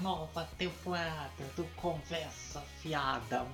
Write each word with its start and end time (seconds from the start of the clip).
Nova 0.00 0.48
temporada 0.56 1.44
do 1.56 1.64
Conversa 1.76 2.60
Fiada 2.80 3.44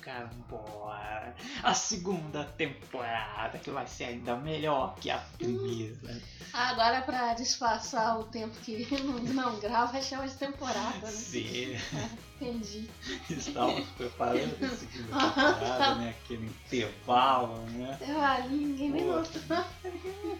Carambola. 0.00 1.34
A 1.62 1.74
segunda 1.74 2.44
temporada 2.44 3.58
que 3.58 3.70
vai 3.70 3.86
ser 3.86 4.04
ainda 4.04 4.36
melhor 4.36 4.94
que 4.96 5.10
a 5.10 5.18
primeira. 5.18 6.20
Agora, 6.52 7.02
pra 7.02 7.34
disfarçar 7.34 8.18
o 8.18 8.24
tempo 8.24 8.56
que 8.60 8.86
não, 9.02 9.18
não 9.34 9.58
grava, 9.60 10.00
chama 10.00 10.26
de 10.28 10.34
temporada, 10.34 10.98
né? 11.02 11.10
Sim, 11.10 11.76
Entendi. 12.40 12.88
estávamos 13.30 13.88
preparando 13.96 14.56
a 14.64 14.68
segunda 14.68 15.08
temporada, 15.32 15.94
né? 15.96 16.14
Aquele 16.22 16.46
intervalo, 16.46 17.56
né? 17.70 17.98
Eu 18.06 18.20
ali, 18.20 18.56
ninguém 18.56 18.92
Pô. 18.92 19.12
notou. 19.12 19.64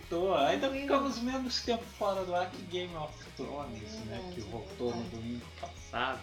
Tô, 0.09 0.35
ainda 0.35 0.71
ficamos 0.71 1.19
menos 1.21 1.61
tempo 1.63 1.85
fora 1.99 2.25
do 2.25 2.35
ar 2.35 2.51
que 2.51 2.63
Game 2.63 2.95
of 2.97 3.13
Thrones, 3.37 3.93
né? 4.05 4.17
Verdade, 4.19 4.35
Que 4.35 4.41
voltou 4.43 4.95
no 4.95 5.03
domingo 5.05 5.47
passado. 5.61 6.21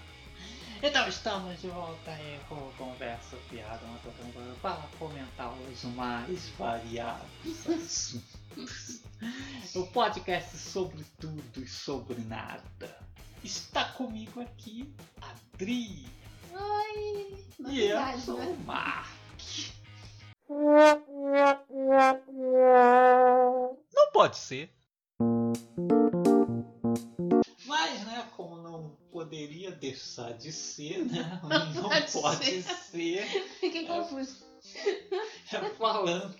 Então 0.85 1.07
estamos 1.07 1.61
de 1.61 1.69
volta 1.69 2.11
aí 2.11 2.37
com 2.49 2.57
Conversa 2.77 3.37
Piada, 3.49 3.79
uma 3.85 3.97
temporada 3.99 4.53
para 4.61 4.97
comentar 4.99 5.49
os 5.53 5.83
mais 5.95 6.49
variados 6.57 7.69
assuntos. 7.69 9.01
O 9.75 9.87
podcast 9.87 10.57
sobre 10.57 11.05
tudo 11.17 11.63
e 11.63 11.65
sobre 11.65 12.19
nada. 12.25 12.97
Está 13.41 13.85
comigo 13.93 14.41
aqui 14.41 14.93
Adri 15.21 16.05
Oi! 16.51 17.33
e 17.69 17.83
eu 17.83 18.19
sou 18.19 18.41
o 18.41 18.59
Mark. 18.65 19.07
Não 23.93 24.11
pode 24.11 24.35
ser. 24.35 24.69
Mas, 27.65 28.01
né, 28.05 28.27
como 28.35 28.57
não 28.61 28.97
poderia 29.11 29.71
deixar 29.71 30.33
de 30.33 30.51
ser, 30.51 31.05
né? 31.05 31.39
Não, 31.73 31.83
pode 31.89 32.11
pode 32.11 32.63
ser. 32.63 33.23
Fiquei 33.59 33.85
confuso. 33.85 34.43
é 35.51 35.59
falando 35.77 36.35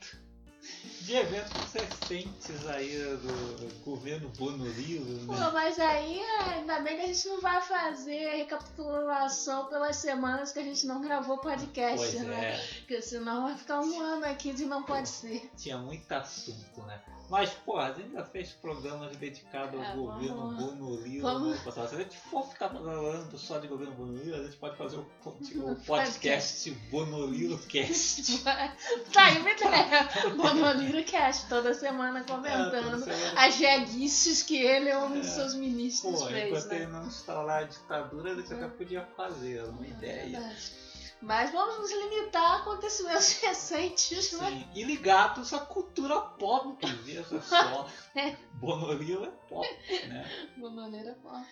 de 1.02 1.14
eventos 1.14 1.74
recentes 1.74 2.66
aí 2.68 2.98
do 2.98 3.84
governo 3.84 4.30
Bonolilo, 4.30 5.26
Pô, 5.28 5.34
né? 5.34 5.52
mas 5.54 5.78
aí 5.78 6.22
ainda 6.22 6.80
bem 6.80 6.96
que 6.96 7.02
a 7.04 7.08
gente 7.08 7.28
não 7.28 7.42
vai 7.42 7.62
fazer 7.62 8.38
recapitulação 8.38 9.66
pelas 9.68 9.98
semanas 9.98 10.52
que 10.54 10.60
a 10.60 10.64
gente 10.64 10.86
não 10.88 11.02
gravou 11.02 11.38
podcast, 11.40 11.98
Pois 11.98 12.22
né? 12.22 12.52
é, 12.56 12.68
Porque 12.80 13.02
senão 13.02 13.44
vai 13.44 13.58
ficar 13.58 13.82
um 13.82 14.00
ano 14.00 14.26
aqui 14.26 14.54
de 14.54 14.66
não 14.66 14.84
pode 14.84 15.10
ser. 15.10 15.52
tinha 15.58 15.78
muito 15.78 16.10
assunto, 16.12 16.82
né? 16.84 17.02
Mas, 17.34 17.50
pô, 17.50 17.80
a 17.80 17.92
gente 17.92 18.12
já 18.14 18.24
fez 18.24 18.52
programas 18.52 19.16
dedicados 19.18 19.74
ao 19.80 19.84
É, 19.84 19.96
governo 19.96 20.38
vamos- 20.38 20.64
Bonolilo. 20.76 21.22
vamos- 21.24 21.58
no 21.58 21.64
passado. 21.64 21.90
Se 21.90 21.96
a 21.96 21.98
gente 21.98 22.16
for 22.16 22.48
ficar 22.48 22.70
falando 22.70 23.38
só 23.40 23.58
de 23.58 23.68
governo 23.68 23.96
Bonolilo, 23.96 24.36
a 24.36 24.44
gente 24.44 24.56
pode 24.58 24.78
fazer 24.78 24.98
o, 25.02 25.06
pod- 25.24 25.58
o 25.58 25.76
podcast 25.78 26.70
Bonolilo 26.92 27.58
Cast. 27.58 28.44
tá 29.12 29.26
aí 29.26 29.40
uma 29.40 29.50
ideia. 29.52 30.10
Bonoliro 30.38 31.04
Cast, 31.06 31.50
toda 31.50 31.74
semana 31.74 32.20
É, 32.20 32.24
comentando 32.24 33.04
semana. 33.04 33.42
as 33.42 33.56
jeguices 33.56 34.44
que 34.44 34.56
ele 34.58 34.94
ou 34.94 35.06
um 35.06 35.14
dos 35.14 35.26
É. 35.28 35.32
seus 35.32 35.56
ministros 35.56 36.22
Pô, 36.22 36.28
fez, 36.28 36.48
enquanto 36.50 36.68
né? 36.68 36.76
ele 36.76 36.88
não 36.92 37.08
instalar 37.08 37.64
a 37.64 37.66
ditadura, 37.66 38.32
a 38.32 38.36
gente 38.36 38.54
até 38.54 38.68
podia 38.68 39.02
fazer, 39.18 39.58
é 39.58 39.64
uma 39.64 39.88
ideia. 39.88 40.40
Verdade. 40.40 40.83
Mas 41.24 41.52
vamos 41.54 41.80
nos 41.80 41.92
limitar 41.92 42.44
a 42.44 42.56
acontecimentos 42.58 43.40
recentes, 43.42 44.34
né? 44.34 44.50
Sim, 44.50 44.68
e 44.76 44.84
ligados 44.84 45.54
à 45.54 45.60
cultura 45.60 46.20
pop, 46.20 46.86
veja 47.04 47.42
só. 47.42 47.90
É. 48.16 48.36
Bonolilo 48.60 49.26
é 49.26 49.32
pop, 49.50 49.68
né? 50.08 50.30
Bonoleira 50.58 51.18
pop. 51.24 51.48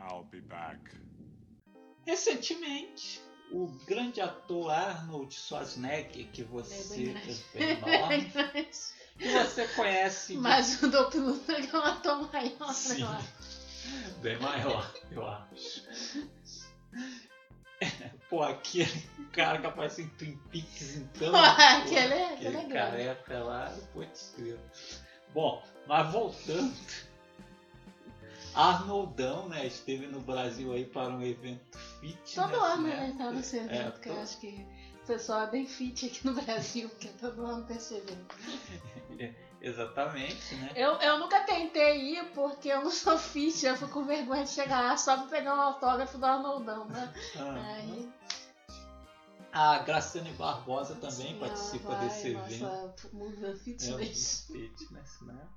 I'll 0.00 0.24
be 0.24 0.40
back. 0.42 0.78
Recentemente, 2.04 3.22
o 3.50 3.68
grande 3.86 4.20
ator 4.20 4.70
Arnold 4.70 5.34
Schwarzenegger, 5.34 6.28
que 6.30 6.42
você 6.42 7.14
bem 7.54 7.80
é 8.54 8.64
que 9.18 9.28
você 9.32 9.66
conhece 9.68 10.34
de 10.34 10.38
Mas 10.40 10.82
o 10.82 10.90
Doppelganger 10.90 11.74
é 11.74 11.78
um 11.78 11.82
ator 11.82 12.32
maior, 12.32 12.74
Sim. 12.74 13.02
né? 13.02 13.06
eu 13.06 13.08
acho. 13.08 14.18
Bem 14.20 14.38
maior, 14.40 14.94
eu 15.10 15.26
acho. 15.26 15.86
Pô, 18.30 18.42
aquele 18.42 19.02
cara 19.32 19.60
que 19.60 19.66
aparece 19.66 20.02
em 20.02 20.08
Twin 20.10 20.36
Peaks, 20.50 20.96
então. 20.96 21.30
Pô, 21.32 21.36
aquele 21.38 22.14
é- 22.14 22.32
aquele 22.34 22.34
aquele 22.34 22.56
é 22.56 22.64
grande. 22.64 22.72
careca 22.72 23.44
lá, 23.44 23.76
putz, 23.92 24.34
grilo. 24.36 24.60
Bom, 25.34 25.62
mas 25.86 26.10
voltando. 26.12 26.74
Arnoldão, 28.54 29.48
né, 29.50 29.66
esteve 29.66 30.06
no 30.06 30.20
Brasil 30.20 30.72
aí 30.72 30.86
para 30.86 31.10
um 31.10 31.22
evento 31.22 31.76
fitness. 32.00 32.34
Todo 32.34 32.54
ano, 32.54 32.82
né? 32.88 33.08
né? 33.08 33.14
Tá 33.18 33.30
nesse 33.30 33.58
evento, 33.58 33.98
É, 33.98 34.00
que 34.00 34.08
eu 34.08 34.14
todo- 34.14 34.22
acho 34.22 34.40
que 34.40 34.66
o 35.02 35.06
pessoal 35.06 35.42
é 35.42 35.50
bem 35.50 35.66
fit 35.66 36.06
aqui 36.06 36.26
no 36.26 36.32
Brasil, 36.40 36.88
porque 36.88 37.08
todo 37.08 37.44
ano 37.44 37.64
tem 37.66 37.76
esse 37.76 37.94
evento. 37.96 38.34
Exatamente, 39.60 40.54
né? 40.56 40.72
Eu, 40.76 40.92
eu 41.00 41.18
nunca 41.18 41.40
tentei 41.44 42.14
ir 42.14 42.30
porque 42.32 42.68
eu 42.68 42.82
não 42.82 42.90
sou 42.90 43.18
fit, 43.18 43.64
eu 43.64 43.74
fico 43.76 43.90
com 43.90 44.04
vergonha 44.04 44.44
de 44.44 44.50
chegar 44.50 44.82
lá 44.82 44.96
só 44.96 45.16
pra 45.16 45.26
pegar 45.28 45.54
um 45.54 45.60
autógrafo 45.60 46.18
do 46.18 46.26
Arnoldão, 46.26 46.86
né? 46.86 47.12
Ah, 47.36 47.74
Aí, 47.74 48.12
A 49.52 49.78
Graciane 49.78 50.32
Barbosa 50.32 50.94
também 50.96 51.32
sim, 51.34 51.38
participa 51.40 51.88
vai, 51.94 52.04
desse 52.06 52.28
evento. 52.28 52.64
Nossa 52.64 53.08
Movement 53.12 53.46
É 53.48 53.50
o 53.52 53.56
Fitness. 53.56 54.46
fitness, 54.52 55.20
né? 55.22 55.48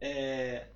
É... 0.00 0.68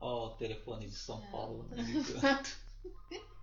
Ó, 0.00 0.26
o 0.26 0.36
telefone 0.36 0.86
de 0.88 0.94
São 0.94 1.22
É. 1.24 1.30
Paulo 1.30 1.66
ligando. 1.72 2.48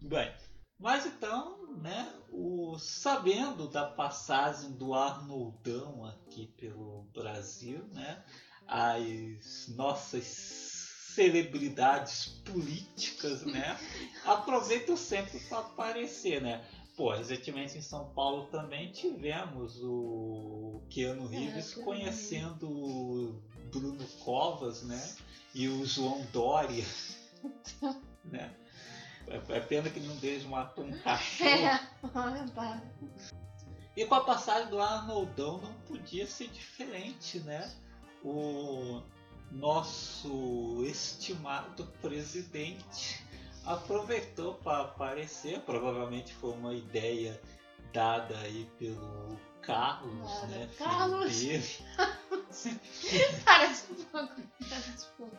Bem, 0.00 0.32
mas 0.78 1.06
então, 1.06 1.76
né, 1.76 2.12
o, 2.30 2.78
sabendo 2.78 3.68
da 3.68 3.84
passagem 3.84 4.72
do 4.72 4.94
Arnoldão 4.94 6.06
aqui 6.06 6.46
pelo 6.56 7.02
Brasil, 7.12 7.84
né, 7.92 8.22
as 8.66 9.68
nossas 9.68 10.24
celebridades 11.14 12.28
políticas, 12.44 13.44
né, 13.44 13.76
aproveitam 14.24 14.96
sempre 14.96 15.40
para 15.40 15.58
aparecer, 15.58 16.40
né. 16.40 16.64
Pô, 16.96 17.12
recentemente 17.12 17.78
em 17.78 17.82
São 17.82 18.12
Paulo 18.12 18.46
também 18.46 18.90
tivemos 18.90 19.80
o 19.82 20.82
Keanu 20.90 21.26
É, 21.32 21.38
Reeves 21.38 21.74
Keanu 21.74 21.84
conhecendo 21.84 22.68
o 22.68 23.42
Bruno 23.70 24.06
Covas, 24.24 24.82
né, 24.82 25.14
e 25.54 25.68
o 25.68 25.84
João 25.84 26.24
Dória, 26.32 26.84
né. 28.24 28.54
É 29.30 29.56
é 29.56 29.60
pena 29.60 29.90
que 29.90 30.00
nenhum 30.00 30.16
deles 30.16 30.44
matou 30.44 30.84
um 30.84 30.98
cachorro. 30.98 31.50
É. 31.50 31.80
E 33.96 34.04
com 34.06 34.14
a 34.14 34.20
passagem 34.22 34.70
do 34.70 34.80
Arnoldão 34.80 35.58
não 35.58 35.72
podia 35.80 36.26
ser 36.26 36.48
diferente, 36.48 37.40
né? 37.40 37.70
O 38.22 39.02
nosso 39.50 40.84
estimado 40.84 41.84
presidente 42.00 43.24
aproveitou 43.64 44.54
para 44.54 44.82
aparecer, 44.82 45.60
provavelmente 45.60 46.32
foi 46.34 46.52
uma 46.52 46.72
ideia 46.72 47.40
dada 47.92 48.38
aí 48.38 48.68
pelo 48.78 49.36
Carlos, 49.62 50.42
né? 50.44 50.70
Carlos! 50.78 51.80
Parece 53.44 53.92
um 53.92 54.04
pouco. 54.04 54.42
Parece 54.60 55.06
um 55.06 55.26
pouco. 55.26 55.38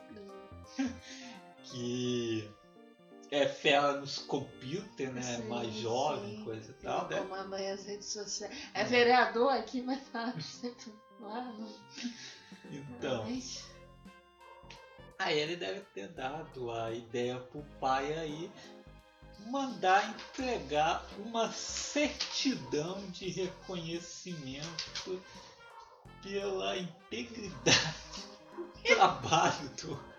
que 1.63 2.49
é 3.31 3.47
fera 3.47 3.93
nos 3.93 4.17
computers, 4.19 5.13
né? 5.13 5.21
Sim, 5.21 5.47
mais 5.47 5.73
jovem, 5.73 6.37
sim. 6.37 6.43
coisa 6.43 6.71
e 6.71 6.83
tal, 6.83 7.07
né? 7.07 7.17
Comanda 7.17 7.57
aí 7.57 7.69
as 7.69 7.85
redes 7.85 8.07
sociais. 8.07 8.55
É 8.73 8.83
vereador 8.83 9.51
aqui, 9.53 9.81
mas 9.81 10.01
tá 10.09 10.33
sempre 10.41 10.93
lá 11.19 11.43
no. 11.43 11.69
Então. 12.71 13.25
Aí 15.19 15.37
ele 15.37 15.57
deve 15.57 15.81
ter 15.93 16.07
dado 16.07 16.71
a 16.71 16.93
ideia 16.93 17.37
pro 17.39 17.61
pai 17.79 18.13
aí 18.13 18.49
mandar 19.47 20.09
entregar 20.09 21.05
uma 21.17 21.51
certidão 21.51 22.99
de 23.11 23.29
reconhecimento 23.29 25.21
pela 26.21 26.77
integridade 26.77 27.95
do 28.55 28.81
trabalho 28.95 29.69
do 29.81 30.09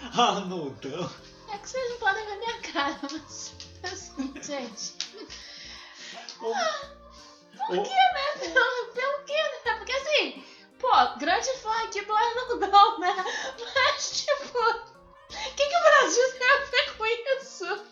Arnoldão. 0.16 1.10
É 1.52 1.58
que 1.58 1.68
vocês 1.70 1.90
não 1.90 1.98
podem 1.98 2.24
ver 2.26 2.36
minha 2.38 2.62
cara, 2.72 2.98
mas 3.02 3.52
assim, 3.84 4.32
gente. 4.42 4.94
O- 6.40 6.54
Por 7.66 7.78
o- 7.78 7.82
que, 7.82 7.88
né? 7.90 8.32
Pelo, 8.38 8.92
pelo 8.92 9.24
que, 9.24 9.32
né? 9.32 9.74
Porque 9.78 9.92
assim, 9.92 10.44
pô, 10.78 11.18
grande 11.18 11.48
fã 11.58 11.72
aqui 11.84 12.02
do 12.02 12.12
Arnoldão, 12.14 12.98
né? 12.98 13.14
Mas, 13.74 14.10
tipo, 14.24 14.58
o 14.58 15.54
que, 15.56 15.66
que 15.66 15.76
o 15.76 15.82
Brasil 15.82 16.32
tem 16.38 16.50
a 16.50 16.58
ver 16.64 16.96
com 16.96 17.06
isso? 17.06 17.84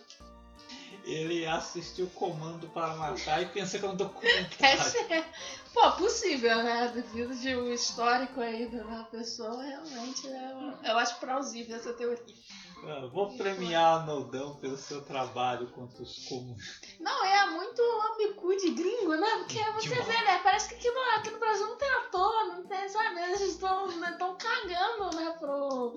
Ele 1.04 1.46
assistiu 1.46 2.06
Comando 2.08 2.66
para 2.68 2.94
Matar 2.94 3.42
e 3.42 3.46
pensa 3.46 3.78
que 3.78 3.84
é 3.84 3.88
um 3.88 3.96
documentário. 3.96 5.24
Pô, 5.72 5.92
possível, 5.92 6.62
né? 6.62 6.92
Devido 6.94 7.34
de 7.34 7.54
um 7.56 7.72
histórico 7.72 8.40
aí 8.40 8.66
da 8.66 9.04
pessoa, 9.04 9.62
realmente, 9.62 10.26
é, 10.28 10.90
eu 10.90 10.98
acho 10.98 11.18
plausível 11.18 11.76
essa 11.76 11.92
teoria. 11.92 12.34
Ah, 12.82 13.06
Vou 13.12 13.36
premiar 13.36 14.00
Arnoldão 14.00 14.56
pelo 14.56 14.76
seu 14.76 15.02
trabalho 15.02 15.68
contra 15.68 16.02
os 16.02 16.26
comunistas. 16.28 16.96
Não, 17.00 17.24
é 17.24 17.50
muito 17.50 17.80
amicu 17.82 18.56
de 18.56 18.70
gringo, 18.70 19.14
né? 19.16 19.28
Porque 19.38 19.58
você 19.72 19.88
Demais. 19.88 20.06
vê, 20.06 20.24
né? 20.24 20.40
Parece 20.42 20.68
que 20.68 20.74
aqui 20.74 20.90
no, 20.90 21.00
aqui 21.18 21.30
no 21.30 21.38
Brasil 21.38 21.66
não 21.66 21.76
tem 21.76 21.88
ator, 21.90 22.46
não 22.48 22.66
tem, 22.66 22.88
sabe? 22.88 23.20
Eles 23.20 23.40
estão 23.40 23.86
né, 23.98 24.14
tão 24.18 24.36
cagando, 24.36 25.16
né, 25.16 25.34
pro, 25.38 25.96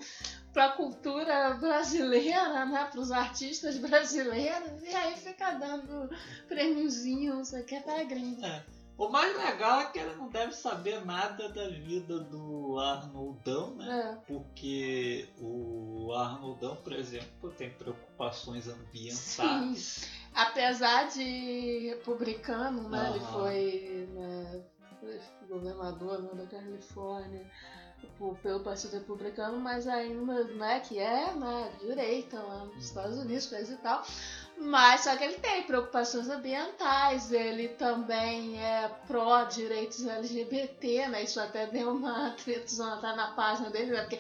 pra 0.54 0.70
cultura 0.70 1.56
brasileira, 1.56 2.66
né? 2.66 2.90
Pros 2.92 3.12
artistas 3.12 3.78
brasileiros. 3.78 4.84
E 4.84 4.96
aí 4.96 5.16
fica 5.16 5.52
dando 5.52 6.10
prêmiozinho, 6.48 7.36
não 7.36 7.46
sei 7.46 7.62
o 7.62 7.66
que, 7.66 7.80
pra 7.82 8.04
gringo. 8.04 8.42
O 8.98 9.10
mais 9.10 9.38
legal 9.38 9.82
é 9.82 9.86
que 9.86 10.00
ele 10.00 10.16
não 10.16 10.28
deve 10.28 10.54
saber 10.54 11.06
nada 11.06 11.50
da 11.50 11.70
vida 11.70 12.20
do 12.20 12.80
Arnoldão, 12.80 13.76
né? 13.76 14.18
É. 14.18 14.26
Porque 14.26 15.30
o 15.40 16.12
Arnoldão, 16.14 16.76
por 16.78 16.94
exemplo, 16.94 17.52
tem 17.52 17.70
preocupações 17.70 18.68
ambientais. 18.68 19.78
Sim. 19.78 20.10
Apesar 20.34 21.10
de 21.10 21.90
republicano, 21.90 22.90
né? 22.90 23.12
Ele 23.12 23.20
Aham. 23.20 23.34
foi, 23.34 24.10
né, 24.14 24.64
governador 25.48 26.24
né, 26.24 26.44
da 26.44 26.48
Califórnia 26.48 27.46
pelo 28.42 28.60
Partido 28.62 28.94
Republicano, 28.94 29.60
mas 29.60 29.88
ainda, 29.88 30.44
né, 30.46 30.80
que 30.80 30.98
é 30.98 31.32
né, 31.34 31.72
direita 31.80 32.40
lá 32.40 32.66
nos 32.66 32.86
Estados 32.86 33.18
Unidos, 33.18 33.46
coisa 33.46 33.74
e 33.74 33.78
tal. 33.78 34.04
Mas 34.60 35.02
só 35.02 35.16
que 35.16 35.24
ele 35.24 35.36
tem 35.36 35.62
preocupações 35.64 36.28
ambientais, 36.30 37.32
ele 37.32 37.68
também 37.70 38.60
é 38.60 38.90
pró-direitos 39.06 40.08
LGBT, 40.08 41.10
né? 41.10 41.24
Isso 41.24 41.40
até 41.40 41.68
deu 41.68 41.92
uma 41.92 42.32
tretuzona, 42.44 42.98
tá 42.98 43.16
na 43.16 43.34
página 43.34 43.70
dele, 43.70 43.92
né? 43.92 44.02
Porque, 44.02 44.18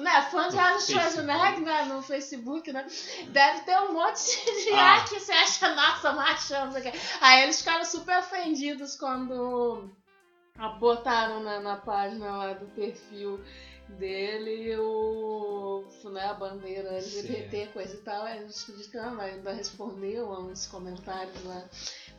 né, 0.00 0.22
fã 0.22 0.48
de 0.48 0.56
No 0.56 0.60
Arnold. 0.60 0.92
Schwarzenegger 0.92 1.60
né, 1.60 1.84
no 1.84 2.02
Facebook, 2.02 2.72
né? 2.72 2.84
Deve 3.28 3.60
ter 3.60 3.78
um 3.82 3.92
monte 3.92 4.24
de 4.64 4.70
Ah. 4.74 5.04
que 5.08 5.20
você 5.20 5.30
acha, 5.30 5.72
nossa, 5.76 6.12
machão, 6.12 6.64
não 6.66 6.72
sei 6.72 6.80
o 6.80 6.84
quê. 6.84 6.98
Aí 7.20 7.44
eles 7.44 7.58
ficaram 7.58 7.84
super 7.84 8.18
ofendidos 8.18 8.96
quando 8.96 9.88
botaram 10.78 11.40
na, 11.40 11.60
na 11.60 11.76
página 11.76 12.36
lá 12.36 12.52
do 12.54 12.66
perfil 12.66 13.40
dele 13.88 14.76
o, 14.78 15.84
né, 16.04 16.24
a 16.26 16.34
bandeira 16.34 16.90
LGBT, 16.96 17.68
coisa 17.68 17.94
e 17.94 17.98
tal. 17.98 18.24
Aí 18.24 18.38
eles 18.38 18.66
disseram, 18.76 19.20
ainda 19.20 19.52
respondeu 19.52 20.32
a 20.32 20.40
uns 20.40 20.66
comentários 20.66 21.44
lá. 21.44 21.64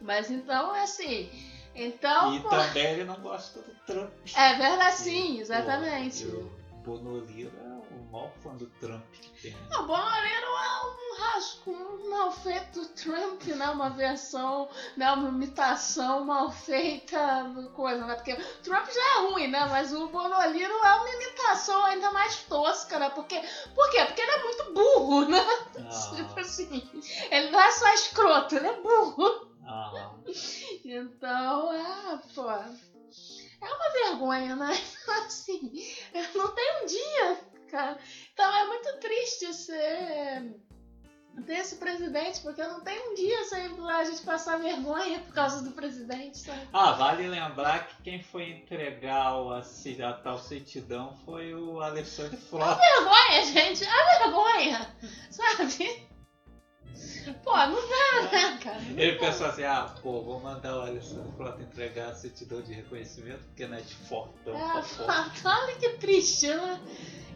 Mas 0.01 0.31
então, 0.31 0.75
é 0.75 0.83
assim. 0.83 1.29
Então, 1.75 2.33
E 2.35 2.39
pô, 2.39 2.49
também 2.49 2.85
ele 2.93 3.03
não 3.03 3.19
gosta 3.21 3.61
do 3.61 3.71
Trump. 3.85 4.11
é 4.35 4.55
verdade, 4.55 4.95
sim, 4.95 5.39
exatamente. 5.39 6.23
e 6.23 6.27
o 6.27 6.51
o 6.87 7.76
maior 8.11 8.31
fã 8.43 8.55
do 8.55 8.67
Trump 8.79 9.03
que 9.13 9.29
tem. 9.41 9.55
O 9.79 9.83
Bolsonaro 9.83 10.25
é 10.25 10.85
um 10.85 11.17
rasco 11.19 11.71
um 11.71 12.09
mal 12.09 12.31
feito 12.31 12.79
do 12.81 12.87
Trump, 12.89 13.43
né? 13.43 13.69
Uma 13.69 13.89
versão, 13.89 14.69
né? 14.95 15.11
Uma 15.11 15.29
imitação 15.29 16.23
mal 16.25 16.51
feita 16.51 17.45
coisa, 17.73 18.05
né? 18.05 18.15
Porque 18.15 18.33
o 18.33 18.61
Trump 18.63 18.85
já 18.87 19.01
é 19.17 19.29
ruim, 19.29 19.47
né? 19.47 19.65
Mas 19.69 19.93
o 19.93 20.07
Bolsonaro 20.07 20.57
é 20.57 20.67
uma 20.67 21.09
imitação 21.09 21.83
ainda 21.85 22.11
mais 22.11 22.43
tosca, 22.43 22.99
né? 22.99 23.09
Porque, 23.09 23.39
por 23.75 23.89
quê? 23.89 24.03
Porque 24.05 24.21
ele 24.21 24.31
é 24.31 24.43
muito 24.43 24.73
burro, 24.73 25.25
né? 25.25 25.39
Tipo 26.15 26.33
Ah, 26.37 26.41
assim, 26.41 26.89
ele 27.31 27.49
não 27.51 27.59
é 27.59 27.71
só 27.71 27.87
escroto, 27.93 28.55
ele 28.55 28.67
é 28.67 28.81
burro. 28.81 29.47
ah, 29.65 29.91
Então, 30.83 31.73
é, 31.73 32.17
pô. 32.33 32.49
É 33.59 33.65
uma 33.73 33.89
vergonha, 33.91 34.55
né? 34.55 34.69
Assim, 35.25 35.71
não 36.35 36.47
tem 36.53 36.83
um 36.83 36.85
dia, 36.85 37.39
cara. 37.67 37.97
Então 38.33 38.57
é 38.57 38.67
muito 38.67 38.97
triste 38.99 39.53
ser. 39.53 40.55
ter 41.45 41.59
esse 41.59 41.75
presidente, 41.75 42.41
porque 42.41 42.63
não 42.63 42.81
tem 42.81 42.99
um 43.09 43.13
dia 43.13 43.43
sem 43.45 43.65
a 43.89 44.03
gente 44.03 44.21
passar 44.23 44.57
vergonha 44.57 45.19
por 45.19 45.33
causa 45.33 45.63
do 45.63 45.71
presidente, 45.71 46.39
sabe? 46.39 46.67
Ah, 46.73 46.93
vale 46.93 47.27
lembrar 47.27 47.87
que 47.87 48.01
quem 48.01 48.23
foi 48.23 48.49
entregar 48.49 49.33
a, 49.33 49.59
a 49.59 50.13
tal 50.13 50.39
certidão 50.39 51.15
foi 51.25 51.53
o 51.53 51.79
Alexandre 51.79 52.37
Frota. 52.37 52.81
Vergonha, 52.81 53.45
gente, 53.45 53.83
é 53.83 54.19
vergonha, 54.19 54.95
sabe? 55.29 56.06
Pô, 57.43 57.51
não 57.55 57.75
dá, 57.75 58.31
né, 58.31 58.59
cara? 58.63 58.79
Não 58.79 58.99
Ele 58.99 59.13
dá. 59.13 59.25
pensou 59.25 59.47
assim, 59.47 59.63
ah, 59.63 59.93
pô, 60.01 60.21
vou 60.21 60.39
mandar 60.39 60.75
o 60.77 60.81
Alexandre 60.81 61.31
Frota 61.35 61.61
entregar 61.61 62.09
a 62.09 62.15
certidão 62.15 62.61
de 62.61 62.73
reconhecimento, 62.73 63.43
porque 63.45 63.67
não 63.67 63.77
é 63.77 63.81
de 63.81 63.93
fortão 63.95 64.53
pra 64.57 64.81
fora. 64.83 65.31
olha 65.45 65.75
que 65.75 65.89
triste, 65.97 66.47
né? 66.47 66.81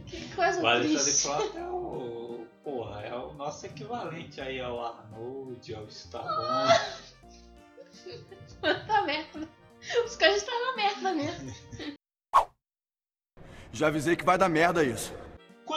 Que 0.07 0.33
coisa 0.35 0.61
O 0.61 0.67
Alexandre 0.67 1.03
triste. 1.03 1.27
Frota 1.27 1.59
é 1.59 1.63
o. 1.67 2.47
Porra, 2.63 3.01
é 3.01 3.15
o 3.15 3.33
nosso 3.33 3.65
equivalente 3.65 4.39
aí 4.39 4.59
ao 4.61 4.83
Arnold, 4.85 5.73
ao 5.75 5.85
Stallone. 5.87 6.71
Tá 8.61 9.01
merda. 9.03 9.49
Os 10.05 10.15
caras 10.15 10.37
estão 10.37 10.65
na 10.67 10.75
merda 10.75 11.13
mesmo. 11.13 11.53
Já 13.71 13.87
avisei 13.87 14.15
que 14.15 14.23
vai 14.23 14.37
dar 14.37 14.47
merda 14.49 14.83
isso. 14.83 15.13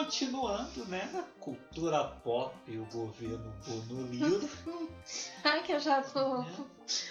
Continuando, 0.05 0.85
né? 0.85 1.09
Na 1.15 1.23
cultura 1.41 2.05
pop 2.05 2.55
e 2.67 2.79
o 2.79 2.85
governo 2.87 3.51
Bonoliro. 3.67 4.49
Ai, 5.43 5.63
que 5.63 5.73
eu 5.73 5.81
já 5.81 6.03
tô. 6.03 6.45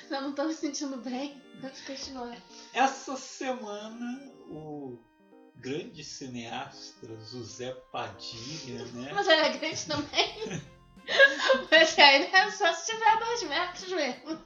Já 0.07 0.21
não 0.21 0.33
tô 0.33 0.43
me 0.43 0.53
sentindo 0.53 0.97
bem. 0.97 1.41
Vamos 1.59 1.81
continuar. 1.81 2.37
Essa 2.71 3.17
semana, 3.17 4.31
o 4.47 4.99
grande 5.55 6.03
cineasta 6.03 7.07
José 7.31 7.71
Padilha, 7.91 8.85
né? 8.93 9.11
Mas 9.11 9.27
ele 9.27 9.41
é 9.41 9.57
grande 9.57 9.85
também. 9.87 10.61
Mas 11.71 11.97
aí 11.97 12.29
é 12.31 12.51
só 12.51 12.71
se 12.73 12.91
tiver 12.91 13.19
dois 13.19 13.43
metros 13.43 13.91
mesmo. 13.91 14.39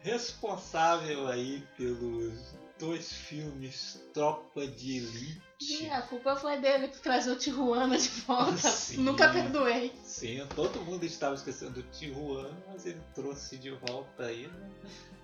Responsável 0.00 1.26
aí 1.26 1.62
pelos 1.76 2.54
dois 2.78 3.12
filmes 3.12 4.02
Tropa 4.14 4.66
de 4.66 4.96
Elite. 4.96 5.44
E 5.60 5.88
a 5.88 6.02
culpa 6.02 6.34
foi 6.36 6.58
dele 6.58 6.88
trazer 6.88 7.30
o 7.30 7.36
Tijuana 7.36 7.96
de 7.96 8.08
volta. 8.08 8.56
Sim. 8.70 8.98
Nunca 9.02 9.28
perdoei. 9.28 9.92
Sim, 10.04 10.44
todo 10.54 10.80
mundo 10.82 11.04
estava 11.04 11.34
esquecendo 11.34 11.72
do 11.72 11.82
Tijuana, 11.84 12.50
mas 12.72 12.84
ele 12.86 13.00
trouxe 13.14 13.56
de 13.56 13.70
volta 13.70 14.24
aí, 14.26 14.46
né? 14.48 14.70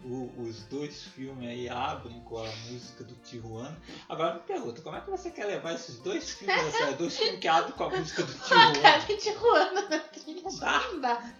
O- 0.03 0.33
os 0.41 0.63
dois 0.65 1.03
filmes 1.03 1.47
aí 1.47 1.69
abrem 1.69 2.23
com 2.23 2.39
a 2.39 2.47
música 2.71 3.05
do 3.05 3.15
Tijuana. 3.17 3.77
Agora 4.09 4.35
me 4.35 4.41
pergunta, 4.41 4.81
como 4.81 4.97
é 4.97 5.01
que 5.03 5.11
você 5.11 5.31
quer 5.31 5.45
levar 5.45 5.75
esses 5.75 5.99
dois 5.99 6.31
filmes, 6.31 6.57
assim, 6.75 6.97
dois 6.97 7.19
filmes 7.19 7.39
que 7.41 7.49
abrem 7.49 7.73
com 7.77 7.85
a 7.85 7.91
música 7.91 8.23
do 8.23 8.33
Ah, 8.33 8.39
Tijuana? 8.49 8.81
cara, 8.81 9.01
que 9.03 9.17
Tijuana 9.19 9.89
na 9.91 9.99
trilha. 9.99 10.43
Não 10.43 10.59
dá. 10.59 10.81
Não 10.91 11.01
dá. 11.01 11.35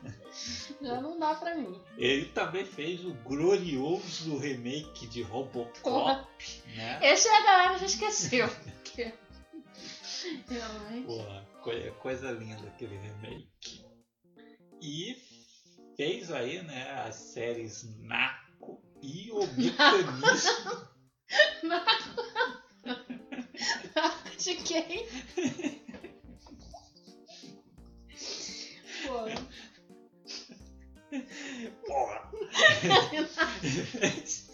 Já 0.83 1.01
não 1.01 1.19
dá 1.19 1.35
pra 1.35 1.55
mim. 1.55 1.81
Ele 1.97 2.27
também 2.27 2.65
fez 2.67 3.03
o 3.05 3.15
glorioso 3.25 4.37
remake 4.37 5.07
de 5.07 5.23
Robocop, 5.23 6.27
né? 6.77 6.99
Esse 7.03 7.29
a 7.29 7.43
galera 7.43 7.79
já 7.79 7.87
esqueceu. 7.87 8.47
Realmente. 10.49 11.07
Porra, 11.07 11.47
coisa 12.01 12.33
linda 12.33 12.67
aquele 12.69 12.97
remake. 12.97 13.85
E 14.83 15.17
fez 15.97 16.33
aí, 16.33 16.63
né, 16.63 16.91
as 17.07 17.15
séries 17.17 17.85
Naco 18.01 18.83
e 19.03 19.31
o 19.31 19.47
Mecanismo. 19.57 20.89
De 24.39 24.57
quem? 24.57 25.07
Pô. 29.07 29.27
Porra! 31.87 32.31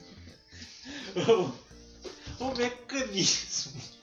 o, 1.28 2.44
o 2.44 2.54
Mecanismo. 2.56 3.95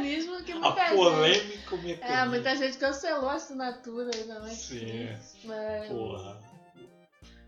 Mecanismo 0.00 0.42
que 0.42 0.52
A 0.52 0.56
muita 0.56 0.86
gente. 0.86 0.96
polêmico 0.96 1.76
Mecanismo. 1.76 2.04
É, 2.04 2.26
muita 2.26 2.56
gente 2.56 2.78
cancelou 2.78 3.28
a 3.28 3.34
assinatura 3.34 4.10
aí 4.14 4.24
também. 4.24 4.54
Sim. 4.54 5.08
Mas, 5.44 5.88
Porra. 5.88 6.40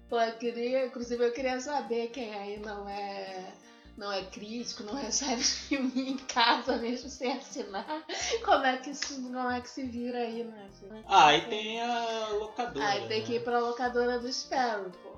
Pô, 0.09 0.21
eu 0.21 0.37
queria, 0.39 0.87
inclusive 0.87 1.25
eu 1.25 1.33
queria 1.33 1.61
saber 1.61 2.09
quem 2.09 2.35
aí 2.35 2.59
não 2.59 2.89
é 2.89 3.53
não 3.97 4.11
é 4.11 4.23
crítico, 4.23 4.83
não 4.83 4.95
recebe 4.95 5.43
filme 5.45 6.13
em 6.13 6.17
casa 6.17 6.77
mesmo 6.79 7.09
sem 7.09 7.33
assinar. 7.33 8.05
Como 8.45 8.65
é 8.65 8.79
que 8.79 8.91
isso, 8.91 9.23
como 9.23 9.51
é 9.51 9.61
que 9.61 9.69
se 9.69 9.85
vira 9.85 10.19
aí, 10.19 10.43
né? 10.43 10.71
Ah, 11.07 11.27
aí 11.27 11.43
tem 11.43 11.81
a 11.81 12.29
locadora. 12.31 12.87
Aí 12.87 13.07
tem 13.09 13.21
né? 13.21 13.27
que 13.27 13.35
ir 13.35 13.45
pra 13.45 13.61
locadora 13.61 14.19
do 14.19 14.33
Sparrow, 14.33 14.91
pô. 14.91 15.11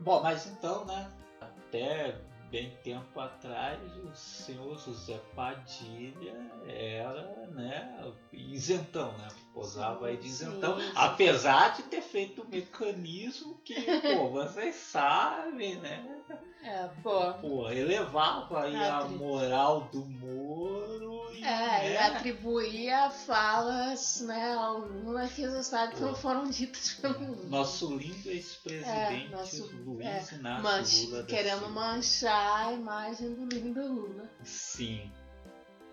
Bom, 0.00 0.20
mas 0.22 0.46
então, 0.46 0.84
né? 0.84 1.10
Até 1.40 2.16
bem 2.50 2.70
tempo 2.82 3.20
atrás, 3.20 3.78
o 4.04 4.14
senhor 4.14 4.78
José 4.78 5.20
Padilha 5.34 6.34
era, 6.66 7.46
né, 7.48 8.12
isentão, 8.32 9.12
né? 9.18 9.28
Posava 9.52 10.06
aí 10.06 10.16
de 10.16 10.28
Sim, 10.28 10.46
isentão. 10.46 10.78
sim. 10.78 10.92
Apesar 10.94 11.74
de 11.74 11.82
ter 11.84 12.00
feito 12.00 12.42
um 12.42 12.48
mecanismo 12.48 13.58
que, 13.64 13.74
pô, 14.00 14.28
vocês 14.30 14.74
sabem, 14.74 15.76
né? 15.76 16.22
É, 16.62 16.88
pô. 17.02 17.32
Pô, 17.40 17.70
elevava 17.70 18.62
aí 18.64 18.76
a 18.76 19.04
moral 19.04 19.88
do 19.92 20.04
Moro 20.04 21.07
É, 21.48 21.86
e 21.86 21.92
né? 21.94 21.98
atribuía 21.98 23.10
falas, 23.10 24.20
né, 24.20 24.52
ao 24.54 24.80
Lula 24.80 25.26
que 25.28 25.46
você 25.48 25.62
sabe 25.62 25.94
que 25.94 26.00
não 26.00 26.14
foram 26.14 26.48
ditas 26.50 26.92
pelo 26.94 27.18
Lula. 27.18 27.48
Nosso 27.48 27.96
lindo 27.96 28.28
ex-presidente 28.30 29.26
É, 29.26 29.36
nosso- 29.36 29.70
Luiz 29.84 30.32
é, 30.32 30.34
Inácio 30.36 30.62
Manche- 30.62 31.06
Lula 31.06 31.24
querendo 31.24 31.68
manchar 31.70 32.66
a 32.68 32.72
imagem 32.72 33.34
do 33.34 33.46
lindo 33.46 33.80
Lula. 33.94 34.30
Sim. 34.44 35.10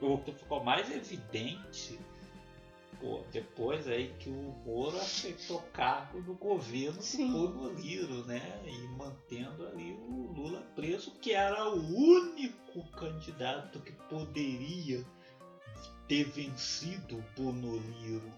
O 0.01 0.17
que 0.17 0.33
ficou 0.33 0.62
mais 0.63 0.91
evidente, 0.91 1.97
pô, 3.00 3.24
depois 3.31 3.88
aí 3.88 4.13
que 4.19 4.29
o 4.29 4.53
Moro 4.65 4.97
aceitou 4.97 5.62
cargo 5.74 6.19
no 6.21 6.35
governo 6.35 7.01
Sim. 7.01 7.31
do 7.31 7.47
Bonoliro, 7.47 8.25
né? 8.25 8.62
E 8.65 8.88
mantendo 8.97 9.65
ali 9.67 9.93
o 9.93 10.33
Lula 10.35 10.62
preso, 10.75 11.12
que 11.21 11.31
era 11.31 11.69
o 11.69 11.77
único 11.95 12.83
candidato 12.91 13.79
que 13.79 13.93
poderia 14.09 15.05
ter 16.07 16.24
vencido 16.25 17.17
o 17.17 17.24
Bonoliro. 17.35 18.31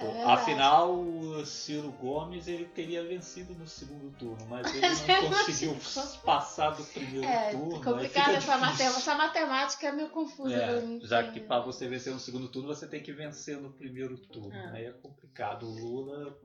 É 0.00 0.22
afinal, 0.22 0.94
o 0.96 1.44
Ciro 1.44 1.90
Gomes 1.90 2.46
ele 2.46 2.66
teria 2.66 3.02
vencido 3.04 3.52
no 3.54 3.66
segundo 3.66 4.16
turno, 4.16 4.46
mas 4.46 4.72
ele 4.72 4.86
não 5.22 5.28
conseguiu 5.44 5.76
passar 6.24 6.70
do 6.70 6.84
primeiro 6.84 7.26
É, 7.26 7.50
turno. 7.50 7.82
complicado 7.82 8.30
essa 8.30 8.56
matemática. 8.58 8.84
Essa 9.00 9.14
matemática 9.16 9.88
é 9.88 9.92
meio 9.92 10.08
confusa 10.10 10.54
É, 10.54 10.80
mim. 10.82 11.00
já 11.02 11.28
que 11.32 11.40
para 11.40 11.64
você 11.64 11.88
vencer 11.88 12.12
no 12.12 12.20
segundo 12.20 12.48
turno, 12.48 12.68
você 12.68 12.86
tem 12.86 13.02
que 13.02 13.12
vencer 13.12 13.60
no 13.60 13.72
primeiro 13.72 14.16
turno. 14.18 14.52
É. 14.54 14.70
Aí 14.76 14.84
é 14.86 14.92
complicado. 14.92 15.66
O 15.66 15.74
Lula 15.74 16.38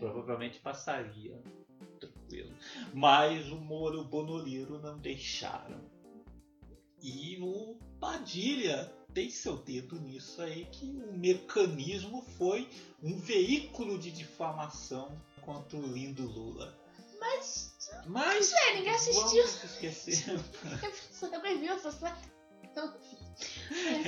provavelmente 0.00 0.58
passaria. 0.58 1.40
Tranquilo. 2.00 2.52
Mas 2.92 3.48
o 3.52 3.56
Moro 3.56 3.98
e 3.98 4.00
o 4.00 4.04
Bonoliro 4.04 4.80
não 4.80 4.98
deixaram. 4.98 5.80
E 7.00 7.38
o 7.40 7.78
Padilha 8.00 8.92
tem 9.14 9.30
seu 9.30 9.56
dedo 9.58 9.98
nisso 10.00 10.40
aí, 10.42 10.66
que 10.66 10.84
o 10.86 11.12
mecanismo 11.18 12.22
foi 12.38 12.68
um 13.02 13.18
veículo 13.18 13.98
de 13.98 14.10
difamação 14.10 15.20
contra 15.42 15.76
o 15.78 15.86
lindo 15.86 16.26
Lula. 16.26 16.76
Mas, 17.20 17.76
Mas 18.06 18.46
sei, 18.46 18.74
ninguém 18.76 18.94
assistiu. 18.94 19.44
vamos 19.44 19.64
esquecer. 19.64 20.24
Viu 21.60 21.72
essa 21.74 21.90
série? 21.92 22.14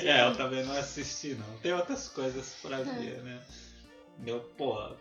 É, 0.07 0.23
eu 0.27 0.37
também 0.37 0.65
não 0.65 0.73
assisti 0.77 1.35
não. 1.35 1.59
Tem 1.59 1.73
outras 1.73 2.09
coisas 2.09 2.55
pra 2.63 2.79
É. 2.79 2.83
ver, 2.85 3.23
né? 3.23 3.43
Eu, 4.27 4.41
pô, 4.57 4.95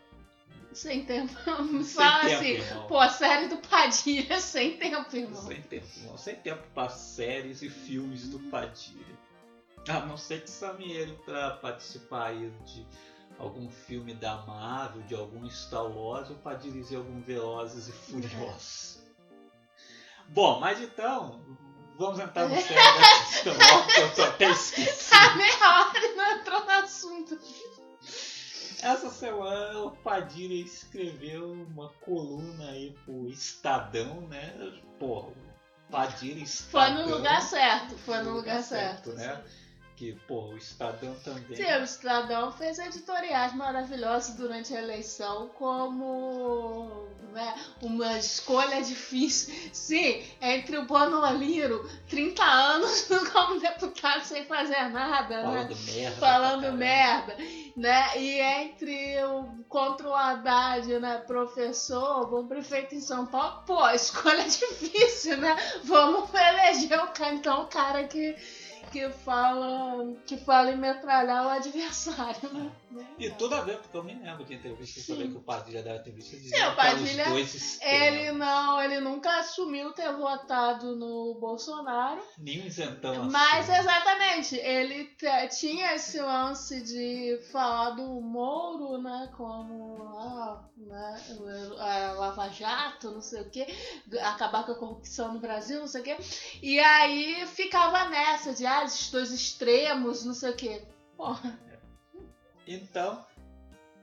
Sem 0.73 1.05
tempo. 1.05 1.33
Sem 1.83 1.83
fala 1.83 2.21
tempo, 2.25 2.35
assim, 2.35 2.47
irmão. 2.49 2.87
pô, 2.87 2.97
a 2.99 3.09
série 3.09 3.47
do 3.47 3.57
Padilha 3.57 4.39
sem 4.39 4.77
tempo, 4.77 5.15
irmão. 5.15 5.41
sem 5.47 5.61
tempo, 5.61 5.87
não. 6.03 6.17
Sem 6.17 6.35
tempo 6.35 6.63
pra 6.73 6.89
séries 6.89 7.61
e 7.61 7.69
filmes 7.69 8.29
do 8.29 8.39
Padilha. 8.49 9.19
A 9.87 9.99
não 10.05 10.17
ser 10.17 10.41
que 10.43 10.49
chame 10.51 10.91
ele 10.91 11.13
pra 11.25 11.51
participar 11.51 12.27
aí 12.27 12.49
de 12.65 12.85
algum 13.39 13.69
filme 13.69 14.13
da 14.13 14.37
Marvel, 14.43 15.01
de 15.03 15.15
algum 15.15 15.49
Star 15.49 15.85
Wars, 15.85 16.29
ou 16.29 16.35
pra 16.37 16.53
dirigir 16.53 16.97
algum 16.97 17.19
Velozes 17.21 17.87
e 17.87 17.91
Furiosos. 17.91 19.01
Bom, 20.29 20.59
mas 20.59 20.79
então, 20.79 21.41
vamos 21.97 22.19
entrar 22.19 22.47
no 22.47 22.55
sério 22.61 22.75
da 22.75 23.19
questão, 23.25 23.53
ó, 23.53 23.81
que 23.87 23.99
eu 23.99 24.13
tô 24.15 24.23
até 24.23 24.49
esqueci. 24.51 25.09
Tá 25.09 25.35
meia 25.35 25.87
hora 25.87 26.15
não 26.15 26.31
entrou 26.39 26.63
no 26.63 26.71
assunto. 26.71 27.39
Essa 28.81 29.09
semana 29.09 29.79
o 29.79 29.91
Padilha 29.97 30.55
escreveu 30.55 31.51
uma 31.51 31.89
coluna 32.01 32.69
aí 32.69 32.95
pro 33.05 33.27
Estadão, 33.27 34.21
né? 34.21 34.53
Pô, 34.99 35.31
Padilha 35.91 36.35
Foi 36.35 36.43
Estadão. 36.43 37.07
no 37.07 37.15
lugar 37.17 37.41
certo, 37.41 37.97
foi 37.97 38.23
no 38.23 38.31
lugar 38.33 38.63
certo. 38.63 39.11
né? 39.13 39.43
Que, 40.01 40.13
pô, 40.27 40.45
o 40.45 40.57
Estadão 40.57 41.13
também. 41.23 41.55
Sim, 41.55 41.71
o 41.79 41.83
Estadão 41.83 42.51
fez 42.51 42.79
editoriais 42.79 43.53
maravilhosos 43.53 44.35
durante 44.35 44.75
a 44.75 44.81
eleição 44.81 45.49
como 45.49 47.07
né, 47.31 47.53
uma 47.83 48.17
escolha 48.17 48.81
difícil. 48.81 49.53
Sim, 49.71 50.23
entre 50.41 50.79
o 50.79 50.87
Bonoliro, 50.87 51.87
30 52.09 52.43
anos 52.43 53.09
como 53.31 53.59
deputado 53.59 54.23
sem 54.23 54.43
fazer 54.45 54.89
nada, 54.89 55.43
né? 55.43 55.69
Falando 55.69 55.85
merda. 55.85 56.15
falando 56.17 56.73
merda, 56.73 57.37
né? 57.77 58.17
E 58.17 58.39
entre 58.39 59.23
o 59.25 59.61
contra 59.69 60.09
o 60.09 60.15
Haddad, 60.15 60.99
né? 60.99 61.19
Professor, 61.27 62.27
bom 62.27 62.47
prefeito 62.47 62.95
em 62.95 63.01
São 63.01 63.27
Paulo, 63.27 63.61
pô, 63.67 63.87
escolha 63.93 64.45
difícil, 64.45 65.37
né? 65.37 65.55
Vamos 65.83 66.27
eleger 66.33 67.03
o 67.03 67.07
cara, 67.09 67.35
então 67.35 67.61
o 67.65 67.67
cara 67.67 68.05
que 68.05 68.35
que 68.91 69.09
fala 69.09 70.15
que 70.25 70.37
fala 70.37 70.71
em 70.71 70.77
metralhar 70.77 71.45
o 71.45 71.49
adversário, 71.49 72.53
né? 72.53 72.71
E 73.17 73.29
tudo 73.31 73.55
a 73.55 73.61
ver, 73.61 73.77
porque 73.77 73.95
eu 73.95 74.03
me 74.03 74.13
lembro 74.13 74.43
de 74.43 74.53
entrevista 74.53 75.01
que 75.01 75.11
eu 75.11 75.15
falei 75.15 75.31
que 75.31 75.37
o 75.37 75.41
Padilha 75.41 75.83
dava 75.83 75.97
entrevista 75.97 76.37
de 76.37 76.49
Sim, 76.49 76.63
o 76.63 76.75
Padilha, 76.75 77.25
dois. 77.29 77.79
Ele 77.81 78.31
não, 78.31 78.81
ele 78.81 78.99
nunca 78.99 79.39
assumiu 79.39 79.91
ter 79.93 80.11
votado 80.13 80.95
no 80.95 81.37
Bolsonaro. 81.39 82.21
Nenhum 82.37 82.65
isentão 82.65 83.29
Mas 83.29 83.69
assim. 83.69 83.79
exatamente, 83.79 84.55
ele 84.55 85.15
tinha 85.59 85.95
esse 85.95 86.19
lance 86.19 86.81
de 86.81 87.39
falar 87.51 87.91
do 87.91 88.21
Moro, 88.21 89.01
né? 89.01 89.31
Como 89.37 90.17
ah, 90.17 90.63
né, 90.77 91.21
a 91.77 92.11
Lava 92.13 92.49
Jato, 92.49 93.11
não 93.11 93.21
sei 93.21 93.41
o 93.41 93.49
que, 93.49 93.65
acabar 94.21 94.65
com 94.65 94.71
a 94.71 94.75
corrupção 94.75 95.33
no 95.33 95.39
Brasil, 95.39 95.79
não 95.79 95.87
sei 95.87 96.01
o 96.01 96.03
que. 96.03 96.17
E 96.61 96.79
aí 96.79 97.45
ficava 97.47 98.09
nessa 98.09 98.53
de 98.53 98.65
ah, 98.65 98.83
esses 98.83 99.09
dois 99.09 99.31
extremos, 99.31 100.25
não 100.25 100.33
sei 100.33 100.51
o 100.51 100.55
que. 100.55 100.85
Porra, 101.15 101.59
Então, 102.67 103.25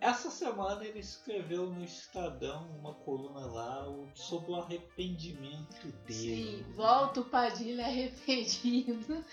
essa 0.01 0.31
semana 0.31 0.85
ele 0.85 1.01
escreveu 1.01 1.71
no 1.71 1.85
Estadão 1.85 2.69
uma 2.79 2.95
coluna 2.95 3.47
lá 3.47 3.85
sobre 4.15 4.53
o 4.53 4.57
arrependimento 4.57 5.87
dele. 6.07 6.65
sim, 6.65 6.73
volta 6.75 7.21
o 7.21 7.25
Padilha 7.25 7.85
arrependido. 7.85 9.25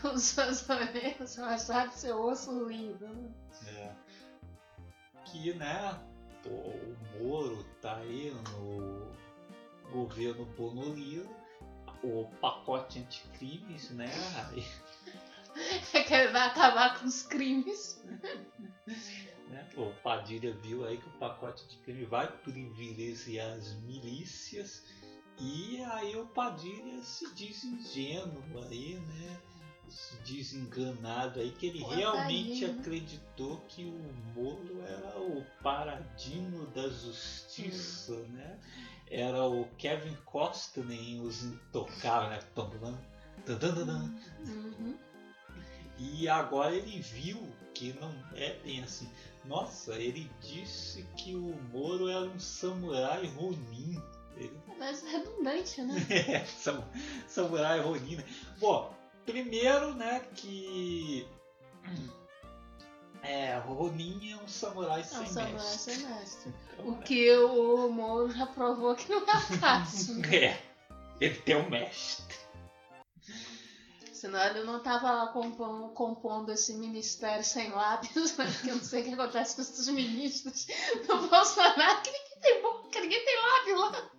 Com 0.00 0.16
suas 0.18 0.68
orelhas 0.68 1.36
rachadas, 1.36 1.94
seu 1.94 2.20
osso 2.20 2.52
ruído. 2.64 3.06
né? 3.08 3.34
É. 3.66 3.94
Que, 5.24 5.52
né, 5.54 6.00
pô, 6.42 6.50
o 6.50 6.96
Moro 7.18 7.64
tá 7.82 7.96
aí 7.96 8.32
no 8.52 9.10
governo 9.90 10.44
Bonoliro, 10.56 11.28
o 12.04 12.26
pacote 12.40 13.00
anticrimes, 13.00 13.90
né? 13.90 14.06
É 15.94 16.02
que 16.02 16.28
vai 16.28 16.48
acabar 16.48 16.98
com 16.98 17.06
os 17.06 17.22
crimes. 17.22 18.02
né, 19.48 19.66
O 19.76 19.90
Padilha 20.02 20.52
viu 20.54 20.86
aí 20.86 20.98
que 20.98 21.08
o 21.08 21.18
pacote 21.18 21.64
anticrime 21.64 22.04
vai 22.04 22.30
privilegiar 22.38 23.52
as 23.52 23.74
milícias 23.82 24.82
e 25.38 25.82
aí 25.84 26.16
o 26.16 26.26
Padilha 26.26 27.02
se 27.02 27.32
diz 27.34 27.62
ingênuo 27.64 28.42
aí, 28.64 28.94
né? 28.94 29.40
Se 29.88 30.16
diz 30.24 30.52
enganado 30.52 31.38
aí, 31.38 31.52
que 31.52 31.66
ele 31.66 31.80
Pô, 31.80 31.88
realmente 31.88 32.66
né? 32.66 32.78
acreditou 32.80 33.58
que 33.68 33.84
o 33.84 34.14
Moro 34.34 34.82
era 34.82 35.18
o 35.20 35.44
paradino 35.62 36.66
da 36.68 36.88
justiça, 36.88 38.16
né? 38.28 38.58
Era 39.08 39.44
o 39.44 39.68
Kevin 39.76 40.16
Costner 40.24 40.98
em 40.98 41.20
Os 41.20 41.44
Intocáveis, 41.44 42.44
né? 42.82 42.98
Uhum. 44.40 44.98
E 45.98 46.28
agora 46.28 46.74
ele 46.74 47.00
viu 47.00 47.38
que 47.74 47.92
não 48.00 48.12
é 48.34 48.54
bem 48.64 48.82
assim. 48.82 49.10
Nossa, 49.44 49.94
ele 49.94 50.30
disse 50.40 51.04
que 51.16 51.34
o 51.34 51.54
Moro 51.72 52.08
era 52.08 52.20
um 52.22 52.38
samurai 52.38 53.26
Ronin. 53.36 54.00
Ele 54.36 54.52
Mas 54.78 55.02
redundante, 55.02 55.80
né? 55.82 55.94
é, 56.10 56.44
sam- 56.44 56.84
samurai 57.28 57.80
Ronin. 57.80 58.16
né? 58.16 58.24
Bom, 58.58 58.92
primeiro, 59.24 59.94
né, 59.94 60.20
que 60.34 61.26
É, 63.22 63.56
Ronin 63.58 64.32
é 64.32 64.36
um 64.36 64.46
samurai 64.48 65.00
É 65.00 65.04
sem 65.04 65.20
um 65.22 65.26
samurai 65.26 65.52
mestre. 65.54 65.94
sem 65.94 66.06
mestre. 66.06 66.54
Então, 66.74 66.88
O 66.90 66.98
que 66.98 67.36
o 67.36 67.88
Moro 67.88 68.30
já 68.30 68.46
provou 68.46 68.94
que 68.94 69.08
não 69.08 69.18
é 69.18 69.22
o 69.56 69.60
caso. 69.60 70.20
É, 70.26 70.58
ele 71.20 71.34
tem 71.40 71.56
um 71.56 71.68
mestre. 71.70 72.36
Senão 74.26 74.44
ele 74.44 74.64
não 74.64 74.80
tava 74.80 75.08
lá 75.08 75.28
compondo, 75.28 75.90
compondo 75.90 76.50
esse 76.50 76.74
ministério 76.74 77.44
sem 77.44 77.70
lábios, 77.70 78.34
né? 78.36 78.44
Porque 78.44 78.70
eu 78.70 78.74
não 78.74 78.82
sei 78.82 79.02
o 79.02 79.04
que 79.04 79.14
acontece 79.14 79.54
com 79.54 79.62
esses 79.62 79.86
ministros 79.86 80.66
do 81.06 81.28
Bolsonaro, 81.28 82.02
que 82.02 82.10
ninguém 82.10 82.40
tem 82.42 82.60
boca, 82.60 83.00
ninguém 83.00 83.24
tem 83.24 83.36
lábio 83.36 83.78
lá. 83.78 84.10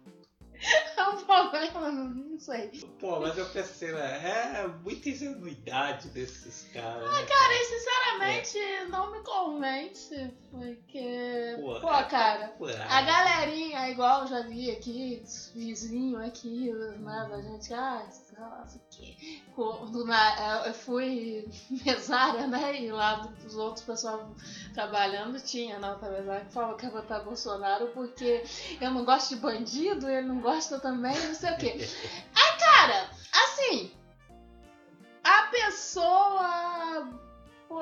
É 0.98 1.04
um 1.10 1.18
problema, 1.18 1.92
não, 1.92 2.40
sei. 2.40 2.70
Pô, 3.00 3.20
mas 3.20 3.38
eu 3.38 3.46
pensei, 3.50 3.92
né, 3.92 4.62
é 4.64 4.68
muita 4.68 5.10
ingenuidade 5.10 6.10
desses 6.10 6.70
caras. 6.74 7.04
né, 7.04 7.26
Cara, 7.26 7.54
e 7.54 7.66
sinceramente 7.66 8.90
não 8.90 9.12
me 9.12 9.20
convence, 9.24 10.34
porque. 10.52 11.56
Pô, 11.62 11.80
Pô, 11.80 11.94
é 11.94 12.04
cara. 12.06 12.48
coragem. 12.50 12.82
A 12.84 13.02
galerinha, 13.02 13.90
igual 13.90 14.22
eu 14.22 14.28
já 14.28 14.42
vi 14.42 14.72
aqui, 14.72 15.22
os 15.24 15.52
vizinhos 15.54 16.22
aqui, 16.22 16.72
né, 16.74 17.28
da 17.30 17.42
gente, 17.42 17.74
ah, 17.74 18.08
nossa, 18.38 18.80
que. 18.90 19.44
Na, 20.06 20.68
eu 20.68 20.74
fui 20.74 21.48
mesária, 21.86 22.48
né, 22.48 22.82
e 22.82 22.92
lá 22.92 23.16
dos 23.44 23.56
outros 23.56 23.86
pessoal 23.86 24.36
trabalhando, 24.74 25.42
tinha 25.42 25.80
na 25.80 25.94
outra 25.94 26.10
mesária 26.12 26.46
que 26.46 26.54
falou 26.54 26.76
que 26.76 26.86
ia 26.86 26.92
votar 26.92 27.24
Bolsonaro 27.24 27.88
porque 27.88 28.44
eu 28.80 28.92
não 28.92 29.04
gosto 29.04 29.36
de 29.36 29.42
bandido, 29.42 30.10
ele 30.10 30.28
não 30.28 30.40
gosta 30.40 30.47
também, 30.80 31.18
não 31.28 31.36
sei 31.36 31.52
o 31.52 31.58
quê. 31.58 31.90
Cara, 32.60 33.10
assim, 33.32 33.92
a 35.24 35.44
pessoa. 35.44 37.10
Pô, 37.68 37.82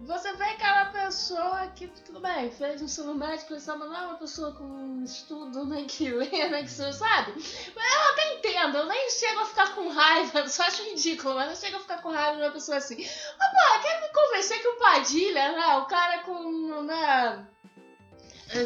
você 0.00 0.32
vê 0.34 0.44
aquela 0.44 0.86
pessoa 0.86 1.66
que, 1.74 1.88
tudo 1.88 2.20
bem, 2.20 2.50
fez 2.50 2.80
um 2.80 2.84
ensino 2.84 3.14
médico, 3.14 3.54
mas 3.54 3.66
não 3.66 3.96
é 3.96 4.06
uma 4.06 4.18
pessoa 4.18 4.52
com 4.52 5.02
estudo, 5.02 5.64
nem 5.66 5.84
que 5.86 6.10
lê, 6.10 6.48
nem 6.48 6.64
que 6.64 6.70
você 6.70 6.92
sabe. 6.92 7.32
Mas 7.34 7.94
eu 7.94 8.00
até 8.12 8.34
entendo, 8.34 8.78
eu 8.78 8.86
nem 8.86 9.10
chego 9.10 9.40
a 9.40 9.46
ficar 9.46 9.74
com 9.74 9.88
raiva, 9.88 10.46
só 10.48 10.62
acho 10.62 10.84
ridículo, 10.84 11.34
mas 11.34 11.50
eu 11.50 11.56
chego 11.56 11.78
a 11.78 11.80
ficar 11.80 12.02
com 12.02 12.10
raiva 12.10 12.36
de 12.36 12.42
uma 12.42 12.52
pessoa 12.52 12.78
assim. 12.78 12.96
Mas, 12.96 13.50
pô, 13.50 13.82
quero 13.82 14.02
me 14.02 14.08
convencer 14.12 14.60
que 14.60 14.68
o 14.68 14.78
Padilha, 14.78 15.52
né, 15.52 15.76
o 15.78 15.86
cara 15.86 16.18
com, 16.22 16.82
né, 16.82 17.48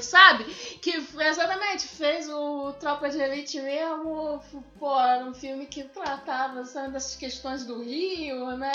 sabe? 0.03 0.45
Que 0.83 0.97
exatamente 1.21 1.87
fez 1.87 2.29
o 2.29 2.73
Tropa 2.75 3.09
de 3.09 3.19
Elite 3.19 3.61
mesmo, 3.61 4.43
pô, 4.79 4.99
era 4.99 5.25
um 5.25 5.35
filme 5.35 5.67
que 5.67 5.85
tratava 5.85 6.65
sabe, 6.65 6.93
dessas 6.93 7.17
questões 7.17 7.65
do 7.65 7.83
Rio, 7.83 8.57
né? 8.57 8.73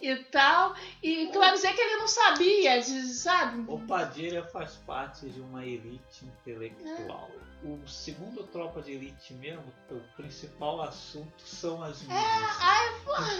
E 0.00 0.14
tal. 0.16 0.74
E 1.02 1.30
vai 1.32 1.52
dizer 1.52 1.72
que 1.74 1.80
ele 1.80 1.96
não 1.96 2.08
sabia, 2.08 2.82
sabe? 2.82 3.64
O 3.66 3.78
Padilha 3.80 4.44
faz 4.44 4.74
parte 4.76 5.28
de 5.28 5.40
uma 5.40 5.64
elite 5.64 6.24
intelectual. 6.24 7.30
O 7.68 7.88
segundo 7.88 8.44
Tropa 8.44 8.80
de 8.80 8.92
Elite 8.92 9.34
mesmo, 9.34 9.64
o 9.90 9.98
principal 10.16 10.82
assunto 10.82 11.40
são 11.42 11.82
as 11.82 12.00
mídias. 12.02 12.22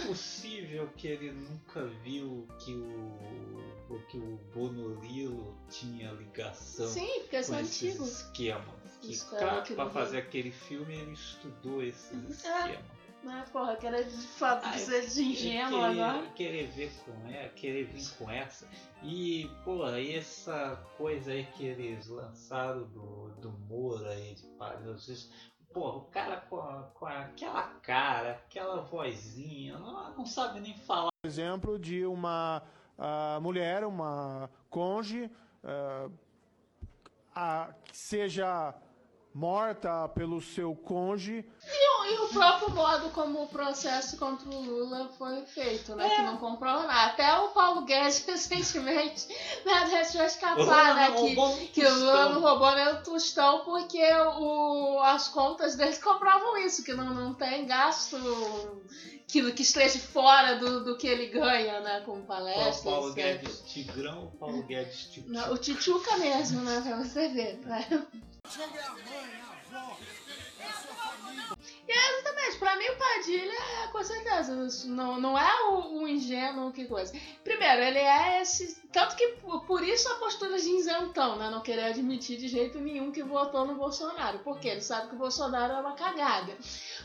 Impossível 0.03 0.89
que 0.97 1.07
ele 1.07 1.31
nunca 1.31 1.85
viu 2.03 2.45
que 2.59 2.73
o, 2.73 3.99
que 4.09 4.17
o 4.17 4.37
Bonolilo 4.53 5.55
tinha 5.69 6.11
ligação 6.11 6.87
Sim, 6.87 7.07
porque 7.21 7.37
com 7.37 7.43
são 7.43 7.59
esses 7.61 7.83
antigos. 7.89 8.19
esquemas. 8.21 8.75
Que, 9.01 9.17
cara, 9.37 9.61
que 9.61 9.75
pra 9.75 9.89
fazer 9.89 10.17
aquele 10.17 10.51
filme 10.51 10.93
ele 10.95 11.13
estudou 11.13 11.81
esses 11.81 12.11
É. 12.45 12.69
esquemas. 12.71 12.96
Né, 13.23 13.43
porra, 13.51 13.75
que 13.75 13.85
era 13.85 14.03
de 14.03 14.15
fato 14.27 14.65
Ah, 14.65 14.77
ser 14.77 15.05
de 15.07 15.21
ingênuo 15.23 15.81
querer, 15.81 16.01
agora. 16.01 16.27
querer 16.29 16.67
ver 16.67 16.91
com 17.03 17.27
ela, 17.27 17.49
querer 17.49 17.83
vir 17.85 18.09
com 18.17 18.31
essa. 18.31 18.67
E, 19.03 19.49
pô, 19.65 19.85
essa 19.87 20.77
coisa 20.97 21.31
aí 21.31 21.45
que 21.47 21.65
eles 21.65 22.07
lançaram 22.07 22.83
do, 22.87 23.29
do 23.41 23.51
Moura 23.51 24.09
aí 24.11 24.33
de 24.35 24.43
Paris, 24.57 25.29
pô, 25.73 25.97
o 25.97 26.01
cara 26.05 26.37
com, 26.37 26.57
a- 26.59 26.89
com 26.93 27.05
aquela 27.05 27.63
cara, 27.81 28.31
aquela 28.45 28.81
vozinha, 28.81 29.77
não, 29.77 30.15
não 30.15 30.25
sabe 30.25 30.59
nem 30.61 30.77
falar. 30.77 31.09
exemplo 31.25 31.77
de 31.77 32.05
uma 32.05 32.63
ah, 32.97 33.39
mulher, 33.41 33.83
uma 33.83 34.49
conge, 34.69 35.29
ah, 35.63 36.09
a- 37.35 37.73
que 37.83 37.97
seja 37.97 38.73
morta 39.37 40.09
pelo 40.15 40.41
seu 40.41 40.73
cônjuge 40.73 41.45
E 41.63 42.19
o 42.21 42.29
próprio 42.29 42.71
modo 42.71 43.09
como 43.11 43.43
o 43.43 43.47
processo 43.47 44.17
contra 44.17 44.49
o 44.49 44.61
Lula 44.61 45.11
foi 45.15 45.45
feito, 45.45 45.95
né? 45.95 46.09
Que 46.09 46.21
não 46.23 46.37
comprou 46.37 46.73
nada. 46.73 47.11
Até 47.11 47.37
o 47.37 47.49
Paulo 47.49 47.83
Guedes 47.83 48.25
recentemente 48.25 49.27
né, 49.63 49.87
deixou 49.91 50.23
escapar, 50.23 50.95
né? 50.95 51.11
Que, 51.11 51.67
que 51.67 51.85
o 51.85 51.99
Lula 51.99 52.29
não 52.29 52.41
roubou 52.41 52.73
nem 52.73 52.87
o 52.87 53.03
tostão 53.03 53.63
porque 53.63 54.01
o, 54.39 54.99
as 55.03 55.27
contas 55.27 55.75
dele 55.75 55.95
comprovam 55.97 56.57
isso, 56.57 56.83
que 56.83 56.93
não, 56.93 57.13
não 57.13 57.33
tem 57.35 57.67
gasto 57.67 58.17
que, 59.27 59.51
que 59.51 59.61
esteja 59.61 59.99
fora 59.99 60.55
do, 60.55 60.83
do 60.83 60.97
que 60.97 61.05
ele 61.05 61.27
ganha, 61.27 61.79
né? 61.81 62.01
Com 62.01 62.19
o 62.19 62.23
palestras. 62.23 62.81
Paulo 62.81 63.09
etc. 63.09 63.41
Guedes 63.41 63.61
Tigrão 63.67 64.21
ou 64.23 64.31
Paulo 64.31 64.63
Guedes 64.63 65.09
Tigrão? 65.11 65.33
Não, 65.33 65.53
o 65.53 65.57
Titiuca 65.59 66.17
mesmo, 66.17 66.61
né? 66.61 66.81
Pra 66.81 66.97
você 66.97 67.27
ver. 67.27 67.59
Né? 67.59 68.07
Check 68.49 68.63
out, 68.63 68.95
man. 69.03 69.75
Out, 69.75 69.97
é 71.87 72.19
exatamente, 72.19 72.59
pra 72.59 72.75
mim 72.75 72.85
o 72.89 72.97
Padilha 72.97 73.53
é 73.83 73.87
com 73.87 74.03
certeza. 74.03 74.87
Não, 74.87 75.19
não 75.19 75.37
é 75.37 75.69
o, 75.69 76.01
o 76.01 76.07
ingênuo 76.07 76.71
que 76.71 76.85
coisa. 76.85 77.13
Primeiro, 77.43 77.81
ele 77.81 77.99
é 77.99 78.41
esse. 78.41 78.81
Tanto 78.91 79.15
que 79.15 79.27
por 79.67 79.83
isso 79.83 80.07
a 80.11 80.15
postura 80.15 80.57
de 80.57 80.69
isentão, 80.69 81.37
né? 81.37 81.49
Não 81.49 81.61
querer 81.61 81.85
admitir 81.85 82.37
de 82.37 82.47
jeito 82.47 82.79
nenhum 82.79 83.11
que 83.11 83.23
votou 83.23 83.65
no 83.65 83.75
Bolsonaro. 83.75 84.39
Porque 84.39 84.67
ele 84.67 84.81
sabe 84.81 85.09
que 85.09 85.15
o 85.15 85.17
Bolsonaro 85.17 85.73
é 85.73 85.79
uma 85.79 85.93
cagada. 85.93 86.55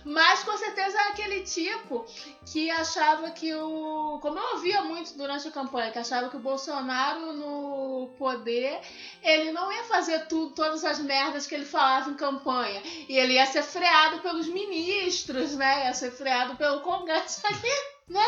Mas 0.05 0.43
com 0.43 0.57
certeza 0.57 0.99
é 0.99 1.09
aquele 1.09 1.41
tipo 1.43 2.05
que 2.47 2.71
achava 2.71 3.31
que 3.31 3.55
o. 3.55 4.19
Como 4.21 4.39
eu 4.39 4.55
ouvia 4.55 4.83
muito 4.83 5.17
durante 5.17 5.49
a 5.49 5.53
campanha, 5.53 5.91
que 5.91 5.99
achava 5.99 6.29
que 6.29 6.37
o 6.37 6.41
Bolsonaro 6.41 7.33
no 7.33 8.11
poder, 8.19 8.81
ele 9.23 9.53
não 9.53 9.73
ia 9.73 9.85
fazer 9.85 10.27
tudo, 10.27 10.55
todas 10.55 10.85
as 10.85 10.99
merdas 10.99 11.47
que 11.47 11.55
ele 11.55 11.65
falava 11.65 12.11
em 12.11 12.15
campanha. 12.15 12.83
E 13.09 13.17
ele 13.17 13.35
ia 13.35 13.42
ser 13.47 13.63
freado 13.63 14.21
pelos 14.21 14.47
ministros, 14.49 15.57
né? 15.57 15.87
Ia 15.87 15.95
ser 15.95 16.11
freado 16.11 16.57
pelo 16.57 16.81
Congresso 16.81 17.41
aqui, 17.47 17.73
né? 18.09 18.27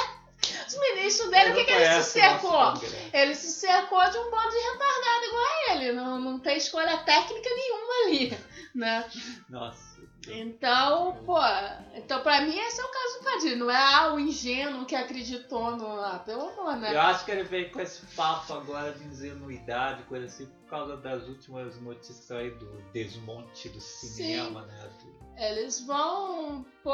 Os 0.67 0.79
ministros 0.79 1.31
dele, 1.31 1.53
o 1.53 1.55
que, 1.55 1.65
que 1.65 1.73
ele 1.73 2.03
se 2.03 2.11
cercou? 2.11 2.75
Ele 3.13 3.35
se 3.35 3.51
cercou 3.53 4.11
de 4.11 4.19
um 4.19 4.31
bando 4.31 4.51
de 4.51 4.59
retardado 4.59 5.25
igual 5.25 5.45
a 5.45 5.73
ele. 5.73 5.93
Não, 5.93 6.21
não 6.21 6.39
tem 6.39 6.59
escolha 6.59 6.99
técnica 6.99 7.49
nenhuma 7.49 7.95
ali, 8.05 8.39
né? 8.75 9.11
Nossa. 9.49 9.84
Então, 10.33 11.17
pô, 11.27 11.39
então 11.95 12.23
pra 12.23 12.41
mim 12.43 12.57
esse 12.59 12.81
é 12.81 12.85
o 12.85 12.89
caso 12.89 13.19
do 13.19 13.25
Padilha, 13.25 13.57
não 13.57 13.71
é 13.71 13.77
ah, 13.77 14.15
o 14.15 14.21
ingênuo 14.21 14.87
que 14.87 14.95
acreditou 14.95 15.77
no. 15.77 15.87
Ah, 16.01 16.23
pelo 16.25 16.49
amor, 16.49 16.77
né? 16.77 16.95
Eu 16.95 17.01
acho 17.01 17.25
que 17.25 17.31
ele 17.31 17.45
veio 17.45 17.71
com 17.71 17.81
esse 17.81 18.05
papo 18.17 18.53
agora 18.55 18.93
de 18.93 19.05
ingenuidade, 19.05 20.03
coisa 20.05 20.27
assim, 20.27 20.47
por 20.47 20.69
causa 20.71 20.97
das 20.97 21.27
últimas 21.29 21.77
notícias 21.81 22.31
aí 22.31 22.51
do 22.51 22.67
desmonte 22.93 23.69
do 23.69 23.81
cinema, 23.81 24.63
né? 24.63 24.91
Do- 25.03 25.25
Eles 25.37 25.81
vão, 25.81 26.65
pô, 26.83 26.93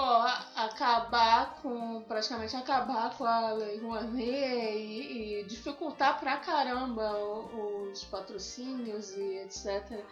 acabar 0.57 1.61
com. 1.61 2.03
praticamente 2.09 2.57
acabar 2.57 3.15
com 3.17 3.25
a 3.25 3.53
Lei 3.53 3.79
Rouanet 3.79 4.19
e, 4.25 5.41
e 5.41 5.45
dificultar 5.45 6.19
pra 6.19 6.37
caramba 6.39 7.19
os 7.19 8.05
patrocínios 8.05 9.11
e 9.13 9.37
etc. 9.39 10.03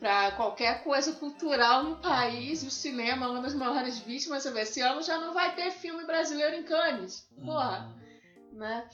Pra 0.00 0.32
qualquer 0.32 0.82
coisa 0.84 1.12
cultural 1.12 1.84
no 1.84 1.96
país. 1.96 2.62
O 2.62 2.70
cinema 2.70 3.26
é 3.26 3.28
uma 3.28 3.40
das 3.40 3.54
maiores 3.54 3.98
vítimas. 4.00 4.44
Esse 4.44 4.80
ano 4.80 5.02
já 5.02 5.18
não 5.18 5.32
vai 5.32 5.54
ter 5.54 5.70
filme 5.70 6.04
brasileiro 6.04 6.56
em 6.56 6.62
Cannes. 6.64 7.26
Porra, 7.44 7.94
Uhum. 8.52 8.58
né? 8.58 8.88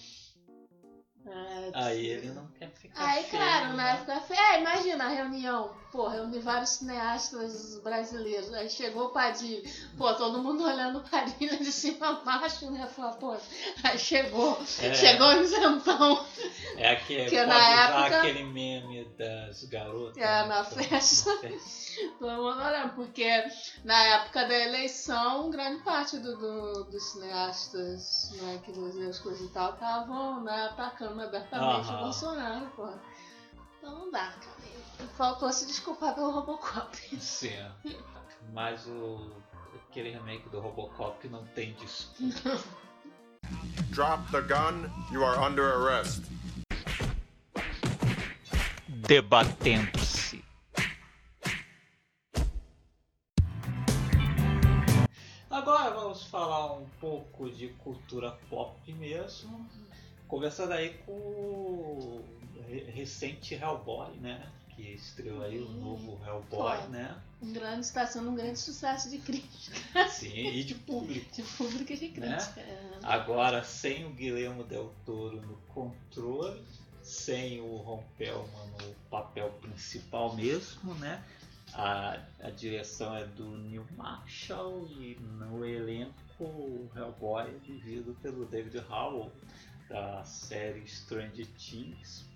É, 1.26 1.70
Aí 1.74 2.06
ele 2.06 2.30
não 2.30 2.46
quer 2.52 2.70
ficar 2.70 3.04
Aí, 3.08 3.22
feio, 3.24 3.42
claro, 3.42 3.74
né? 3.76 3.96
Fica 3.98 4.20
feio. 4.20 4.40
É, 4.40 4.60
imagina 4.60 5.04
a 5.04 5.08
reunião. 5.08 5.74
Pô, 5.92 6.06
reuni 6.06 6.38
vários 6.38 6.70
cineastas 6.70 7.80
brasileiros. 7.80 8.52
Aí 8.54 8.70
chegou 8.70 9.06
o 9.06 9.10
Padilha. 9.10 9.60
Pô, 9.98 10.14
todo 10.14 10.40
mundo 10.40 10.62
olhando 10.62 10.98
o 11.00 11.02
Padilha 11.08 11.56
de 11.56 11.72
cima 11.72 12.10
a 12.10 12.12
baixo, 12.12 12.70
né? 12.70 12.86
Falou, 12.86 13.14
pô, 13.16 13.36
aí 13.82 13.98
chegou. 13.98 14.56
É. 14.80 14.94
Chegou 14.94 15.26
o 15.26 15.42
isentão. 15.42 16.24
É 16.76 16.92
aquele, 16.92 17.28
Que 17.28 17.44
na 17.44 17.70
época- 17.84 18.18
aquele 18.18 18.44
meme 18.44 19.04
das 19.18 19.64
garotas. 19.64 20.16
É, 20.16 20.20
né, 20.20 20.44
na 20.46 20.64
que 20.64 20.84
festa. 20.84 21.30
Todo 22.20 22.30
mundo 22.36 22.62
olhando. 22.62 22.94
Porque 22.94 23.44
na 23.84 24.00
época 24.14 24.46
da 24.46 24.54
eleição, 24.58 25.50
grande 25.50 25.82
parte 25.82 26.18
do, 26.18 26.36
do- 26.36 26.84
dos 26.84 27.02
cineastas 27.12 28.30
né, 28.40 28.60
que 28.64 28.70
as 29.08 29.18
coisas 29.18 29.40
e 29.44 29.52
tal 29.52 29.74
estavam 29.74 30.40
né, 30.44 30.66
atacando 30.66 31.20
abertamente 31.20 31.88
o 31.88 31.98
Bolsonaro, 31.98 32.66
pô. 32.76 32.88
Então 33.78 33.98
não 33.98 34.10
dá, 34.10 34.28
cara. 34.32 34.59
Faltou 35.16 35.52
se 35.52 35.66
desculpar 35.66 36.14
pelo 36.14 36.30
Robocop. 36.30 36.96
Sim. 37.20 37.56
Mas 38.52 38.86
o 38.86 39.30
aquele 39.90 40.10
remake 40.10 40.48
do 40.48 40.60
Robocop 40.60 41.28
não 41.28 41.44
tem 41.48 41.74
desculpa. 41.74 42.62
Drop 43.90 44.22
the 44.30 44.40
gun, 44.42 44.88
you 45.12 45.24
are 45.24 45.38
under 45.38 45.64
arrest. 45.64 46.22
Debatendo-se. 48.88 50.44
Agora 55.50 55.90
vamos 55.90 56.24
falar 56.26 56.74
um 56.74 56.86
pouco 57.00 57.50
de 57.50 57.68
cultura 57.68 58.30
pop 58.48 58.92
mesmo. 58.94 59.68
Começando 60.28 60.72
aí 60.72 60.94
com 61.04 61.12
o 61.12 62.24
re- 62.68 62.84
recente 62.92 63.54
Hellboy, 63.54 64.16
né? 64.18 64.48
Que 64.80 64.94
estreou 64.94 65.42
aí 65.42 65.58
o 65.58 65.68
novo 65.68 66.18
Hellboy, 66.24 66.88
né? 66.88 67.14
Um 67.42 67.52
grande, 67.52 67.80
está 67.84 68.06
sendo 68.06 68.30
um 68.30 68.34
grande 68.34 68.58
sucesso 68.58 69.10
de 69.10 69.18
crítica. 69.18 70.08
Sim, 70.08 70.46
e 70.48 70.64
de 70.64 70.74
público. 70.86 71.30
De 71.34 71.42
público 71.42 71.92
e 71.92 71.96
de 71.96 72.08
Né? 72.18 72.34
crítica. 72.36 72.60
é. 72.60 72.90
Agora 73.02 73.62
sem 73.62 74.06
o 74.06 74.10
Guilherme 74.10 74.64
Del 74.64 74.90
Toro 75.04 75.38
no 75.42 75.56
controle, 75.74 76.62
sem 77.02 77.60
o 77.60 77.76
Ron 77.76 78.02
no 78.18 78.94
papel 79.10 79.50
principal 79.60 80.34
mesmo, 80.34 80.94
né? 80.94 81.22
A, 81.74 82.18
a 82.40 82.50
direção 82.50 83.14
é 83.14 83.26
do 83.26 83.56
Neil 83.58 83.86
Marshall 83.96 84.88
e 84.88 85.14
no 85.20 85.62
elenco 85.64 86.14
o 86.40 86.90
Hellboy 86.96 87.44
é 87.48 87.58
vivido 87.66 88.16
pelo 88.22 88.46
David 88.46 88.78
Howell 88.90 89.30
da 89.90 90.24
série 90.24 90.86
Stranger 90.88 91.46
Things. 91.58 92.29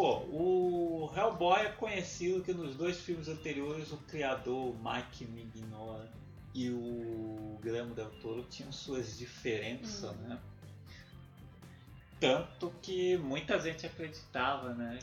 Pô, 0.00 0.24
o 0.32 1.12
Hellboy 1.14 1.60
é 1.60 1.72
conhecido 1.72 2.42
que 2.42 2.54
nos 2.54 2.74
dois 2.74 2.98
filmes 2.98 3.28
anteriores 3.28 3.92
o 3.92 3.98
criador 3.98 4.74
Mike 4.82 5.26
Mignola 5.26 6.08
e 6.54 6.70
o 6.70 7.58
Guilherme 7.62 7.92
Del 7.92 8.08
Toro 8.22 8.42
tinham 8.44 8.72
suas 8.72 9.18
diferenças, 9.18 10.16
né? 10.20 10.40
Tanto 12.18 12.72
que 12.80 13.18
muita 13.18 13.60
gente 13.60 13.84
acreditava, 13.84 14.72
né? 14.72 15.00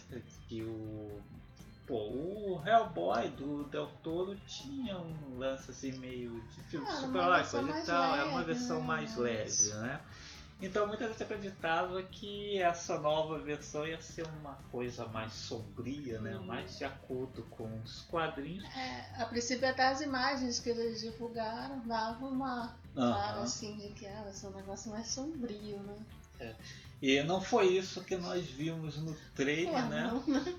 Que 0.47 0.63
o. 0.63 1.21
Pô, 1.85 2.09
o 2.09 2.63
Hellboy 2.65 3.29
do 3.29 3.65
Del 3.65 3.91
Toro 4.01 4.35
tinha 4.47 4.97
um 4.97 5.37
lance 5.37 5.69
assim 5.69 5.91
meio 5.99 6.41
de 6.41 6.63
filme 6.63 6.87
Ah, 6.89 7.43
coisa 7.43 7.79
e 7.79 7.85
tal, 7.85 8.15
é 8.15 8.23
uma 8.23 8.43
versão 8.43 8.79
né? 8.79 8.87
mais 8.87 9.15
leve, 9.15 9.73
né? 9.75 10.01
Então 10.59 10.87
muita 10.87 11.07
gente 11.07 11.21
acreditava 11.21 12.01
que 12.01 12.57
essa 12.59 12.99
nova 12.99 13.37
versão 13.37 13.87
ia 13.87 14.01
ser 14.01 14.25
uma 14.39 14.55
coisa 14.71 15.05
mais 15.05 15.33
sombria, 15.33 16.19
né? 16.19 16.35
Uhum. 16.35 16.45
Mais 16.45 16.77
de 16.77 16.83
acordo 16.83 17.43
com 17.51 17.69
os 17.81 18.01
quadrinhos. 18.01 18.65
É, 18.75 19.21
a 19.21 19.25
princípio 19.27 19.67
até 19.69 19.87
as 19.87 20.01
imagens 20.01 20.59
que 20.59 20.69
eles 20.69 21.01
divulgaram 21.01 21.79
davam 21.87 22.29
uma 22.29 22.75
cara 22.95 23.33
Aham. 23.33 23.43
assim 23.43 23.77
de 23.77 23.89
que 23.89 24.07
ah, 24.07 24.23
vai 24.23 24.33
ser 24.33 24.47
um 24.47 24.55
negócio 24.55 24.89
mais 24.89 25.07
sombrio, 25.07 25.77
né? 25.83 26.55
E 27.01 27.21
não 27.23 27.39
foi 27.39 27.77
isso 27.77 28.03
que 28.03 28.15
nós 28.17 28.45
vimos 28.45 28.97
no 28.97 29.15
trailer, 29.35 29.83
Pô, 29.83 29.89
né? 29.89 30.03
não, 30.11 30.23
né? 30.25 30.55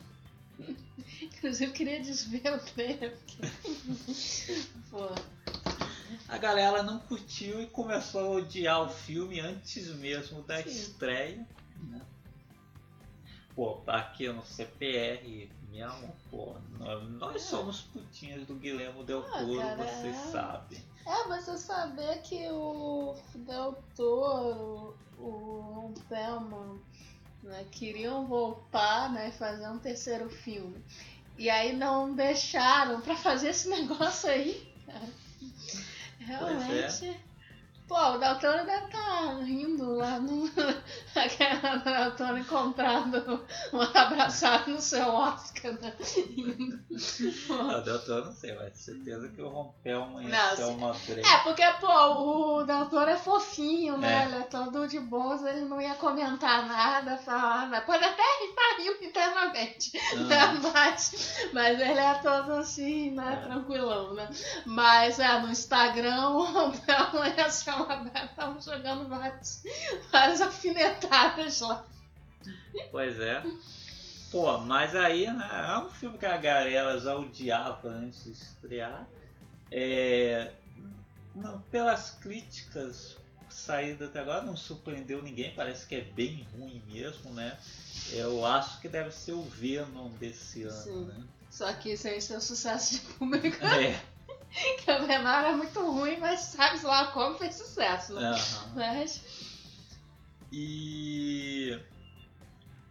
Inclusive 1.22 1.66
eu 1.66 1.72
queria 1.72 2.00
desver 2.00 2.52
o 2.52 2.58
trailer, 2.58 3.16
porque. 3.16 3.38
Pô, 4.90 5.08
A 6.29 6.38
galera 6.38 6.83
não 6.83 6.99
curtiu 7.01 7.61
e 7.62 7.66
começou 7.66 8.21
a 8.21 8.37
odiar 8.38 8.83
o 8.83 8.88
filme 8.88 9.40
antes 9.40 9.88
mesmo 9.94 10.42
da 10.42 10.62
Sim. 10.62 10.68
estreia. 10.68 11.47
Né? 11.83 12.01
Pô, 13.55 13.81
aqui 13.87 14.29
no 14.29 14.44
CPR 14.44 15.51
mesmo, 15.71 16.16
pô, 16.31 16.55
nós, 16.79 17.11
nós 17.11 17.42
somos 17.42 17.81
putinhas 17.83 18.47
do 18.47 18.55
Guilherme 18.55 19.05
Del 19.05 19.25
Ah, 19.33 19.38
Toro, 19.40 19.59
cara, 19.59 19.77
vocês 19.77 20.16
é. 20.16 20.31
sabem. 20.31 20.85
É, 21.07 21.25
você 21.29 21.57
saber 21.57 22.21
que 22.23 22.49
o 22.51 23.14
Del 23.35 23.83
Toro, 23.97 24.97
o 25.18 25.92
Bellman, 26.09 26.81
né, 27.42 27.66
queriam 27.71 28.27
voltar, 28.27 29.12
né, 29.12 29.31
fazer 29.33 29.68
um 29.68 29.79
terceiro 29.79 30.29
filme. 30.31 30.83
E 31.37 31.49
aí 31.49 31.75
não 31.77 32.14
deixaram 32.14 33.01
pra 33.01 33.16
fazer 33.16 33.49
esse 33.51 33.68
negócio 33.71 34.29
aí, 34.31 34.73
cara. 34.87 35.09
Realmente. 36.28 37.27
Pô, 37.88 37.96
o 37.96 38.18
Del 38.18 38.38
Toro 38.38 38.66
deve 38.66 38.85
estar 38.85 39.38
rindo 39.42 39.94
lá 39.94 40.20
no. 40.20 40.44
Aquela 41.16 41.77
do 41.77 41.85
Del 41.85 42.16
Toro 42.16 42.38
encontrado 42.38 43.46
um 43.72 43.81
abraçado 43.81 44.70
no 44.70 44.81
seu 44.81 45.09
Oscar, 45.09 45.72
né? 45.81 45.94
Ah, 47.51 47.81
Del 47.81 47.98
Toro 48.05 48.27
não 48.27 48.33
sei, 48.33 48.55
mas 48.55 48.79
certeza 48.79 49.29
que 49.31 49.40
o 49.40 49.48
Rompelman 49.48 50.29
ia 50.29 50.55
Não, 50.57 50.74
uma 50.74 50.92
brecha. 50.92 51.35
É, 51.35 51.38
porque, 51.38 51.62
pô, 51.81 52.59
o 52.59 52.64
Del 52.64 52.87
Toro 52.90 53.11
é 53.11 53.16
fofinho, 53.16 53.96
né? 53.96 54.22
É. 54.22 54.27
Ele 54.27 54.37
é 54.37 54.42
todo 54.42 54.87
de 54.87 55.01
boas, 55.01 55.42
ele 55.44 55.62
não 55.62 55.81
ia 55.81 55.94
comentar 55.94 56.66
nada, 56.66 57.16
falar 57.16 57.68
nada. 57.68 57.87
Pode 57.87 58.05
até 58.05 58.22
estar 58.44 58.77
rindo 58.79 59.05
internamente, 59.05 59.92
né? 60.27 60.38
Ah, 60.40 60.55
Mas, 60.74 61.48
mas 61.53 61.81
ele 61.81 61.98
é 61.98 62.14
todo 62.14 62.53
assim, 62.53 63.12
né? 63.12 63.40
É. 63.40 63.46
Tranquilão, 63.46 64.12
né? 64.14 64.29
Mas 64.66 65.18
é, 65.18 65.40
no 65.40 65.51
Instagram 65.51 66.29
o 66.37 66.70
Belo 66.70 67.24
ia 67.24 67.51
tava 68.36 68.60
jogando 68.60 69.08
vários, 69.08 69.62
várias 70.10 70.40
alfinetadas 70.40 71.60
lá. 71.60 71.84
Pois 72.90 73.18
é. 73.20 73.42
Pô, 74.30 74.58
mas 74.58 74.94
aí, 74.94 75.26
né, 75.26 75.48
é 75.50 75.78
um 75.78 75.90
filme 75.90 76.18
que 76.18 76.26
a 76.26 76.36
galera 76.36 76.98
já 77.00 77.16
odiava 77.16 77.88
antes 77.88 78.24
de 78.24 78.32
estrear. 78.32 79.06
É, 79.70 80.52
não, 81.34 81.60
pelas 81.62 82.10
críticas 82.10 83.16
saídas 83.48 84.08
até 84.08 84.20
agora, 84.20 84.42
não 84.42 84.56
surpreendeu 84.56 85.22
ninguém, 85.22 85.54
parece 85.54 85.86
que 85.86 85.94
é 85.94 86.00
bem 86.02 86.46
ruim 86.56 86.82
mesmo, 86.88 87.32
né? 87.32 87.58
Eu 88.12 88.44
acho 88.44 88.80
que 88.80 88.88
deve 88.88 89.10
ser 89.10 89.32
o 89.32 89.42
Venom 89.42 90.10
desse 90.10 90.62
ano, 90.62 90.82
Sim. 90.82 91.04
né? 91.06 91.24
Só 91.50 91.72
que 91.72 91.92
isso 91.92 92.06
aí 92.06 92.18
é 92.18 92.36
um 92.36 92.40
sucesso 92.40 92.94
de 92.94 93.00
público. 93.00 93.64
É, 93.64 94.00
Que 94.84 94.90
a 94.90 94.98
Venara 94.98 95.48
é 95.48 95.56
muito 95.56 95.80
ruim, 95.80 96.18
mas 96.18 96.40
sabe 96.40 96.84
lá 96.84 97.08
como 97.12 97.38
fez 97.38 97.54
sucesso, 97.54 98.14
né? 98.14 98.30
aham. 98.30 98.72
Mas. 98.74 99.22
E. 100.52 101.78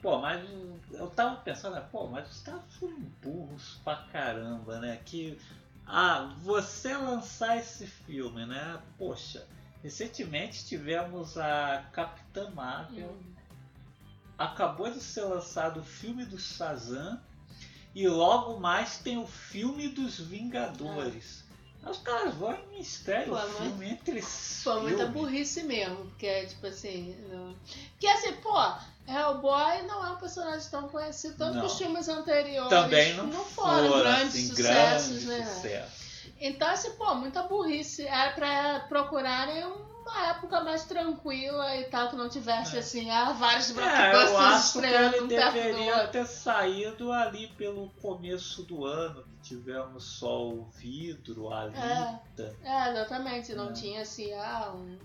Pô, 0.01 0.19
mas 0.19 0.47
eu 0.91 1.09
tava 1.09 1.37
pensando, 1.37 1.73
né, 1.75 1.85
pô, 1.91 2.07
mas 2.07 2.29
os 2.29 2.41
caras 2.41 2.61
foram 2.79 2.99
burros 3.21 3.79
pra 3.83 3.95
caramba, 4.11 4.79
né? 4.79 4.99
Que. 5.03 5.37
Ah, 5.85 6.35
você 6.39 6.95
lançar 6.95 7.57
esse 7.57 7.87
filme, 7.87 8.45
né? 8.45 8.79
Poxa, 8.97 9.47
recentemente 9.81 10.65
tivemos 10.65 11.37
a 11.37 11.85
Capitã 11.93 12.49
Marvel, 12.51 13.17
acabou 14.37 14.91
de 14.91 14.99
ser 14.99 15.23
lançado 15.23 15.79
o 15.79 15.83
filme 15.83 16.25
do 16.25 16.37
Shazam 16.37 17.19
e 17.95 18.07
logo 18.07 18.59
mais 18.59 18.99
tem 18.99 19.17
o 19.17 19.25
filme 19.25 19.87
dos 19.87 20.19
Vingadores. 20.19 21.43
Aí 21.43 21.46
Os 21.89 21.97
caras 21.99 22.33
vão 22.35 22.57
e 22.75 22.81
estreiam 22.81 23.29
Pô, 23.29 23.37
filme 23.37 23.89
entre 23.89 24.21
Foi 24.21 24.81
muita 24.81 24.97
filmes. 25.05 25.13
burrice 25.13 25.63
mesmo, 25.63 25.95
porque 26.07 26.27
é 26.27 26.45
tipo 26.45 26.67
assim. 26.67 27.15
Não... 27.29 27.55
Porque 27.91 28.07
assim, 28.07 28.33
pô, 28.33 28.57
Hellboy 29.07 29.83
não 29.83 30.05
é 30.05 30.11
um 30.11 30.17
personagem 30.17 30.69
tão 30.69 30.89
conhecido, 30.89 31.35
tanto 31.37 31.55
Não. 31.55 31.61
que 31.61 31.67
os 31.67 31.77
filmes 31.77 32.07
anteriores 32.09 32.69
Também 32.69 33.13
não, 33.13 33.31
foram, 33.45 33.89
foram 33.89 33.99
grandes 33.99 34.35
assim, 34.35 34.47
sucessos, 34.47 35.23
né? 35.23 35.45
sucesso. 35.45 36.07
Então, 36.39 36.67
assim, 36.69 36.91
pô, 36.91 37.15
muita 37.15 37.43
burrice. 37.43 38.05
Era 38.05 38.31
pra 38.33 38.79
procurarem 38.81 39.65
uma 40.07 40.27
época 40.29 40.63
mais 40.63 40.85
tranquila 40.85 41.75
e 41.77 41.85
tal, 41.85 42.09
que 42.09 42.15
não 42.15 42.29
tivesse, 42.29 42.75
É. 42.75 42.79
assim, 42.79 43.09
ah, 43.09 43.33
vários 43.33 43.69
É, 43.71 43.73
blockbusters 43.73 44.31
eu 44.31 44.37
acho 44.37 44.79
que 44.79 44.85
ele 44.85 45.27
deveria 45.27 46.07
ter 46.07 46.25
saído 46.25 47.11
ali 47.11 47.47
pelo 47.49 47.89
começo 48.01 48.63
do 48.63 48.85
ano, 48.85 49.23
que 49.23 49.49
tivemos 49.49 50.03
só 50.03 50.47
o 50.47 50.65
vidro, 50.77 51.49
a 51.49 51.61
Alita. 51.63 52.55
É, 52.63 52.91
exatamente. 52.91 53.53
Não 53.53 53.69
É. 53.69 53.73
tinha, 53.73 54.01
assim, 54.01 54.33
ah, 54.33 54.71
um, 54.75 54.97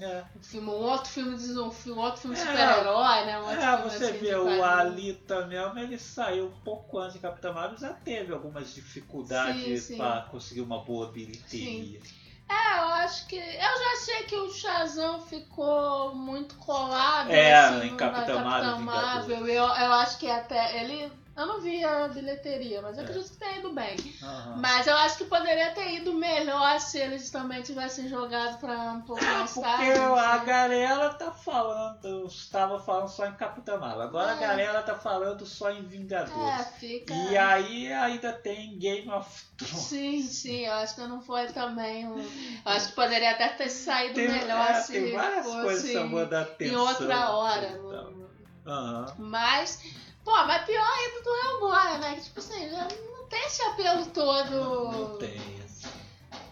É, 0.00 0.22
um 0.36 0.42
filme, 0.42 0.68
um 0.68 0.72
outro 0.72 1.10
filme 1.10 1.36
de 1.36 1.58
um, 1.58 1.70
filme, 1.72 2.00
outro 2.00 2.20
filme 2.20 2.36
de 2.36 2.42
É. 2.42 2.46
super-herói, 2.46 3.24
né? 3.26 3.40
Um 3.40 3.50
É, 3.50 3.82
você 3.82 4.04
assim, 4.04 4.18
vê, 4.18 4.34
o. 4.36 4.62
Alita 4.62 5.46
mesmo, 5.46 5.78
ele 5.78 5.98
saiu 5.98 6.46
um 6.46 6.60
pouco 6.60 6.98
antes 6.98 7.14
de 7.14 7.18
Capitão 7.18 7.52
Marvel, 7.52 7.78
já 7.78 7.92
teve 7.92 8.32
algumas 8.32 8.72
dificuldades 8.72 9.62
Sim, 9.62 9.76
sim. 9.94 9.96
para 9.96 10.22
conseguir 10.30 10.60
uma 10.60 10.84
boa 10.84 11.10
bilheteria. 11.10 12.00
É, 12.48 12.78
eu 12.78 12.88
acho 12.94 13.26
que. 13.26 13.36
Eu 13.36 13.42
já 13.42 13.92
achei 14.00 14.22
que 14.24 14.36
o 14.36 14.50
Shazam 14.50 15.20
ficou 15.20 16.14
muito 16.14 16.54
colado 16.56 17.30
É, 17.30 17.54
assim, 17.54 17.88
em 17.88 17.90
na 17.90 17.96
Capitã 17.96 18.42
Marvel, 18.42 18.78
Marvel. 18.80 19.46
Eu, 19.46 19.64
eu 19.64 19.92
acho 19.92 20.18
que 20.18 20.30
até. 20.30 20.82
Ele. 20.82 21.12
Eu 21.38 21.46
não 21.46 21.60
vi 21.60 21.84
a 21.84 22.08
bilheteria, 22.08 22.82
mas 22.82 22.98
eu 22.98 23.04
É. 23.04 23.06
acredito 23.06 23.30
que 23.30 23.36
tenha 23.38 23.58
ido 23.58 23.72
bem. 23.72 23.96
Aham. 24.20 24.56
Mas 24.56 24.86
eu 24.88 24.96
acho 24.96 25.18
que 25.18 25.24
poderia 25.26 25.70
ter 25.70 25.94
ido 25.94 26.12
melhor 26.12 26.80
se 26.80 26.98
eles 26.98 27.30
também 27.30 27.62
tivessem 27.62 28.08
jogado 28.08 28.58
pra 28.58 28.74
um 28.92 29.02
pouco 29.02 29.24
mais 29.24 29.52
Porque 29.52 29.68
tarde. 29.68 29.90
a 29.92 30.34
assim. 30.34 30.46
galera 30.46 31.10
tá 31.14 31.30
falando, 31.30 32.26
estava 32.26 32.80
falando 32.80 33.08
só 33.08 33.24
em 33.26 33.34
Capitã 33.34 33.76
Marvel, 33.76 34.02
agora 34.02 34.32
a 34.32 34.36
É. 34.36 34.40
galera 34.40 34.82
tá 34.82 34.96
falando 34.96 35.46
só 35.46 35.70
em 35.70 35.78
É, 35.78 35.82
Vingadores. 35.82 36.66
fica. 36.78 37.14
E 37.14 37.36
aí 37.38 37.92
ainda 37.92 38.32
tem 38.32 38.76
Game 38.76 39.08
of 39.08 39.44
Thrones. 39.56 39.76
Sim, 39.84 40.22
sim, 40.22 40.66
eu 40.66 40.72
acho 40.72 40.96
que 40.96 41.00
não 41.02 41.20
foi 41.20 41.46
também 41.52 42.04
um. 42.08 42.18
Eu 42.18 42.26
acho 42.64 42.88
que 42.88 42.94
poderia 42.96 43.30
até 43.30 43.48
ter 43.50 43.68
saído 43.68 44.14
Tem, 44.14 44.28
melhor 44.28 44.70
é, 44.70 44.74
se 44.80 44.92
tem 44.92 45.12
várias 45.14 45.46
fosse 45.46 45.60
coisas 45.62 46.32
a 46.32 46.40
atenção. 46.40 46.74
em 46.74 46.76
outra 46.76 47.30
hora. 47.30 47.66
e 47.68 47.72
tal. 47.90 48.10
no- 48.10 48.28
Aham. 48.66 49.14
Mas, 49.18 49.80
Pô, 50.28 50.44
mas 50.44 50.62
pior 50.64 50.84
ainda 50.84 51.22
do 51.22 51.36
Hellboy, 51.36 51.98
né? 52.00 52.14
Que, 52.16 52.20
tipo 52.20 52.38
assim, 52.38 52.68
já 52.68 52.82
não 52.82 53.26
tem 53.30 53.46
esse 53.46 53.62
apelo 53.62 54.04
todo. 54.10 54.92
Não 54.92 55.16
tem, 55.16 55.62
assim. 55.64 55.88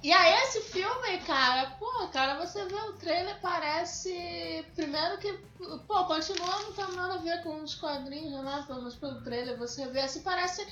E 0.02 0.10
aí 0.10 0.32
esse 0.44 0.62
filme, 0.62 1.18
cara, 1.26 1.72
pô, 1.78 2.08
cara, 2.08 2.38
você 2.38 2.64
vê 2.64 2.74
o 2.74 2.94
trailer, 2.94 3.38
parece. 3.42 4.64
Primeiro 4.74 5.18
que, 5.18 5.30
pô, 5.86 6.04
continua 6.06 6.62
não 6.62 6.72
tendo 6.72 6.96
nada 6.96 7.14
a 7.14 7.18
ver 7.18 7.42
com 7.42 7.62
os 7.62 7.74
quadrinhos, 7.74 8.42
né? 8.42 8.64
Pelo 8.66 8.78
menos 8.78 8.96
pelo 8.96 9.20
trailer, 9.20 9.58
você 9.58 9.86
vê 9.88 10.00
assim, 10.00 10.22
parece. 10.22 10.66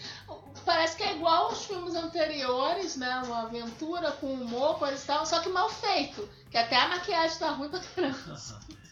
Parece 0.64 0.96
que 0.96 1.02
é 1.02 1.12
igual 1.12 1.48
aos 1.48 1.66
filmes 1.66 1.94
anteriores, 1.94 2.96
né? 2.96 3.22
Uma 3.26 3.42
aventura 3.42 4.12
com 4.12 4.32
humor, 4.32 4.78
coisa 4.78 4.96
e 4.96 5.06
tal, 5.06 5.26
só 5.26 5.40
que 5.40 5.50
mal 5.50 5.68
feito. 5.68 6.26
Que 6.50 6.56
até 6.56 6.76
a 6.76 6.88
maquiagem 6.88 7.38
tá 7.38 7.50
ruim 7.50 7.68
pra 7.68 7.80
caramba. 7.80 8.40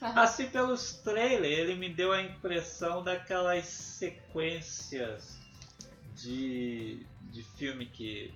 Assim, 0.03 0.49
pelos 0.49 0.95
trailers, 0.95 1.59
ele 1.59 1.75
me 1.77 1.88
deu 1.88 2.12
a 2.12 2.21
impressão 2.21 3.03
daquelas 3.05 3.67
sequências 3.67 5.38
de, 6.17 7.07
de 7.31 7.43
filme 7.43 7.87
que 7.87 8.35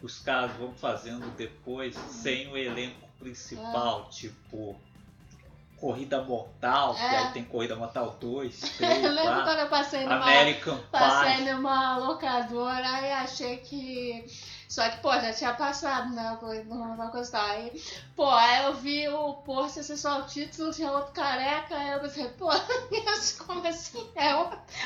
os 0.00 0.20
caras 0.20 0.56
vão 0.56 0.72
fazendo 0.74 1.28
depois 1.36 1.94
sem 1.96 2.48
o 2.48 2.56
elenco 2.56 3.08
principal, 3.18 4.08
tipo 4.10 4.80
Corrida 5.80 6.22
Mortal, 6.22 6.94
que 6.94 7.00
É. 7.00 7.18
aí 7.18 7.32
tem 7.32 7.44
Corrida 7.44 7.76
Mortal 7.76 8.16
2, 8.20 8.60
3, 8.60 8.80
Eu 9.04 9.10
lembro 9.12 9.32
4, 9.34 9.44
quando 9.44 9.58
eu 9.60 9.68
passei 9.68 10.00
numa. 10.02 10.14
American 10.16 10.78
Passei 10.90 11.36
Pie. 11.36 11.52
numa 11.52 11.98
locadora 11.98 13.00
e 13.00 13.12
achei 13.12 13.58
que. 13.58 14.24
Só 14.68 14.86
que, 14.90 14.98
pô, 14.98 15.10
já 15.12 15.32
tinha 15.32 15.54
passado, 15.54 16.14
né? 16.14 16.36
Tal. 17.32 17.40
Aí, 17.40 17.82
pô, 18.14 18.28
aí 18.28 18.64
eu 18.64 18.74
vi 18.74 19.08
o 19.08 19.34
post, 19.34 19.80
assim, 19.80 19.96
só 19.96 20.18
o 20.20 20.26
título, 20.26 20.72
tinha 20.72 20.92
outro 20.92 21.12
careca, 21.12 21.74
aí 21.74 21.88
eu 21.92 22.00
pensei, 22.00 22.28
pô, 22.30 22.48
como 23.46 23.66
assim 23.66 24.06
é. 24.14 24.34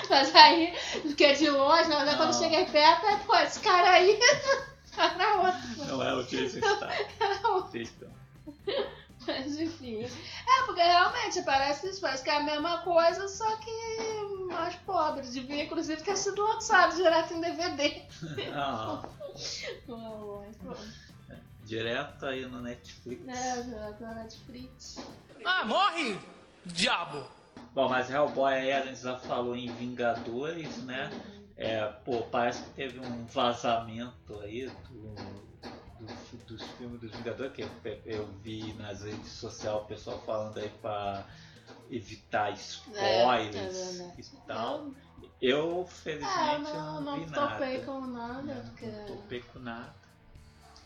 Mas 0.08 0.34
aí, 0.36 0.72
fiquei 0.76 1.34
de 1.34 1.50
longe, 1.50 1.88
mas 1.88 2.08
aí 2.08 2.16
quando 2.16 2.38
cheguei 2.38 2.64
perto, 2.66 3.06
aí, 3.06 3.16
pô, 3.26 3.34
esse 3.36 3.58
cara 3.60 3.90
aí 3.90 4.18
era 4.96 5.36
outro. 5.38 5.86
Não 5.86 6.02
é 6.02 6.14
o 6.14 6.22
Jason 6.22 6.58
Statham. 6.58 6.90
Era 7.18 7.48
outro. 7.48 7.80
Então, 7.80 8.08
Mas 9.26 9.58
enfim. 9.60 10.04
É, 10.04 10.62
porque 10.66 10.82
realmente 10.82 11.42
parece 11.42 11.88
isso, 11.88 12.00
parece 12.00 12.22
que 12.24 12.30
é 12.30 12.36
a 12.36 12.42
mesma 12.42 12.78
coisa, 12.82 13.28
só 13.28 13.56
que 13.56 13.70
mais 14.50 14.74
pobre. 14.76 15.26
Devia, 15.28 15.64
inclusive, 15.64 16.02
ter 16.02 16.16
sido 16.16 16.42
lançado 16.42 16.96
direto 16.96 17.34
em 17.34 17.40
DVD. 17.40 18.02
ah, 18.54 19.02
pô. 19.86 20.42
direto 21.64 22.26
aí 22.26 22.44
no 22.46 22.60
Netflix. 22.60 23.26
É, 23.28 23.62
direto 23.62 24.00
na 24.02 24.14
Netflix. 24.14 24.98
Ah, 25.44 25.64
morre, 25.64 26.18
diabo! 26.66 27.24
Bom, 27.74 27.88
mas 27.88 28.10
Hellboy 28.10 28.52
aí 28.52 28.72
a 28.72 28.82
gente 28.84 29.00
já 29.00 29.16
falou 29.18 29.56
em 29.56 29.72
Vingadores, 29.72 30.76
né? 30.84 31.10
É, 31.56 31.86
pô, 32.04 32.22
parece 32.22 32.62
que 32.64 32.70
teve 32.70 32.98
um 33.00 33.24
vazamento 33.26 34.38
aí 34.40 34.66
do- 34.90 35.14
dos 36.46 36.62
filmes 36.78 37.00
dos 37.00 37.10
Vingadores, 37.12 37.52
que 37.52 37.62
eu, 37.62 37.70
eu 38.04 38.26
vi 38.42 38.72
nas 38.74 39.02
redes 39.02 39.30
sociais 39.32 39.76
o 39.76 39.84
pessoal 39.86 40.20
falando 40.24 40.58
aí 40.58 40.68
pra 40.80 41.24
evitar 41.90 42.50
spoilers 42.52 43.54
é 43.54 43.92
verdade. 43.98 44.20
e 44.20 44.46
tal. 44.46 44.86
Eu, 45.40 45.86
Ah, 45.88 45.92
felizmente, 45.92 46.70
não, 46.72 47.00
não, 47.00 47.00
não 47.02 47.24
vi 47.24 47.32
topei 47.32 47.78
nada. 47.78 47.84
com 47.86 48.00
nada, 48.06 48.42
Né? 48.42 48.62
porque... 48.66 48.86
Não 48.86 49.06
topei 49.06 49.40
com 49.42 49.58
nada. 49.58 49.94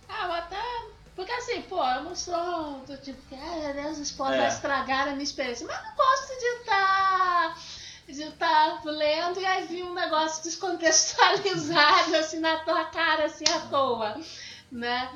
Ah, 0.09 0.29
mas 0.29 0.45
até... 0.45 0.63
Porque 1.15 1.33
assim, 1.33 1.63
pô, 1.63 1.83
eu 1.83 2.03
não 2.05 2.15
sou 2.15 2.81
do 2.87 2.97
tipo 2.99 3.21
que, 3.29 3.37
meu 3.37 3.73
Deus, 3.75 3.93
os 3.93 4.11
spoilers 4.11 4.45
É. 4.45 4.49
estragaram 4.57 5.13
a 5.13 5.15
minha 5.15 5.25
experiência. 5.25 5.67
Mas 5.67 5.77
eu 5.79 5.83
não 5.85 5.97
gosto 5.97 6.29
de 6.39 6.47
estar... 6.61 7.59
De 8.07 8.23
estar 8.23 8.85
lendo 8.85 9.41
e 9.41 9.45
aí 9.47 9.67
vir 9.67 9.83
um 9.83 9.93
negócio 9.93 10.41
descontextualizado 10.45 12.15
assim 12.17 12.39
na 12.39 12.59
tua 12.59 12.85
cara, 12.85 13.25
assim, 13.25 13.45
à 13.53 13.61
toa, 13.69 14.21
né? 14.71 15.11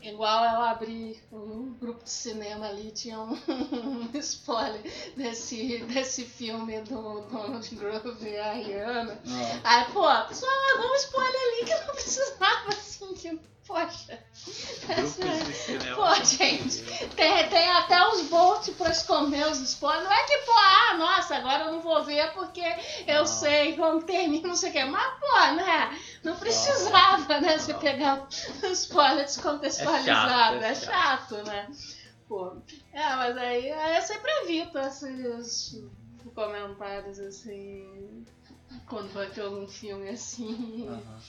Igual 0.00 0.44
eu 0.44 0.62
abri 0.62 1.20
um 1.32 1.74
grupo 1.74 2.04
de 2.04 2.10
cinema 2.10 2.68
ali, 2.68 2.92
tinha 2.92 3.18
um, 3.18 3.36
spoiler 4.14 4.80
desse, 5.16 5.78
desse 5.86 6.24
filme 6.24 6.80
do 6.82 7.20
Donald 7.22 7.74
Groove 7.74 8.28
e 8.28 8.38
a 8.38 8.52
Rihanna. 8.52 9.20
Não. 9.24 9.60
Aí, 9.64 9.84
pô, 9.92 10.06
a 10.06 10.20
pessoa 10.22 10.50
mandou 10.72 10.92
um 10.92 10.94
spoiler 10.94 11.40
ali 11.52 11.64
que 11.64 11.86
não 11.86 11.94
precisava, 11.94 12.68
assim, 12.68 13.12
que, 13.14 13.40
poxa. 13.66 14.22
Pô, 15.94 16.14
gente, 16.24 16.82
tem, 17.16 17.48
tem 17.48 17.70
até 17.72 18.08
os 18.08 18.22
bolts 18.28 18.74
pra 18.76 18.90
esconder 18.90 19.46
os 19.48 19.58
spoilers. 19.60 20.04
Não 20.04 20.12
é 20.12 20.24
que, 20.26 20.38
pô, 20.38 20.52
ah, 20.52 20.94
nossa, 20.96 21.36
agora 21.36 21.64
eu 21.64 21.72
não 21.72 21.80
vou 21.80 22.04
ver 22.04 22.32
porque 22.32 22.62
eu 23.06 23.18
Não. 23.18 23.26
sei 23.26 23.76
como 23.76 24.02
termina, 24.02 24.48
não 24.48 24.56
sei 24.56 24.70
o 24.70 24.72
quê. 24.72 24.84
Mas, 24.84 25.12
pô, 25.18 25.54
né? 25.56 25.98
Não 26.24 26.36
precisava, 26.36 27.40
né? 27.40 27.58
Você 27.58 27.74
pegar 27.74 28.26
spoiler 28.72 29.24
descontextualizado. 29.24 30.56
É 30.64 30.70
É 30.70 30.74
chato, 30.74 30.90
chato, 31.30 31.34
é 31.36 31.42
né? 31.44 31.68
Pô, 32.28 32.56
é, 32.92 33.16
mas 33.16 33.36
aí, 33.38 33.70
aí 33.70 33.96
eu 33.96 34.02
sempre 34.02 34.30
evito 34.42 34.78
esses 34.78 35.80
comentários 36.34 37.18
assim. 37.18 38.24
Quando 38.86 39.12
vai 39.14 39.30
ter 39.30 39.40
algum 39.42 39.66
filme 39.66 40.08
assim. 40.10 40.86
Aham. 40.88 41.20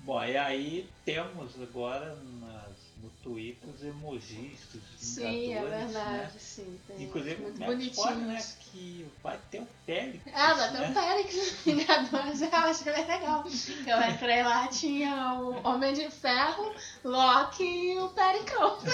Bom, 0.00 0.22
e 0.24 0.36
aí 0.36 0.88
temos 1.04 1.60
agora 1.60 2.14
nas- 2.40 2.83
no 3.04 3.10
Twitter 3.22 3.68
os 3.68 3.84
emojis 3.84 4.58
dos 4.72 4.82
Sim, 4.98 5.24
é 5.26 5.30
Vingadores, 5.60 5.92
verdade, 5.92 6.08
né? 6.16 6.30
sim. 6.38 6.80
Tem 6.86 7.02
Inclusive, 7.02 7.42
muito 7.42 7.58
né, 7.60 7.76
spoiler, 7.84 8.16
né, 8.26 8.44
que 8.60 9.06
vai 9.22 9.38
ter 9.50 9.60
o 9.60 9.68
Péricles, 9.84 10.34
Ah, 10.34 10.54
vai 10.54 10.72
ter 10.72 10.78
né? 10.78 10.90
o 10.90 10.94
Périx 10.94 11.36
nos 11.36 11.50
Vingadores, 11.64 12.40
eu 12.42 12.48
achei 12.52 12.92
bem 12.92 13.06
legal. 13.06 13.44
Eu 13.86 14.10
entrei 14.10 14.42
lá, 14.42 14.66
tinha 14.68 15.34
o 15.34 15.68
Homem 15.68 15.92
de 15.92 16.10
Ferro, 16.10 16.74
Loki 17.04 17.62
e 17.62 17.98
o 17.98 18.08
Pericão. 18.08 18.78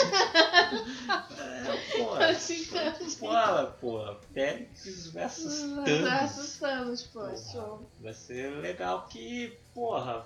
É, 2.18 2.30
Assim, 2.30 2.64
Fala, 3.18 3.76
pô, 3.80 4.00
Péricles 4.32 5.06
versus 5.12 5.60
Thanos. 5.60 5.84
Versus 6.00 6.56
Thanos, 6.58 7.02
pô, 7.04 7.20
show. 7.52 7.90
Vai 8.00 8.14
ser 8.14 8.50
legal 8.60 9.06
que, 9.08 9.56
porra, 9.74 10.24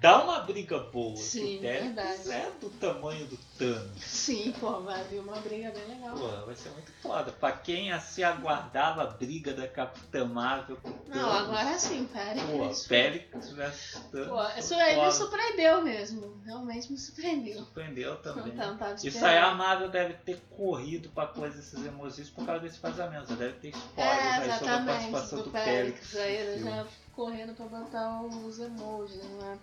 dá 0.00 0.22
uma 0.22 0.40
briga 0.40 0.78
boa. 0.78 1.16
Sim, 1.16 1.58
o 1.58 1.60
Péricles 1.60 2.30
é 2.30 2.50
do 2.60 2.70
tamanho 2.70 3.26
do 3.26 3.36
Thanos. 3.58 4.02
Sim, 4.02 4.52
pô, 4.58 4.80
vai 4.80 5.02
vir 5.04 5.20
uma 5.20 5.36
briga 5.40 5.70
bem 5.70 5.84
legal. 5.88 6.16
Porra, 6.16 6.46
vai 6.46 6.54
ser 6.54 6.70
muito 6.70 6.90
foda. 7.02 7.30
Pra 7.32 7.52
quem 7.52 7.92
assim 7.92 8.22
aguardava 8.22 9.02
a 9.02 9.06
briga 9.06 9.52
da 9.52 9.68
Capitã 9.68 10.24
Marvel 10.24 10.76
com 10.76 10.88
o 10.88 10.92
Thanos. 10.92 11.22
Não, 11.22 11.30
agora 11.32 11.78
sim, 11.78 12.06
Pô, 12.06 12.14
Péricles. 12.14 12.86
Péricles 12.86 13.50
versus 13.50 14.00
Thanos. 14.10 14.28
Pô, 14.28 14.58
isso 14.58 14.74
aí 14.74 15.04
me 15.04 15.12
surpreendeu 15.12 15.82
mesmo. 15.82 16.40
Realmente 16.44 16.90
me 16.90 16.98
surpreendeu. 16.98 17.58
Surpreendeu 17.58 18.16
também. 18.16 18.52
Então, 18.52 18.78
Isso 19.02 19.24
aí 19.24 19.38
a 19.38 19.54
Marvel 19.54 19.90
deve 19.90 20.14
ter 20.14 20.40
corrido 20.56 21.08
pra 21.10 21.26
coisa 21.26 21.58
esses 21.58 21.84
emojis 21.84 22.30
por 22.30 22.46
causa 22.46 22.62
desse 22.62 22.80
vazamento. 22.80 23.28
Já 23.28 23.34
deve 23.34 23.52
ter 23.54 23.68
spoilers 23.68 24.24
É, 24.24 24.52
aí 24.52 24.58
sobre 24.58 24.74
a 24.74 24.84
participação 24.84 25.38
do 25.38 25.44
do 25.44 25.50
Péricles. 25.50 26.10
Péricles. 26.10 26.16
Aí 26.16 26.62
já 26.62 26.86
correndo 27.20 27.54
pra 27.54 27.66
botar 27.66 28.22
os 28.22 28.58
emojis, 28.58 29.22
né? 29.22 29.58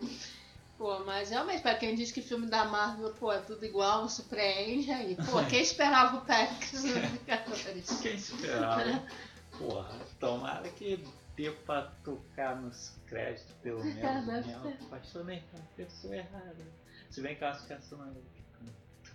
Pô, 0.78 1.00
mas 1.00 1.32
realmente, 1.32 1.64
pra 1.64 1.74
quem 1.74 1.96
diz 1.96 2.12
que 2.12 2.22
filme 2.22 2.46
da 2.46 2.66
Marvel, 2.66 3.12
pô, 3.16 3.32
é 3.34 3.40
tudo 3.40 3.66
igual, 3.66 4.02
não 4.02 4.10
surpreende 4.10 4.92
aí. 4.92 5.16
Pô, 5.16 5.44
quem 5.50 5.60
esperava 5.60 6.18
o 6.18 6.22
Péricles 6.22 6.84
nos 6.86 6.94
Vingadores? 6.94 8.00
Quem 8.00 8.14
esperava? 8.14 9.04
Porra, 9.58 9.90
tomara 10.20 10.70
que 10.70 11.04
dê 11.36 11.50
pra 11.50 11.82
tocar 12.04 12.62
nos 12.62 12.94
créditos, 13.08 13.56
pelo 13.64 13.84
menos. 13.84 13.98
É, 14.06 14.22
né? 14.22 14.44
ser. 14.44 14.86
Apaixonei 14.86 15.44
pela 15.52 15.64
pessoa 15.76 16.16
errada. 16.16 16.68
Se 17.10 17.22
bem 17.22 17.36
que 17.36 17.44
eu 17.44 17.48
acho 17.48 17.66
que 17.66 17.74
essa 17.74 17.96
não 17.96 18.06
é. 18.06 18.37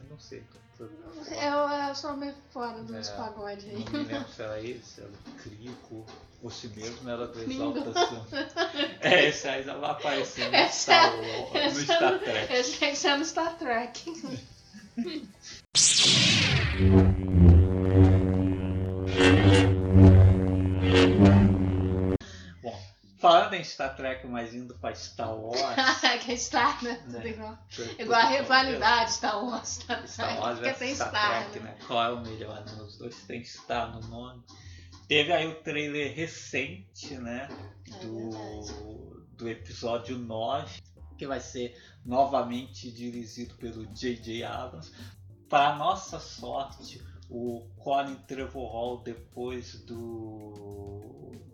Eu 0.02 0.08
não 0.10 0.18
sei. 0.18 0.42
Tô, 0.76 0.86
tô, 0.86 1.34
Eu, 1.34 1.88
eu 1.88 1.94
sou 1.94 2.16
meio 2.16 2.34
fora 2.50 2.82
dos 2.82 3.08
É, 3.08 3.16
pagodes 3.16 3.64
aí. 3.66 3.84
Não 3.84 3.92
me 3.92 4.04
lembro 4.04 4.28
se 4.28 4.42
era 4.42 4.58
ele, 4.60 4.82
se 4.82 5.00
era 5.00 5.10
o 5.10 5.42
Crico, 5.42 6.06
ou 6.42 6.50
se 6.50 6.68
mesmo 6.68 7.08
era 7.08 7.26
do. 7.26 7.42
Exaltação. 7.42 8.26
É, 9.00 9.28
esse 9.28 9.48
aí 9.48 9.62
já 9.62 9.74
vai 9.76 9.90
aparecer 9.90 10.48
no 10.50 10.56
Esse 10.56 10.80
Star, 10.82 11.14
é- 11.14 11.16
no 11.16 11.58
esse 11.58 11.80
é 11.80 11.84
Star 11.84 12.12
no- 12.12 12.18
Trek. 12.18 12.52
Esse 12.52 12.96
ser 12.96 13.16
no 13.18 13.24
Star 13.24 13.58
Trek. 13.58 14.04
falando 23.52 23.54
em 23.54 23.64
Star 23.64 23.96
Trek, 23.96 24.26
mas 24.26 24.54
indo 24.54 24.74
pra 24.78 24.94
Star 24.94 25.34
Wars. 25.34 25.60
que 26.24 26.32
é 26.32 26.36
Star, 26.36 26.82
né? 26.82 26.94
Tudo 27.04 27.18
É. 27.18 27.28
igual. 27.28 27.58
Igual 27.98 28.20
a 28.20 28.26
rivalidade 28.26 29.12
Star 29.12 29.44
Wars, 29.44 29.68
Star 29.68 30.08
Star 30.08 30.26
Trek. 30.28 30.40
Wars 30.40 30.58
Porque 30.58 30.72
tem 30.74 30.94
Star, 30.94 31.08
Star, 31.10 31.50
Trek, 31.50 31.64
né? 31.64 31.70
né? 31.70 31.78
Qual 31.86 32.02
é 32.02 32.12
o 32.12 32.20
melhor? 32.22 32.64
Né? 32.64 32.82
Os 32.82 32.96
dois 32.96 33.16
têm 33.24 33.44
Star 33.44 33.92
no 33.92 34.08
nome. 34.08 34.42
Teve 35.06 35.32
aí 35.32 35.46
o 35.46 35.56
trailer 35.62 36.14
recente, 36.14 37.14
né? 37.18 37.48
É 37.94 37.98
Do, 37.98 39.26
do 39.36 39.48
episódio 39.48 40.16
9, 40.16 40.80
que 41.18 41.26
vai 41.26 41.40
ser 41.40 41.76
novamente 42.04 42.90
dirigido 42.90 43.54
pelo 43.56 43.86
J.J. 43.86 44.44
Abrams. 44.44 44.90
Para 45.48 45.76
nossa 45.76 46.18
sorte, 46.18 47.02
o 47.28 47.68
Colin 47.76 48.14
Trevorrow 48.26 49.02
depois 49.02 49.84
do 49.84 51.51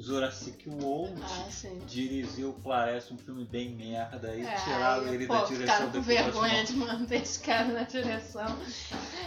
Jurassic 0.00 0.68
World 0.68 1.20
Ah, 1.22 1.48
dirigiu, 1.86 2.58
parece 2.64 3.12
um 3.12 3.18
filme 3.18 3.44
bem 3.44 3.70
merda 3.76 4.34
e 4.34 4.44
É, 4.46 4.54
tiraram 4.56 5.06
ele 5.12 5.26
pô, 5.26 5.34
da 5.34 5.44
direção 5.44 5.76
com 5.90 6.00
depois. 6.00 6.06
vergonha 6.06 6.64
de 6.64 6.72
manter 6.74 7.22
esse 7.22 7.40
cara 7.40 7.64
na 7.66 7.82
direção. 7.82 8.46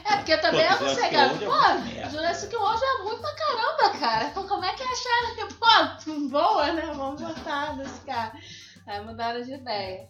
É, 0.05 0.15
porque 0.17 0.36
também 0.38 0.67
Pô, 0.67 0.77
sei, 0.77 0.88
Jurassic 0.88 1.12
cara. 1.12 1.33
É 1.33 1.38
Pô, 1.38 1.83
merda. 1.86 2.09
Jurassic 2.09 2.55
World 2.55 2.81
é 2.83 3.03
muito 3.03 3.21
pra 3.21 3.36
caramba, 3.36 3.99
cara. 3.99 4.27
Então, 4.29 4.47
como 4.47 4.65
é 4.65 4.73
que 4.73 4.83
acharam 4.83 5.36
que, 5.36 5.53
pô, 5.55 6.19
boa, 6.29 6.73
né? 6.73 6.91
Vamos 6.95 7.21
botar 7.21 7.75
nesse 7.77 7.99
cara. 8.01 8.33
Aí 8.88 9.05
mudaram 9.05 9.41
de 9.43 9.53
ideia. 9.53 10.09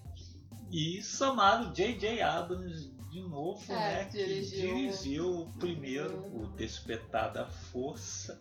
E 0.71 1.01
chamaram 1.03 1.71
J.J. 1.73 2.21
Abrams 2.21 2.89
de 3.11 3.21
novo, 3.21 3.61
É, 3.71 3.75
né? 3.75 4.05
Que 4.05 4.17
dirigiu. 4.17 4.75
dirigiu 4.75 5.39
o 5.41 5.53
primeiro, 5.59 6.15
Uhum. 6.17 6.45
o 6.45 6.47
Despertar 6.55 7.31
da 7.31 7.45
Força. 7.45 8.39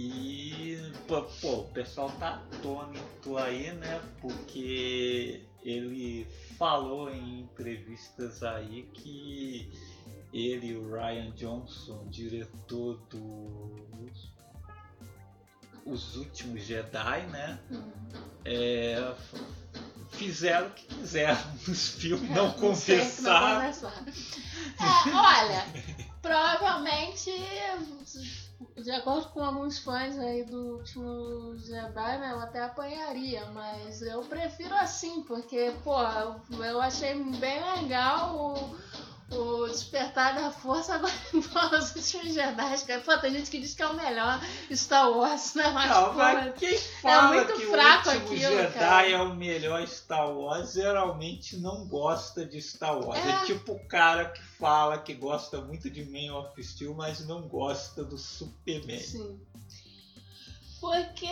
E 0.00 0.78
pô, 1.08 1.22
pô, 1.40 1.52
o 1.54 1.68
pessoal 1.72 2.08
tá 2.20 2.34
atônito 2.34 3.36
aí, 3.36 3.72
né? 3.72 4.00
Porque 4.20 5.42
ele 5.62 6.24
falou 6.56 7.10
em 7.12 7.40
entrevistas 7.40 8.44
aí 8.44 8.88
que 8.94 9.72
ele 10.32 10.68
e 10.68 10.76
o 10.76 10.88
Ryan 10.88 11.32
Johnson, 11.32 12.06
diretor 12.10 13.00
dos 13.10 14.30
Os 15.84 16.16
Últimos 16.16 16.62
Jedi, 16.62 17.26
né? 17.26 17.58
é, 18.44 19.14
fizeram 20.12 20.68
o 20.68 20.70
que 20.70 20.86
quiseram 20.86 21.38
nos 21.66 21.88
filmes, 21.88 22.30
não 22.30 22.36
É, 22.36 22.48
não 22.48 22.52
conversaram. 22.52 23.62
É, 24.80 25.10
olha, 25.12 25.66
provavelmente, 26.22 27.30
de 28.76 28.90
acordo 28.90 29.28
com 29.28 29.42
alguns 29.42 29.78
fãs 29.78 30.18
aí 30.18 30.44
do 30.44 30.78
último 30.78 31.56
Jedi, 31.56 32.18
né, 32.18 32.32
eu 32.32 32.40
até 32.40 32.60
apanharia, 32.62 33.46
mas 33.52 34.02
eu 34.02 34.22
prefiro 34.22 34.74
assim, 34.74 35.22
porque, 35.22 35.72
pô, 35.84 35.96
eu 36.64 36.80
achei 36.80 37.14
bem 37.14 37.60
legal 37.76 38.36
o, 38.36 38.76
o 39.30 39.66
Despertar 39.68 40.34
da 40.34 40.50
Força 40.50 40.94
agora 40.94 41.12
os 41.78 41.94
últimos 41.94 42.32
Jedi, 42.34 42.78
cara. 42.86 43.00
Pô, 43.00 43.18
tem 43.18 43.32
gente 43.32 43.50
que 43.50 43.60
diz 43.60 43.74
que 43.74 43.82
é 43.82 43.86
o 43.86 43.94
melhor 43.94 44.40
Star 44.72 45.10
Wars, 45.10 45.54
né? 45.54 45.68
Mas, 45.70 45.90
Não, 45.90 46.14
mas 46.14 46.54
quem 46.58 46.78
fala 46.78 47.28
muito 47.34 47.52
que 47.54 47.66
fraco 47.66 48.08
o 48.08 48.12
último 48.12 48.34
aquilo, 48.34 48.56
Jedi 48.56 48.72
cara. 48.78 49.08
é 49.08 49.16
o 49.20 49.34
melhor 49.34 49.86
Star 49.86 50.30
Wars, 50.30 50.72
geralmente 50.72 51.56
não 51.58 51.86
gosta 51.86 52.46
de 52.46 52.60
Star 52.62 52.98
Wars. 52.98 53.18
É, 53.24 53.30
É. 53.30 53.44
tipo 53.44 53.72
o 53.72 53.86
cara 53.86 54.26
que 54.30 54.42
fala 54.42 54.98
que 54.98 55.14
gosta 55.14 55.60
muito 55.60 55.90
de 55.90 56.04
Man 56.04 56.34
of 56.36 56.62
Steel, 56.62 56.94
mas 56.94 57.26
não 57.26 57.42
gosta 57.42 58.02
do 58.02 58.16
Superman. 58.16 58.98
Sim. 59.00 59.38
Porque, 60.80 61.26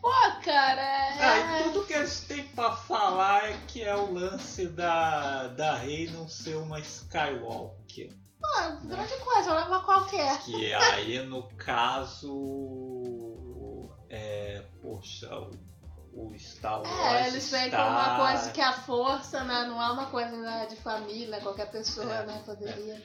pô, 0.00 0.10
cara, 0.44 0.82
Ah, 1.20 1.58
é... 1.58 1.60
e 1.60 1.62
tudo 1.64 1.86
que 1.86 1.92
eles 1.92 2.20
têm 2.22 2.44
pra 2.48 2.72
falar 2.74 3.50
é 3.50 3.56
que 3.68 3.82
é 3.82 3.94
o 3.94 4.12
lance 4.12 4.66
da, 4.66 5.48
da 5.48 5.76
Rey 5.76 6.10
não 6.10 6.28
ser 6.28 6.56
uma 6.56 6.80
Skywalker. 6.80 8.10
Pô, 8.40 8.86
grande 8.88 9.16
coisa, 9.18 9.54
leva 9.54 9.80
qualquer. 9.80 10.36
Que 10.40 10.74
aí, 10.74 11.22
no 11.24 11.44
caso, 11.56 13.88
é, 14.10 14.62
poxa, 14.82 15.30
o, 16.14 16.36
Star 16.38 16.82
Wars 16.82 16.90
É, 16.90 17.28
eles 17.28 17.50
veem 17.50 17.66
está... 17.66 17.76
como 17.78 17.90
uma 17.90 18.16
coisa 18.28 18.50
que 18.50 18.60
a 18.60 18.72
força, 18.72 19.44
né, 19.44 19.64
não 19.64 19.80
é 19.82 19.90
uma 19.92 20.06
coisa 20.06 20.36
né, 20.36 20.66
de 20.68 20.76
família, 20.76 21.40
qualquer 21.40 21.70
pessoa, 21.70 22.12
É, 22.12 22.26
né, 22.26 22.42
poderia. 22.44 23.02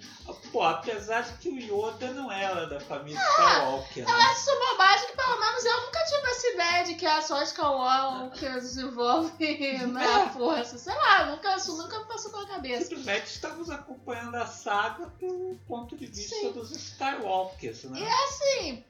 Pô, 0.52 0.64
apesar 0.64 1.22
de 1.22 1.34
que 1.38 1.48
o 1.50 1.56
Yoda 1.58 2.12
não 2.14 2.30
era 2.32 2.66
da 2.68 2.80
família 2.82 3.18
Ah, 3.20 3.32
Skywalker, 3.32 4.04
Eu 4.04 4.10
né? 4.18 4.22
acho 4.24 4.42
isso 4.42 4.60
bobagem 4.72 5.08
que 5.08 5.16
pelo 5.16 5.40
menos 5.40 5.66
eu 5.66 5.82
nunca 5.86 6.00
tive 6.06 6.28
essa 6.32 6.48
ideia 6.48 6.77
de 6.88 6.96
que 6.96 7.06
é 7.06 7.22
só 7.22 7.42
Skywalker 7.44 8.54
desenvolve 8.54 9.32
na 9.92 10.30
força. 10.30 10.78
Sei 10.78 10.94
lá, 10.96 11.26
nunca, 11.28 11.56
isso 11.56 11.78
nunca 11.78 12.00
me 12.00 12.06
passou 12.06 12.32
pela 12.32 12.48
cabeça. 12.48 12.86
Simplesmente 12.86 13.26
estamos 13.26 13.70
acompanhando 13.70 14.36
a 14.36 14.46
saga 14.46 15.08
pelo 15.20 15.56
ponto 15.68 15.96
de 15.98 16.06
vista 16.08 16.36
Sim. 16.36 16.52
dos 16.54 16.72
Skywalkers, 16.72 17.84
né? 17.86 18.00
Assim, 18.26 18.84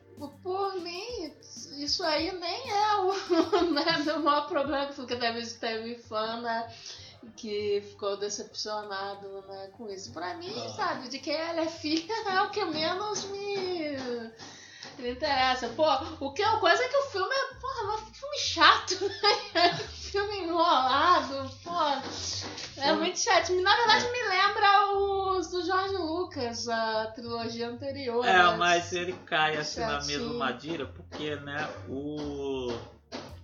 por 0.43 0.75
mim, 0.81 1.33
isso 1.77 2.03
aí 2.03 2.31
nem 2.31 2.71
é 2.71 2.95
o, 2.97 3.13
né, 3.73 4.13
o 4.13 4.19
maior 4.23 4.47
problema, 4.47 4.87
porque 4.93 5.15
teve, 5.15 5.45
teve 5.45 5.95
fã, 5.95 6.41
né, 6.41 6.73
que 7.35 7.83
ficou 7.89 8.17
decepcionado 8.17 9.43
né, 9.47 9.69
com 9.77 9.89
isso. 9.89 10.11
Pra 10.11 10.35
mim, 10.35 10.53
Ah. 10.65 10.69
sabe, 10.69 11.09
de 11.09 11.19
quem 11.19 11.33
ela 11.35 11.61
é 11.61 11.67
filha 11.67 12.13
é 12.33 12.41
o 12.41 12.49
que 12.49 12.63
menos 12.65 13.25
me, 13.25 13.97
me 15.01 15.11
interessa. 15.11 15.69
Pô, 15.69 15.85
o 16.19 16.31
que 16.31 16.41
é 16.41 16.59
coisa 16.59 16.83
é 16.83 16.87
que 16.87 16.97
o 16.97 17.09
filme 17.09 17.33
é, 17.33 17.53
porra, 17.55 17.95
um 17.95 18.13
filme 18.13 18.37
chato, 18.39 18.95
né? 19.53 19.77
filme 20.11 20.37
enrolado, 20.39 21.49
pô. 21.63 21.71
É 22.77 22.93
muito 22.93 23.19
chato. 23.19 23.53
Na 23.61 23.75
verdade, 23.75 24.05
me 24.11 24.23
lembra 24.23 24.93
os 24.93 25.47
do 25.47 25.63
George 25.65 25.95
Lucas, 25.95 26.67
a 26.67 27.07
trilogia 27.07 27.69
anterior. 27.69 28.25
É, 28.25 28.33
né? 28.33 28.55
mas 28.57 28.93
ele 28.93 29.13
cai 29.25 29.57
assim 29.57 29.81
na 29.81 29.99
Chatinho. 30.01 30.19
mesma 30.19 30.45
armadilha 30.45 30.85
porque, 30.85 31.35
né, 31.37 31.67
o 31.89 32.71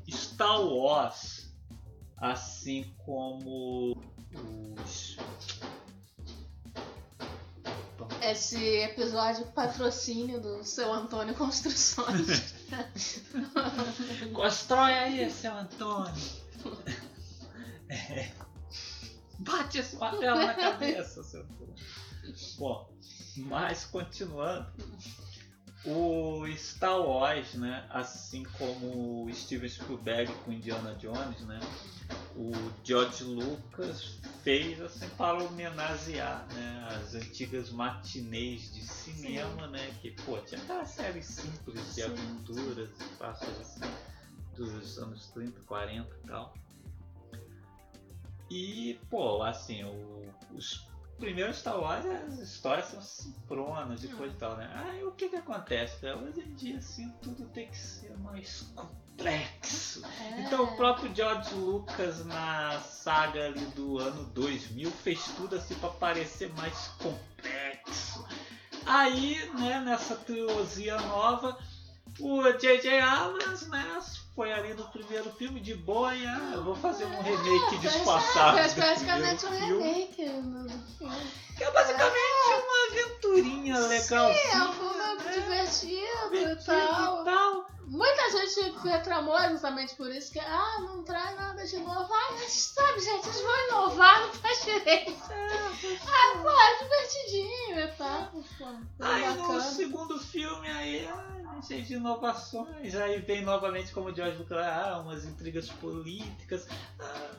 Star 0.10 0.62
Wars, 0.62 1.52
assim 2.18 2.94
como 3.06 3.98
os. 4.82 5.03
Esse 8.24 8.58
episódio 8.78 9.46
patrocínio 9.48 10.40
do 10.40 10.64
seu 10.64 10.94
Antônio 10.94 11.36
Construções. 11.36 12.56
Constrói 14.34 14.94
aí, 14.94 15.30
seu 15.30 15.54
Antônio! 15.54 16.14
É. 17.90 18.32
Bate 19.40 19.80
esse 19.80 19.98
martelo 19.98 20.40
na 20.40 20.54
cabeça, 20.54 21.22
seu 21.22 21.42
Antônio! 21.42 21.76
Bom, 22.58 22.90
mas 23.36 23.86
continuando. 23.86 24.72
O 25.86 26.46
Star 26.56 27.00
Wars, 27.02 27.56
né, 27.56 27.86
assim 27.90 28.44
como 28.44 29.26
o 29.26 29.34
Steven 29.34 29.68
Spielberg 29.68 30.36
com 30.38 30.52
Indiana 30.54 30.96
Jones, 30.96 31.42
né, 31.42 31.68
o 32.36 32.72
George 32.84 33.24
Lucas 33.26 34.22
fez 34.44 34.82
assim 34.82 35.10
para 35.10 35.44
homenagear, 35.44 36.50
né, 36.52 36.84
as 36.98 37.14
antigas 37.16 37.70
matinês 37.70 38.74
de 38.74 38.82
cinema, 38.82 39.68
né, 39.68 39.92
que 40.02 40.12
pô, 40.12 40.40
tinha 40.40 40.60
aquela 40.62 40.86
série 40.86 41.22
simples 41.22 41.94
de 41.96 42.02
Sim. 42.02 42.04
aventuras 42.04 43.02
e 43.02 43.18
passos 43.18 43.60
assim 43.60 43.86
dos 44.56 44.98
anos 44.98 45.28
30, 45.32 45.60
40 45.62 46.16
e 46.24 46.28
tal. 46.28 46.54
E, 48.50 49.00
pô, 49.10 49.42
assim, 49.42 49.84
o- 49.84 50.32
os 50.54 50.88
primeiros 51.18 51.58
Star 51.58 51.80
Wars, 51.80 52.06
as 52.06 52.40
histórias 52.40 52.88
são 52.88 53.02
sincronas 53.02 54.04
e 54.04 54.08
coisa 54.10 54.34
e 54.34 54.38
tal, 54.38 54.58
né? 54.58 54.70
Aí 54.74 55.04
o 55.04 55.12
que 55.12 55.30
que 55.30 55.36
acontece? 55.36 56.06
Hoje 56.06 56.42
em 56.42 56.54
dia, 56.54 56.78
assim, 56.78 57.10
tudo 57.22 57.46
tem 57.50 57.70
que 57.70 57.78
ser 57.78 58.18
mais 58.18 58.62
complexo. 58.76 60.04
Então 60.40 60.64
o 60.64 60.76
próprio 60.76 61.14
George 61.16 61.54
Lucas 61.56 62.26
na 62.26 62.80
saga 62.80 63.46
ali 63.46 63.66
do 63.68 64.00
ano 64.00 64.24
2000 64.34 64.92
fez 64.92 65.24
tudo 65.36 65.56
assim 65.56 65.76
para 65.76 65.90
parecer 65.90 66.52
mais 66.54 66.88
complexo. 66.98 68.26
Aí, 68.86 69.38
né, 69.56 69.80
nessa 69.80 70.16
trilogia 70.16 70.98
nova, 70.98 71.58
o 72.20 72.44
J.J. 72.52 73.00
Abrams, 73.00 73.70
né, 73.70 74.02
foi 74.36 74.52
ali 74.52 74.74
no 74.74 74.84
primeiro 74.86 75.32
filme 75.32 75.60
de 75.60 75.76
boa 75.76 76.12
ah, 76.12 76.52
eu 76.54 76.64
vou 76.64 76.76
fazer 76.76 77.06
um 77.06 77.22
remake 77.22 77.78
disfarçado 77.78 78.58
Fez 78.58 78.74
do 78.74 78.82
praticamente 78.82 79.46
um 79.46 79.50
remake 79.50 80.26
no. 80.26 80.68
Que 81.56 81.64
é 81.64 81.72
basicamente 81.72 82.24
uma 82.50 82.88
aventurinha 82.92 83.80
legal. 83.80 84.30
É 84.32 84.64
um 84.64 84.74
filme 84.74 84.94
divertido 85.34 86.36
e 86.36 86.56
tal. 86.66 87.22
e 87.22 87.26
tal. 87.26 87.74
Muita 87.86 88.30
gente 88.32 88.72
reclamou 88.88 89.38
justamente 89.50 89.94
por 89.96 90.10
isso, 90.10 90.32
que 90.32 90.40
ah, 90.40 90.80
não 90.80 91.04
traz 91.04 91.36
nada 91.36 91.64
de 91.66 91.78
novo. 91.78 92.12
Ah, 92.12 92.32
mas 92.32 92.52
sabe, 92.52 93.00
gente, 93.02 93.28
eles 93.28 93.42
vão 93.42 93.68
inovar, 93.68 94.22
não 94.22 94.34
faz 94.34 94.64
direito. 94.64 95.14
Ah, 95.32 96.38
pô, 96.42 96.50
é 96.50 96.84
divertidinho 96.84 97.80
e 97.80 97.88
tal. 97.98 98.32
Pô, 98.58 98.66
Aí 99.00 99.28
no 99.36 99.42
bacana. 99.44 99.62
segundo 99.62 100.18
filme 100.20 100.68
aí, 100.70 101.08
ah, 101.08 101.43
cheio 101.62 101.84
de 101.84 101.94
inovações, 101.96 102.96
aí 102.96 103.20
vem 103.20 103.42
novamente 103.42 103.92
como 103.92 104.10
o 104.10 104.16
George 104.16 104.38
Lucas, 104.38 104.58
ah, 104.58 105.02
umas 105.04 105.26
intrigas 105.26 105.70
políticas. 105.70 106.68
Ah, 107.00 107.30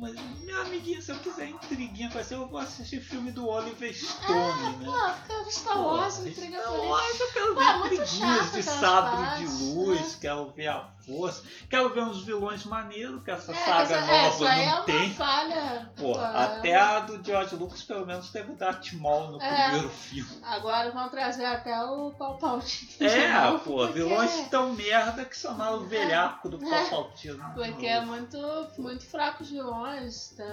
mas, 0.00 0.14
meu 0.40 0.60
amiguinho, 0.60 1.00
se 1.00 1.12
eu 1.12 1.18
quiser 1.18 1.48
intriguinha 1.48 2.10
com 2.10 2.18
essa, 2.18 2.34
eu 2.34 2.46
vou 2.48 2.58
assistir 2.58 3.00
filme 3.00 3.30
do 3.30 3.48
Oliver 3.48 3.94
Stone, 3.94 4.76
né? 4.78 4.84
Pô, 4.84 5.42
fica 5.42 5.50
Star 5.50 5.80
Wars, 5.80 6.18
intriga 6.18 6.60
Star. 6.60 6.80
Wars, 6.80 7.20
eu 7.20 7.32
quero 7.32 7.54
Pô, 7.54 7.60
é 7.60 7.64
ver 7.64 7.94
intriguinhas 7.94 8.52
de 8.52 8.62
sabre 8.62 9.24
partes, 9.24 9.58
de 9.58 9.64
luz, 9.64 10.16
quero 10.16 10.50
ver 10.50 10.68
a 10.68 10.94
força. 11.06 11.42
Quero 11.68 11.92
ver 11.92 12.02
uns 12.02 12.22
vilões 12.24 12.64
maneiros, 12.64 13.22
que 13.22 13.30
essa 13.30 13.52
É, 13.52 13.54
saga 13.54 13.82
essa, 13.82 13.94
é, 13.94 14.22
nova 14.22 14.48
é 14.48 14.66
não 14.66 14.74
uma 14.76 14.82
tem. 14.84 15.14
falha. 15.14 15.92
Pô, 15.96 16.18
até 16.18 16.74
a 16.76 17.00
do 17.00 17.24
George 17.24 17.56
Lucas 17.56 17.82
pelo 17.82 18.06
menos 18.06 18.30
teve 18.30 18.52
o 18.52 18.56
Darth 18.56 18.92
Maul 18.94 19.32
no 19.32 19.42
É. 19.42 19.62
primeiro 19.64 19.88
filme. 19.90 20.30
Agora 20.42 20.90
vão 20.90 21.08
trazer 21.08 21.44
até 21.44 21.78
o 21.84 22.10
Palpatine. 22.12 22.90
de 22.98 23.06
É, 23.06 23.40
novo, 23.40 23.58
pô, 23.64 23.76
porque- 23.78 23.92
vilões 23.94 24.48
tão 24.48 24.72
merda 24.74 25.24
que 25.24 25.36
chamaram 25.36 25.78
o 25.78 25.86
velhaco 25.86 26.48
do 26.48 26.64
É. 26.64 26.88
Palpatine. 26.90 27.38
Porque 27.54 27.86
é 27.86 28.00
muito, 28.00 28.38
muito 28.78 29.04
fracos 29.04 29.50
vilões. 29.50 30.34
Tá, 30.36 30.44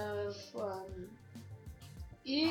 pô. 0.52 0.82
E. 2.24 2.44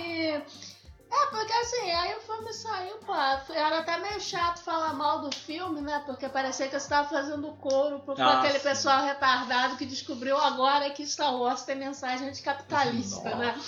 É, 1.13 1.25
assim, 1.61 1.91
aí 1.91 2.15
o 2.15 2.21
filme 2.21 2.53
saiu, 2.53 2.97
pô. 2.97 3.13
Era 3.53 3.79
até 3.79 3.97
meio 3.99 4.19
chato 4.19 4.59
falar 4.61 4.93
mal 4.93 5.21
do 5.21 5.33
filme, 5.35 5.81
né? 5.81 6.01
Porque 6.05 6.27
parecia 6.29 6.67
que 6.67 6.79
você 6.79 6.89
tava 6.89 7.07
fazendo 7.07 7.47
coro 7.53 7.99
pro, 7.99 8.15
com 8.15 8.21
Ah, 8.21 8.39
aquele 8.39 8.59
sim. 8.59 8.67
pessoal 8.67 9.03
retardado 9.03 9.77
que 9.77 9.85
descobriu 9.85 10.37
agora 10.37 10.89
que 10.89 11.05
Star 11.05 11.35
Wars 11.35 11.63
tem 11.63 11.75
mensagem 11.75 12.27
anticapitalista, 12.29 13.23
Nossa. 13.29 13.35
né? 13.37 13.61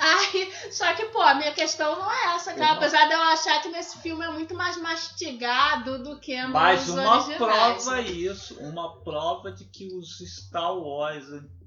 Aí, 0.00 0.52
só 0.72 0.92
que, 0.94 1.06
pô, 1.06 1.20
a 1.22 1.34
minha 1.34 1.52
questão 1.52 1.96
não 1.98 2.10
é 2.12 2.34
essa, 2.34 2.52
cara. 2.54 2.72
Apesar 2.74 3.06
de 3.06 3.14
eu 3.14 3.22
achar 3.22 3.62
que 3.62 3.68
nesse 3.68 3.98
filme 3.98 4.24
é 4.24 4.30
muito 4.30 4.54
mais 4.54 4.76
mastigado 4.76 6.02
do 6.02 6.18
que 6.18 6.40
nos 6.42 6.52
Mas 6.52 6.88
uma 6.88 7.14
originais. 7.24 7.36
prova 7.38 7.96
né? 7.96 8.02
isso, 8.02 8.58
uma 8.60 8.96
prova 8.98 9.52
de 9.52 9.64
que 9.64 9.88
os 9.94 10.18
Star 10.18 10.74
Wars 10.76 11.24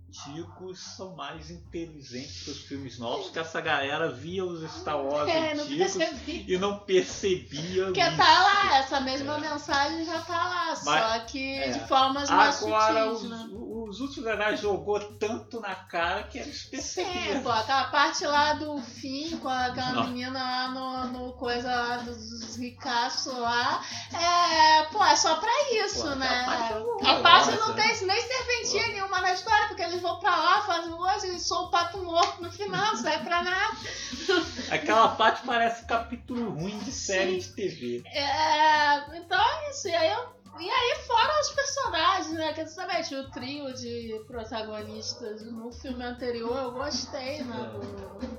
antigos 0.10 0.80
são 0.80 1.16
mais 1.16 1.52
inteligentes 1.52 2.44
que 2.44 2.50
os 2.52 2.62
filmes 2.64 2.98
novos, 2.98 3.30
que 3.30 3.38
essa 3.40 3.62
galera 3.62 4.12
via 4.12 4.44
os 4.44 4.70
Star 4.72 5.00
Wars 5.00 5.30
É, 5.30 5.54
não 5.54 5.64
antigos 5.64 5.96
percebi. 5.96 6.46
e 6.48 6.58
não 6.58 6.80
percebia 6.80 7.86
Porque 7.86 8.02
isso. 8.02 8.18
tá 8.18 8.44
lá, 8.44 8.78
essa 8.80 9.00
mesma 9.02 9.38
É. 9.38 9.40
mensagem 9.40 10.06
já 10.06 10.20
tá 10.22 10.44
lá, 10.46 10.76
só 10.76 10.86
Mas- 10.92 11.32
que 11.32 11.56
é. 11.56 11.70
de 11.72 11.88
formas 11.88 12.30
mais 12.30 12.64
Agora, 12.64 13.06
sutis, 13.12 13.24
os, 13.24 13.30
né? 13.30 13.50
Os 13.84 14.00
últimos 14.00 14.28
heróis 14.30 14.60
jogou 14.60 15.00
tanto 15.16 15.60
na 15.60 15.76
cara 15.76 16.24
que 16.24 16.38
eles 16.40 16.62
Sim, 16.64 16.70
perceberam. 16.72 17.42
pô, 17.44 17.50
aquela 17.52 17.86
parte 17.86 18.26
lá 18.26 18.54
do 18.54 18.78
fim, 18.82 19.38
com 19.38 19.48
aquela 19.50 19.92
Não. 19.94 20.08
menina 20.08 20.40
lá 20.40 20.68
no, 20.70 21.06
no 21.08 21.34
coisa 21.34 21.70
lá 21.70 21.98
dos 21.98 22.56
ricaços 22.58 23.34
lá, 23.38 23.82
é, 24.14 24.84
pô, 24.92 25.04
é 25.04 25.16
só 25.16 25.36
pra 25.36 25.52
isso, 25.86 26.02
Pô, 26.04 26.16
né? 26.16 26.28
aquela 26.48 26.84
parte 26.84 27.06
é 27.06 27.10
A 27.12 27.22
parte 27.22 27.52
não 27.58 27.74
tem 27.76 27.90
nem 28.08 28.22
serventia 28.22 28.88
nenhuma 28.88 29.22
na 29.22 29.34
história, 29.34 29.68
porque 29.68 29.82
eles 29.84 30.02
vão 30.02 30.20
pra 30.20 30.36
lá, 30.36 30.62
fazem 30.64 30.92
coisa 30.92 31.28
e 31.28 31.40
são 31.40 31.66
o 31.66 31.70
pato 31.72 31.98
morto 32.00 32.42
no 32.42 32.52
final, 32.52 32.96
sai 32.98 33.24
pra 33.24 33.44
nada. 33.44 33.78
Aquela 34.72 35.10
parte 35.10 35.42
parece 35.46 35.86
capítulo 35.86 36.52
ruim 36.52 36.78
de 36.80 36.92
série 36.92 37.40
de 37.40 37.50
TV. 37.50 38.04
É, 38.06 39.18
então 39.18 39.40
é 39.40 39.70
isso. 39.72 39.88
E 39.88 39.96
aí, 39.96 40.12
eu- 40.12 40.39
e 40.58 40.70
aí 40.70 40.96
fora 41.06 41.42
os 41.42 41.50
personagens, 41.52 42.34
né? 42.34 42.54
Que 42.54 42.62
justamente 42.66 43.16
o 43.16 43.30
trio 43.32 43.74
de 43.74 44.24
protagonistas 44.28 45.42
no 45.52 45.72
filme 45.72 46.04
anterior 46.04 46.58
eu 46.58 46.72
gostei, 46.72 47.44
né? 47.44 47.72
do- 47.74 48.30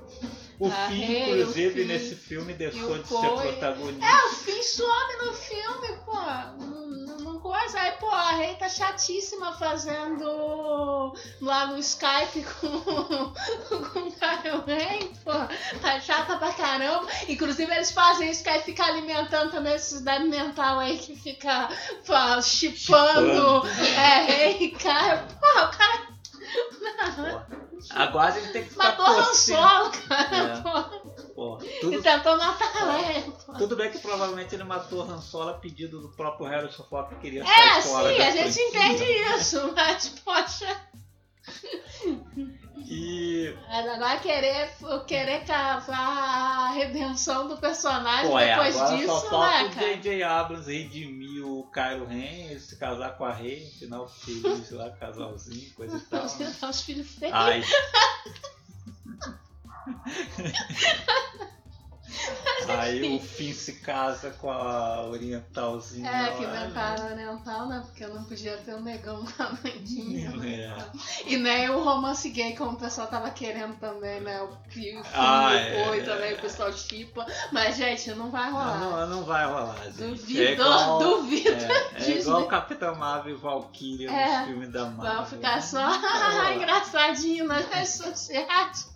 O 0.60 0.66
A 0.66 0.88
Finn, 0.88 0.94
Rey, 1.06 1.40
inclusive, 1.40 1.68
o 1.68 1.72
Finn 1.72 1.86
nesse 1.88 2.14
filme 2.14 2.52
deixou 2.52 2.98
de 2.98 3.08
ser 3.08 3.30
protagonista. 3.30 4.04
É, 4.06 4.24
o 4.26 4.28
Finn 4.34 4.62
some 4.62 5.16
no 5.24 5.32
filme, 5.32 5.88
pô. 6.04 6.12
Não, 6.14 6.86
não- 6.90 7.18
não 7.18 7.40
coisa. 7.40 7.80
Aí, 7.80 7.92
pô, 7.92 8.08
a 8.10 8.32
Rei 8.32 8.54
tá 8.56 8.68
chatíssima 8.68 9.52
fazendo 9.54 11.14
lá 11.40 11.66
no 11.68 11.78
Skype 11.78 12.44
com, 12.60 12.68
com 12.78 13.98
o 14.00 14.12
Kyle 14.12 14.62
Ren, 14.66 15.08
pô. 15.24 15.32
Tá 15.80 15.98
chata 15.98 16.36
pra 16.36 16.52
caramba. 16.52 17.06
Inclusive, 17.26 17.72
eles 17.74 17.90
fazem 17.92 18.30
isso 18.30 18.42
que 18.42 18.50
aí 18.50 18.60
fica 18.60 18.84
alimentando 18.84 19.50
também 19.52 19.74
esses 19.74 20.02
débil 20.02 20.28
mental 20.28 20.78
aí 20.78 20.98
que 20.98 21.16
fica 21.16 21.68
pô, 22.06 22.42
chipando 22.42 23.66
é, 23.96 24.20
Rei 24.24 24.56
e 24.60 24.68
Kyle. 24.72 25.22
Pô, 25.40 25.46
o 25.62 25.70
cara 25.70 26.10
Agora 27.90 28.36
ele 28.38 28.48
tem 28.52 28.64
que 28.64 28.70
ficar 28.70 28.96
matou 28.96 29.06
Han. 29.06 29.34
Solo, 29.34 29.90
cara, 30.08 30.36
É. 30.36 30.60
pô. 30.60 31.00
Pô, 31.34 31.58
E 31.62 31.80
tudo, 31.80 32.02
tentou 32.02 32.36
matar 32.36 32.76
a 32.82 32.84
Leia, 32.96 33.22
tudo 33.56 33.76
bem 33.76 33.90
que 33.90 33.98
provavelmente 33.98 34.54
ele 34.54 34.64
matou 34.64 35.02
Han 35.02 35.20
Solo 35.22 35.50
a 35.50 35.54
pedido 35.54 36.00
do 36.00 36.08
próprio 36.10 36.46
Harrison 36.46 36.82
Ford 36.84 37.08
que 37.08 37.14
queria 37.16 37.42
É, 37.42 37.80
sair 37.80 37.82
fora 37.82 38.10
sim, 38.12 38.18
da 38.18 38.26
a 38.26 38.30
gente 38.30 38.52
franquia. 38.70 38.92
entende 38.92 39.04
isso, 39.38 39.72
mas, 39.74 40.08
poxa, 40.24 40.80
E, 42.86 43.54
agora 43.68 44.18
querer, 44.18 44.70
querer 45.06 45.44
cavar 45.44 45.98
a 45.98 46.70
redenção 46.72 47.46
do 47.46 47.56
personagem 47.58 48.28
pô, 48.30 48.38
é, 48.38 48.50
depois 48.54 48.76
agora 48.76 48.96
disso, 48.96 49.20
só 49.28 49.40
né, 49.40 49.64
o 49.64 49.74
cara? 49.74 49.86
J.J. 49.86 50.22
Abrams 50.22 50.66
redimir 50.72 51.19
o 51.40 51.68
Kylo 51.72 52.06
Ren, 52.06 52.58
se 52.58 52.76
casar 52.76 53.16
com 53.16 53.24
a 53.24 53.32
Rey, 53.32 53.66
final 53.78 54.08
feliz 54.08 54.70
lá, 54.70 54.90
casalzinho, 54.90 55.72
coisa 55.74 55.96
e 55.96 56.00
tal. 56.00 56.24
né? 56.24 56.54
Os 56.68 56.80
filhos 56.82 57.08
feios. 57.14 57.34
Ai. 57.34 57.62
Aí 62.68 63.16
o 63.16 63.20
Finn 63.20 63.52
se 63.52 63.72
casa 63.80 64.30
com 64.30 64.50
a 64.50 65.02
orientalzinha. 65.02 66.08
É, 66.08 66.30
que 66.36 66.44
lá, 66.44 66.52
né? 66.52 66.60
inventaram 66.66 67.12
oriental, 67.12 67.68
né? 67.68 67.82
Porque 67.84 68.06
não 68.06 68.24
podia 68.24 68.56
ter 68.58 68.74
um 68.74 68.80
negão 68.82 69.24
com 69.24 69.42
a 69.42 69.46
bandinha. 69.52 70.30
É. 70.44 70.76
E 71.26 71.36
nem 71.36 71.68
o 71.70 71.82
romance 71.82 72.28
gay, 72.30 72.54
como 72.56 72.72
o 72.72 72.76
pessoal 72.76 73.06
tava 73.08 73.30
querendo 73.30 73.74
também, 73.78 74.20
né? 74.20 74.40
O 74.42 74.56
que 74.70 74.96
o 74.96 75.02
Ah, 75.14 75.50
filme 75.50 75.66
é. 75.76 75.84
foi 75.86 76.02
também, 76.04 76.34
o 76.34 76.40
pessoal 76.40 76.72
chipa. 76.72 77.26
Mas, 77.52 77.76
gente, 77.76 78.10
não 78.14 78.30
vai 78.30 78.50
rolar. 78.50 78.78
Não, 78.78 79.06
não, 79.08 79.24
vai 79.24 79.46
rolar, 79.46 79.76
gente. 79.86 79.96
Duvido, 79.96 80.40
é 80.42 80.52
igual, 80.52 80.98
duvido. 81.00 81.50
É, 81.50 82.02
é 82.02 82.10
igual 82.18 82.46
Capitão 82.46 82.94
Marvel 82.94 83.34
e 83.34 83.38
Valkyria 83.38 84.10
É. 84.10 84.38
nos 84.38 84.46
filmes 84.48 84.70
da 84.70 84.84
Marvel. 84.86 85.16
Vão 85.16 85.26
ficar 85.26 85.62
só 85.62 85.80
Não 85.80 86.00
vai 86.00 86.30
rolar. 86.32 86.54
engraçadinho 86.54 87.46
nas 87.46 87.66
redes 87.66 87.94
sociais. 87.94 88.89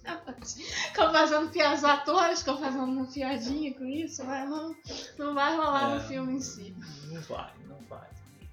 Ficam 0.44 1.12
fazendo 1.12 1.50
piadas, 1.50 1.82
atores 1.84 2.40
ficam 2.40 2.58
fazendo 2.58 2.84
uma 2.84 3.06
piadinha 3.06 3.72
com 3.74 3.84
isso, 3.86 4.24
mas 4.24 4.48
não, 4.48 4.74
não 5.18 5.34
vai 5.34 5.56
rolar 5.56 5.90
É. 5.90 5.94
no 5.94 6.00
filme 6.02 6.34
em 6.34 6.40
si. 6.40 6.76
Não 7.10 7.20
vai. 7.22 7.52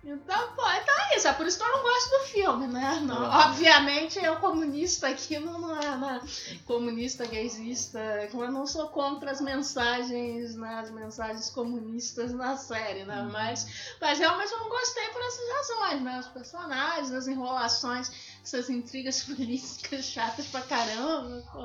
Então, 0.03 0.55
pô, 0.55 0.67
então 0.67 0.95
é 0.99 1.15
isso. 1.15 1.27
É 1.27 1.33
por 1.33 1.45
isso 1.45 1.57
que 1.57 1.63
eu 1.63 1.71
não 1.71 1.83
gosto 1.83 2.09
do 2.09 2.19
filme, 2.25 2.67
né? 2.67 2.99
Não, 3.03 3.19
Não. 3.19 3.49
Obviamente, 3.49 4.17
eu 4.17 4.37
comunista 4.37 5.07
aqui 5.07 5.37
não, 5.37 5.59
não 5.59 5.79
é 5.79 5.97
né? 5.97 6.21
comunista, 6.65 7.25
gaysista. 7.25 7.99
Eu 8.33 8.51
não 8.51 8.65
sou 8.65 8.87
contra 8.89 9.29
as 9.29 9.39
mensagens, 9.39 10.55
né? 10.55 10.79
as 10.79 10.89
mensagens 10.89 11.51
comunistas 11.51 12.33
na 12.33 12.57
série, 12.57 13.03
né? 13.03 13.21
Uhum. 13.21 13.31
Mas, 13.31 13.93
mas 14.01 14.17
realmente 14.17 14.51
eu 14.51 14.59
não 14.59 14.69
gostei 14.69 15.07
por 15.09 15.21
essas 15.21 15.49
razões, 15.53 16.01
né? 16.01 16.19
Os 16.19 16.27
personagens, 16.27 17.11
as 17.11 17.27
enrolações, 17.27 18.11
essas 18.43 18.69
intrigas 18.71 19.21
políticas 19.25 20.05
chatas 20.05 20.47
pra 20.47 20.61
caramba. 20.61 21.43
Pô. 21.51 21.59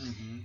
Uhum. 0.00 0.44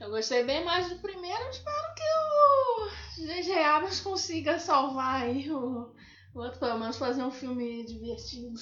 Eu 0.00 0.10
gostei 0.10 0.44
bem 0.44 0.64
mais 0.64 0.88
do 0.88 0.96
primeiro, 1.00 1.42
eu 1.42 1.50
espero 1.50 1.94
que 1.96 3.24
o 3.24 3.26
J.J. 3.26 3.64
Abrams 3.64 4.00
consiga 4.00 4.60
salvar 4.60 5.22
aí 5.22 5.50
o 5.50 5.92
outro, 6.40 6.58
pelo 6.58 6.78
menos 6.78 6.96
fazer 6.96 7.22
um 7.22 7.30
filme 7.30 7.84
divertido. 7.84 8.58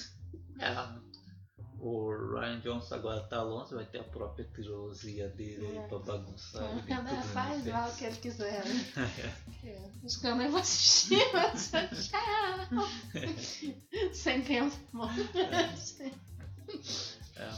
É. 0.59 1.07
O 1.79 2.09
Ryan 2.33 2.59
Johnson 2.61 2.95
agora 2.95 3.21
tá 3.27 3.43
longe, 3.43 3.75
vai 3.75 3.85
ter 3.85 3.99
a 3.99 4.03
própria 4.03 4.45
trilogia 4.45 5.29
dele 5.29 5.67
aí 5.67 5.77
É. 5.77 5.87
pra 5.87 5.99
bagunçar. 5.99 6.63
né, 6.85 7.01
no 7.01 7.23
faz 7.23 7.65
lá 7.67 7.87
o 7.87 7.95
que 7.95 8.05
ele 8.05 8.15
quiser. 8.17 8.65
né? 8.65 8.85
É, 9.63 9.89
Os 10.03 10.15
caras 10.17 10.37
nem 10.37 10.49
vão 10.49 10.61
assistir, 10.61 11.21
mas 11.33 11.69
tchau. 12.09 12.87
Sem 14.13 14.41
tempo, 14.41 14.75
bom. 14.93 15.09
É. 17.35 17.49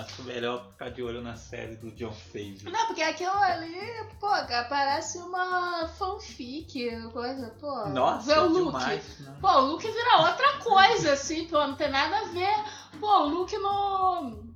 Acho 0.00 0.22
melhor 0.24 0.66
ficar 0.70 0.90
de 0.90 1.02
olho 1.02 1.22
na 1.22 1.36
série 1.36 1.76
do 1.76 1.90
John 1.92 2.12
Favre. 2.12 2.64
Não, 2.64 2.86
porque 2.86 3.02
aquilo 3.02 3.30
ali, 3.30 3.76
pô, 4.18 4.28
cara, 4.28 4.64
parece 4.64 5.18
uma 5.18 5.86
fanfic, 5.88 6.90
coisa, 7.12 7.54
pô. 7.60 7.86
Nossa, 7.88 8.26
Vê 8.26 8.40
o 8.40 8.44
é 8.44 8.48
Luke. 8.48 8.64
demais, 8.66 9.18
né? 9.20 9.36
Pô, 9.40 9.48
o 9.48 9.60
Luke 9.72 9.86
vira 9.90 10.18
outra 10.18 10.58
coisa, 10.58 11.12
assim, 11.12 11.46
pô, 11.46 11.58
não 11.66 11.76
tem 11.76 11.90
nada 11.90 12.18
a 12.18 12.24
ver. 12.24 12.54
Pô, 12.98 13.06
o 13.24 13.28
Luke 13.28 13.56
no. 13.58 14.53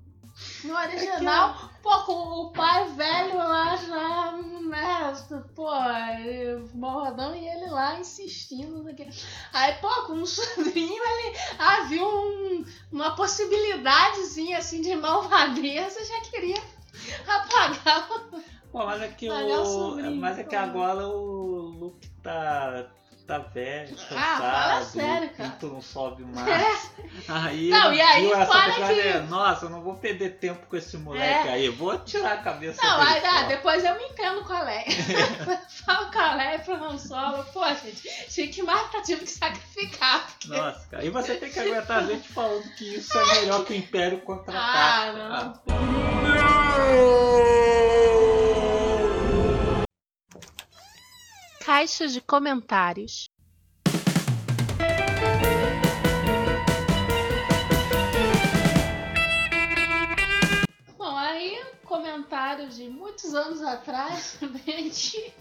No 0.65 0.75
original, 0.75 1.55
pô, 1.83 2.03
com 2.05 2.13
o 2.13 2.53
pai 2.53 2.89
velho 2.89 3.37
lá 3.37 3.77
já, 3.77 4.33
né? 4.33 5.13
Pô, 5.55 5.71
morradão 6.75 7.35
e 7.35 7.47
ele 7.47 7.67
lá 7.71 7.99
insistindo. 8.01 8.83
quê. 8.95 9.09
Aí, 9.53 9.75
pô, 9.75 9.89
com 10.07 10.15
o 10.15 10.27
sobrinho 10.27 11.03
ele. 11.05 11.39
Ah, 11.59 11.83
viu 11.83 12.05
um- 12.05 12.65
uma 12.91 13.15
possibilidadezinha 13.15 14.59
assim 14.59 14.81
de 14.81 14.95
malvadeza, 14.97 16.05
já 16.05 16.21
queria 16.23 16.57
apagar. 17.27 18.09
Pô, 18.73 18.85
mas 18.85 19.01
é 19.03 19.09
que 19.09 19.29
o 19.31 19.33
o. 19.33 19.97
Mas 20.21 20.39
é 20.39 20.45
que 20.45 20.57
agora 20.57 21.07
o 21.09 21.61
Luke 21.79 22.09
tá 22.23 22.87
tá 23.29 23.39
velho, 23.39 23.95
cansado. 23.95 24.17
Ah, 24.17 24.39
fala 24.39 24.85
sério, 24.85 25.31
cara. 25.37 25.51
pinto 25.51 25.67
não 25.69 25.83
sobe 25.83 26.25
mais. 26.35 26.91
Aí 27.29 27.69
Não, 27.69 27.93
e 27.93 28.01
aí 28.01 28.33
essa 28.33 28.63
pessoa 28.63 28.89
que- 28.89 29.19
Nossa, 29.29 29.67
eu 29.67 29.71
não 29.71 29.83
vou 29.83 29.95
perder 29.97 30.39
tempo 30.39 30.67
com 30.67 30.77
esse 30.77 30.97
moleque 30.97 31.49
É. 31.49 31.53
aí. 31.53 31.69
Vou 31.69 31.97
tirar 31.99 32.33
a 32.33 32.37
cabeça 32.39 32.81
Não, 32.83 33.01
aí 33.03 33.23
ah, 33.25 33.43
depois 33.43 33.85
eu 33.85 33.95
me 33.97 34.05
entendo 34.05 34.43
com 34.45 34.53
a 34.55 34.63
Leia. 34.63 34.87
Falo 35.85 36.11
com 36.11 36.19
a 36.19 36.35
Leia 36.35 36.59
pro 36.61 36.75
Han 36.83 36.99
Solo. 36.99 37.45
Pô, 37.53 37.63
gente, 37.69 38.09
tinha 38.31 38.49
que 38.49 38.63
matar, 38.63 39.03
tive 39.03 39.25
que 39.25 39.31
sacrificar. 39.31 40.27
Porque... 40.27 40.49
Nossa, 40.57 40.87
cara. 40.91 41.05
E 41.05 41.11
você 41.11 41.35
tem 41.35 41.51
que 41.51 41.61
aguentar 41.61 41.99
a 41.99 42.07
gente 42.07 42.29
falando 42.29 42.63
que 42.77 42.97
isso 42.97 43.17
é 43.19 43.25
melhor 43.41 43.65
que 43.65 43.75
o 43.75 43.77
Império 43.77 44.19
Ah, 44.23 44.27
contra-ataca. 44.27 45.53
não. 45.69 47.58
Caixa 51.69 52.09
de 52.09 52.23
comentários. 52.23 53.29
Bom, 60.97 61.15
aí, 61.15 61.63
comentário 61.85 62.71
de 62.71 62.89
muitos 62.89 63.35
anos 63.35 63.61
atrás, 63.61 64.39
bem 64.65 64.87
antigo. 64.87 65.35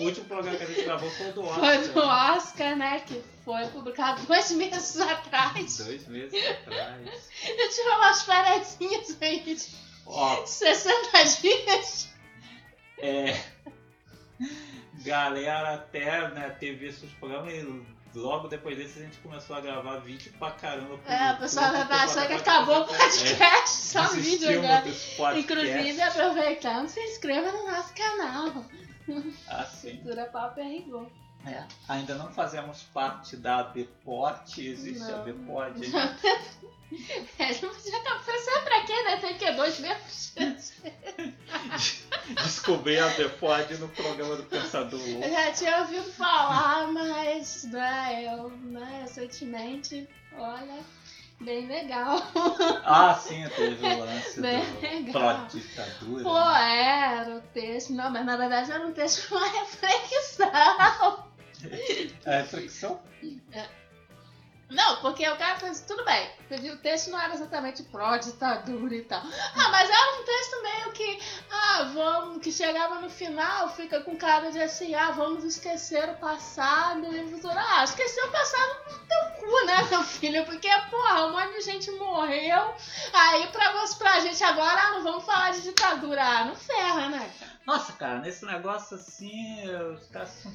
O 0.00 0.02
último 0.02 0.26
programa 0.26 0.58
que 0.58 0.64
a 0.64 0.66
gente 0.66 0.82
gravou 0.82 1.10
foi 1.12 1.30
o 1.30 1.32
do 1.32 1.42
Oscar. 1.42 1.60
Foi 1.60 1.88
do 1.92 2.00
Oscar, 2.00 2.76
né? 2.76 3.00
Que 3.06 3.22
foi 3.44 3.64
publicado 3.68 4.20
dois 4.26 4.50
meses 4.50 5.00
atrás. 5.00 5.78
Dois 5.78 6.08
meses 6.08 6.44
atrás. 6.44 7.30
Eu 7.46 7.68
tive 7.68 7.88
umas 7.88 8.22
férias 8.22 8.76
aí 9.20 9.40
de 9.44 9.68
Ó, 10.06 10.44
60 10.44 11.24
dias. 11.40 12.08
é. 12.98 13.52
Galera 15.04 15.74
até 15.74 16.28
né, 16.30 16.50
ter 16.58 16.74
visto 16.76 17.04
os 17.04 17.12
programas 17.12 17.52
e 17.54 17.84
logo 18.14 18.48
depois 18.48 18.76
desse 18.76 19.00
a 19.00 19.02
gente 19.02 19.18
começou 19.18 19.56
a 19.56 19.60
gravar 19.60 19.98
vídeo 19.98 20.32
pra 20.38 20.50
caramba. 20.52 20.98
É, 21.06 21.32
o 21.32 21.38
pessoal 21.38 21.72
achar 21.74 22.26
que 22.26 22.34
acabou 22.34 22.82
o 22.82 22.86
podcast, 22.86 23.68
só 23.68 24.04
É, 24.04 24.08
vídeo 24.08 24.48
desistimos 24.48 25.16
agora. 25.18 25.38
Inclusive, 25.38 26.02
aproveitando, 26.02 26.88
se 26.88 27.00
inscreva 27.00 27.50
no 27.52 27.66
nosso 27.66 27.94
canal. 27.94 28.64
Ah, 29.48 29.64
sim. 29.64 29.96
Cultura 30.02 30.26
Papo 30.26 30.60
e 30.60 30.62
Rigor. 30.62 31.06
É, 31.44 31.64
ainda 31.88 32.14
não 32.14 32.30
fazemos 32.32 32.82
parte 32.94 33.36
da 33.36 33.58
ABPOT, 33.58 34.64
existe 34.64 35.00
Não. 35.00 35.14
a 35.16 35.22
ABPOT. 35.22 35.90
É, 37.38 37.46
não 37.62 37.74
podia 37.74 38.00
pensar 38.00 38.62
pra 38.64 38.82
quê, 38.84 39.02
né? 39.04 39.16
Tem 39.16 39.38
que 39.38 39.50
dois 39.52 39.78
mesmos. 39.80 40.32
Descobri 42.42 42.98
a 42.98 43.06
ABPOT 43.06 43.74
no 43.78 43.88
programa 43.88 44.36
do 44.36 44.42
Pensador 44.44 45.00
Eu 45.00 45.30
já 45.30 45.52
tinha 45.52 45.78
ouvido 45.80 46.10
falar, 46.12 46.88
mas 46.88 47.64
né, 47.64 48.24
eu, 48.26 48.50
né, 48.50 49.00
recentemente, 49.02 50.08
olha, 50.36 50.78
bem 51.40 51.66
legal. 51.66 52.20
Ah, 52.84 53.14
sim, 53.14 53.46
teve 53.56 53.84
o 53.84 53.98
lance 53.98 54.40
Bem 54.40 54.64
do 54.64 54.80
legal. 54.80 55.12
pró-ditadura. 55.12 56.22
Pô, 56.22 56.34
né? 56.34 57.16
era 57.20 57.36
o 57.36 57.40
texto. 57.40 57.92
Não, 57.92 58.10
mas 58.10 58.24
na 58.24 58.36
verdade 58.36 58.70
era 58.72 58.86
um 58.86 58.92
texto 58.92 59.28
com 59.28 59.36
uma 59.36 59.48
reflexão. 59.48 61.24
É 62.24 62.38
reflexão? 62.38 63.00
Não, 64.72 64.96
porque 65.02 65.28
o 65.28 65.36
cara 65.36 65.58
fez, 65.58 65.82
tudo 65.82 66.02
bem, 66.04 66.30
o 66.70 66.76
texto 66.78 67.10
não 67.10 67.20
era 67.20 67.34
exatamente 67.34 67.82
pró-ditadura 67.84 68.94
e 68.94 69.02
tal. 69.02 69.20
Ah, 69.20 69.68
mas 69.70 69.90
era 69.90 70.20
um 70.20 70.24
texto 70.24 70.62
meio 70.62 70.92
que, 70.92 71.18
ah, 71.50 71.90
vamos, 71.94 72.42
que 72.42 72.50
chegava 72.50 72.98
no 73.00 73.10
final, 73.10 73.68
fica 73.68 74.00
com 74.00 74.16
cara 74.16 74.50
de 74.50 74.62
assim, 74.62 74.94
ah, 74.94 75.10
vamos 75.10 75.44
esquecer 75.44 76.08
o 76.08 76.14
passado 76.14 77.04
e 77.14 77.22
o 77.22 77.28
futuro. 77.28 77.54
Ah, 77.54 77.84
esquecer 77.84 78.24
o 78.24 78.32
passado 78.32 78.76
no 78.90 78.98
teu 79.06 79.40
cu, 79.40 79.66
né, 79.66 79.82
meu 79.90 80.02
filho? 80.02 80.44
Porque, 80.46 80.68
porra, 80.90 81.26
um 81.26 81.32
monte 81.32 81.58
de 81.58 81.60
gente 81.60 81.90
morreu, 81.92 82.74
aí 83.12 83.46
pra, 83.48 83.72
pra 83.98 84.20
gente 84.20 84.42
agora, 84.42 84.80
ah, 84.80 84.90
não 84.92 85.02
vamos 85.02 85.24
falar 85.24 85.52
de 85.52 85.62
ditadura. 85.62 86.22
Ah, 86.22 86.44
não 86.46 86.56
ferra, 86.56 87.10
né? 87.10 87.30
Nossa, 87.66 87.92
cara, 87.92 88.20
nesse 88.20 88.46
negócio 88.46 88.96
assim, 88.96 89.68
os 89.94 90.06
caras 90.08 90.30
são. 90.30 90.52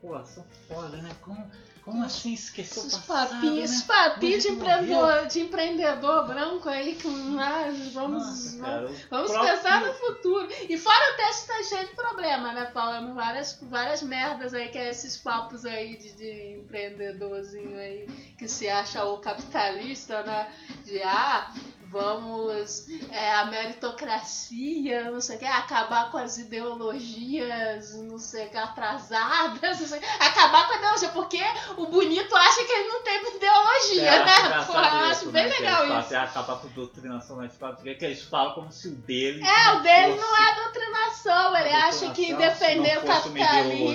Pô, 0.00 0.18
são 0.24 0.44
foda, 0.66 0.96
né? 0.98 1.14
Como, 1.20 1.50
como 1.90 2.04
assim 2.04 2.32
esqueceu 2.32 2.86
Esses 2.86 2.98
passado? 2.98 3.30
papinhos, 3.30 3.70
né? 3.70 3.84
papinhos 3.86 4.42
de, 4.42 4.48
empreendedor, 4.50 5.26
de 5.26 5.40
empreendedor 5.40 6.26
branco 6.26 6.68
aí, 6.68 6.94
com, 7.02 7.38
ah, 7.38 7.64
vamos, 7.92 8.22
Nossa, 8.22 8.58
vamos 8.58 8.60
cara, 8.60 8.90
Vamos 9.10 9.30
próprio- 9.30 9.54
pensar 9.56 9.80
no 9.86 9.92
futuro. 9.94 10.48
E 10.68 10.76
fora 10.78 11.14
o 11.14 11.16
texto 11.16 11.46
tá 11.46 11.62
cheio 11.62 11.88
de 11.88 11.94
problema, 11.94 12.52
né? 12.52 12.70
Falando 12.72 13.14
várias, 13.14 13.58
várias 13.62 14.02
merdas 14.02 14.54
aí, 14.54 14.68
que 14.68 14.78
é 14.78 14.90
esses 14.90 15.16
papos 15.16 15.64
aí 15.66 15.96
de, 15.96 16.12
de 16.12 16.54
empreendedorzinho 16.60 17.78
aí 17.78 18.06
que 18.38 18.48
se 18.48 18.68
acha 18.68 19.04
o 19.04 19.18
capitalista, 19.18 20.22
né? 20.22 20.48
De 20.84 21.02
ah, 21.02 21.52
vamos 21.90 22.86
é, 23.10 23.32
a 23.34 23.46
meritocracia, 23.46 25.10
não 25.10 25.20
sei 25.20 25.36
o 25.36 25.38
que, 25.38 25.44
acabar 25.44 26.10
com 26.10 26.18
as 26.18 26.38
ideologias, 26.38 27.94
não 28.04 28.18
sei 28.18 28.46
o 28.46 28.50
que, 28.50 28.56
atrasadas, 28.56 29.80
não 29.80 29.88
sei, 29.88 30.00
acabar 30.18 30.66
com 30.68 30.74
a 30.74 30.76
ideologia, 30.76 31.08
porque 31.10 31.40
o 31.76 31.86
bonito 31.86 32.34
acha 32.36 32.64
que 32.64 32.72
ele 32.72 32.88
não 32.88 33.02
tem 33.02 33.20
ideologia, 33.36 34.10
É, 34.10 34.24
né? 34.24 34.64
Pô, 34.66 34.72
eu 34.72 34.78
acho 34.78 35.22
isso, 35.22 35.32
bem 35.32 35.46
né? 35.48 35.54
Legal 35.58 35.84
eles 35.86 36.06
isso. 36.06 36.14
ah, 36.16 36.22
acabar 36.22 36.56
com 36.60 36.68
doutrinação 36.68 37.36
na 37.36 37.46
escola, 37.46 37.74
porque 37.74 37.94
que 37.94 38.04
eles 38.04 38.22
falam 38.22 38.54
como 38.54 38.72
se 38.72 38.88
o 38.88 38.92
deles. 38.92 39.44
É, 39.46 39.72
o 39.72 39.80
dele 39.80 40.14
não 40.14 40.28
fosse 40.28 40.42
é 40.42 40.54
doutrinação, 40.54 41.56
ele 41.58 41.68
acha 41.70 42.10
que 42.10 42.34
defender 42.34 42.94
não 42.96 43.02
o 43.02 43.06
capitalismo. 43.06 43.90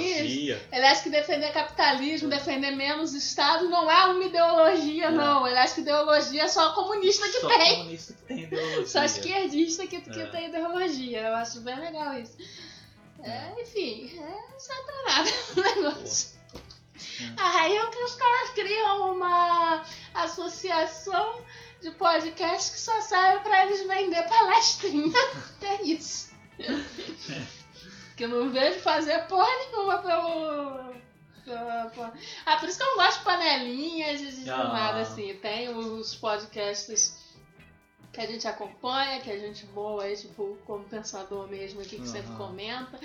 Ele 0.71 0.85
acha 0.85 1.03
que 1.03 1.09
defender 1.09 1.51
capitalismo, 1.53 2.29
defender 2.29 2.71
menos 2.71 3.13
Estado 3.13 3.69
não 3.69 3.89
é 3.89 4.05
uma 4.07 4.23
ideologia, 4.23 5.05
É. 5.05 5.11
não. 5.11 5.47
Ele 5.47 5.57
acha 5.57 5.75
que 5.75 5.81
ideologia 5.81 6.43
é 6.43 6.47
só 6.47 6.73
comunista 6.73 7.25
que 7.27 7.39
Só 7.39 7.47
tem. 7.47 7.84
Comunista 7.85 8.13
que 8.13 8.21
tem 8.23 8.43
ideologia. 8.43 8.87
Só 8.87 9.03
esquerdista 9.03 9.87
que, 9.87 10.01
que 10.01 10.19
É. 10.19 10.25
tem 10.27 10.47
ideologia. 10.49 11.21
Eu 11.27 11.35
acho 11.35 11.61
bem 11.61 11.79
legal 11.79 12.13
isso. 12.19 12.37
É, 13.23 13.61
enfim, 13.61 14.19
é 14.19 14.59
satanás 14.59 15.51
o 15.55 15.61
negócio. 15.61 16.35
Aí 17.37 17.77
é 17.77 17.87
que 17.87 18.03
os 18.03 18.15
caras 18.15 18.49
criam 18.51 19.13
uma 19.15 19.83
associação 20.13 21.41
de 21.81 21.91
podcast 21.91 22.71
que 22.71 22.79
só 22.79 22.99
serve 23.01 23.39
pra 23.43 23.65
eles 23.65 23.85
vender 23.87 24.27
palestrinha. 24.27 25.13
É 25.61 25.81
isso. 25.83 26.33
que 28.15 28.23
eu 28.23 28.29
não 28.29 28.49
vejo 28.49 28.79
fazer 28.79 29.19
porra 29.27 29.47
nenhuma 29.65 29.97
pelo. 29.97 30.95
Ah, 32.45 32.57
por 32.57 32.69
isso 32.69 32.77
que 32.77 32.83
eu 32.83 32.87
não 32.87 32.95
gosto 32.97 33.19
de 33.19 33.25
panelinhas 33.25 34.19
de, 34.19 34.43
de 34.43 34.49
Ah. 34.49 34.63
nada 34.71 34.99
assim. 35.01 35.33
Tem 35.41 35.69
os 35.75 36.15
podcasts 36.15 37.17
que 38.15 38.21
a 38.21 38.25
gente 38.25 38.47
acompanha, 38.47 39.19
que 39.19 39.29
a 39.29 39.37
gente 39.37 39.65
boa 39.67 40.03
aí, 40.03 40.15
tipo, 40.15 40.57
como 40.65 40.85
pensador 40.85 41.49
mesmo 41.49 41.81
aqui, 41.81 41.97
que 41.97 42.07
sempre 42.07 42.29
Aham. 42.29 42.37
comenta 42.37 42.97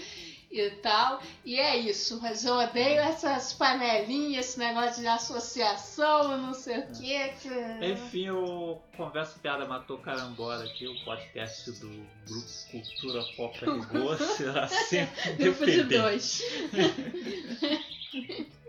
e 0.49 0.71
tal. 0.83 1.21
E 1.45 1.59
é 1.59 1.77
isso, 1.77 2.21
mas 2.23 2.45
eu 2.45 2.55
odeio 2.55 3.01
essas 3.01 3.53
panelinhas, 3.53 4.47
esse 4.47 4.59
negócio 4.61 5.03
de 5.03 5.09
associação, 5.09 6.39
não 6.39 6.55
sei 6.55 6.79
o 6.79 6.87
quê. 6.93 7.33
Que... 7.41 7.49
Enfim, 7.91 8.31
o 8.31 8.79
Conversa 8.97 9.37
Piada 9.41 9.67
Matou 9.67 9.99
Carambola 9.99 10.63
aqui, 10.65 10.87
o 10.87 11.05
podcast 11.05 11.73
do 11.73 11.89
Grupo 12.27 12.49
Cultura 12.71 13.25
Pop 13.37 13.59
Rigor 13.59 14.17
será 14.17 14.69
sempre 14.69 15.33
Grupo 15.33 15.67
de 15.67 15.83
dois. 15.83 16.41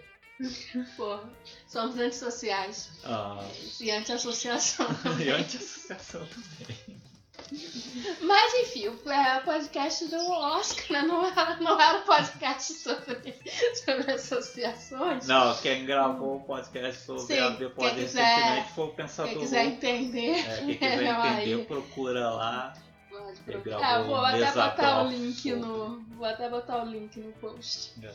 Porra, 0.98 1.30
somos 1.68 1.98
antissociais 1.98 2.90
Ah, 3.04 3.44
e 3.80 3.92
anti-associação 3.92 4.88
e 5.20 5.30
anti-associação 5.30 6.26
também. 6.26 7.02
Mas 8.22 8.54
enfim, 8.54 8.88
o 8.88 9.12
é, 9.12 9.40
o 9.40 9.44
podcast 9.44 10.06
do 10.08 10.32
Oscar 10.32 10.92
né? 10.92 11.02
não, 11.02 11.26
era, 11.26 11.56
não 11.58 11.80
era 11.82 12.00
um 12.00 12.04
podcast 12.04 12.74
sobre, 12.74 13.34
sobre 13.84 14.12
associações. 14.14 15.28
Não, 15.28 15.54
quem 15.58 15.86
gravou 15.86 16.38
o 16.38 16.40
podcast 16.42 17.02
sobre 17.04 17.22
Sim, 17.24 17.40
a 17.40 17.52
quiser- 17.56 17.94
recentemente 17.96 18.72
foi 18.74 18.86
o 18.86 18.94
Pensador 18.94 19.32
Quem 19.32 19.42
quiser 19.42 19.66
entender, 19.66 20.36
É, 20.40 20.58
quem 20.60 20.78
quiser 20.78 21.04
entender, 21.04 21.56
aí. 21.56 21.66
procura 21.66 22.30
lá. 22.30 22.74
Pode 23.10 23.40
procurar. 23.42 23.84
Ah, 23.84 24.02
vou 24.04 24.16
até 24.16 24.52
botar 24.52 25.04
o 25.04 25.10
link 25.10 25.52
no. 25.54 26.00
Vou 26.16 26.26
até 26.26 26.50
botar 26.50 26.84
o 26.84 26.86
link 26.90 27.20
no 27.20 27.32
post. 27.34 27.92
É. 28.02 28.14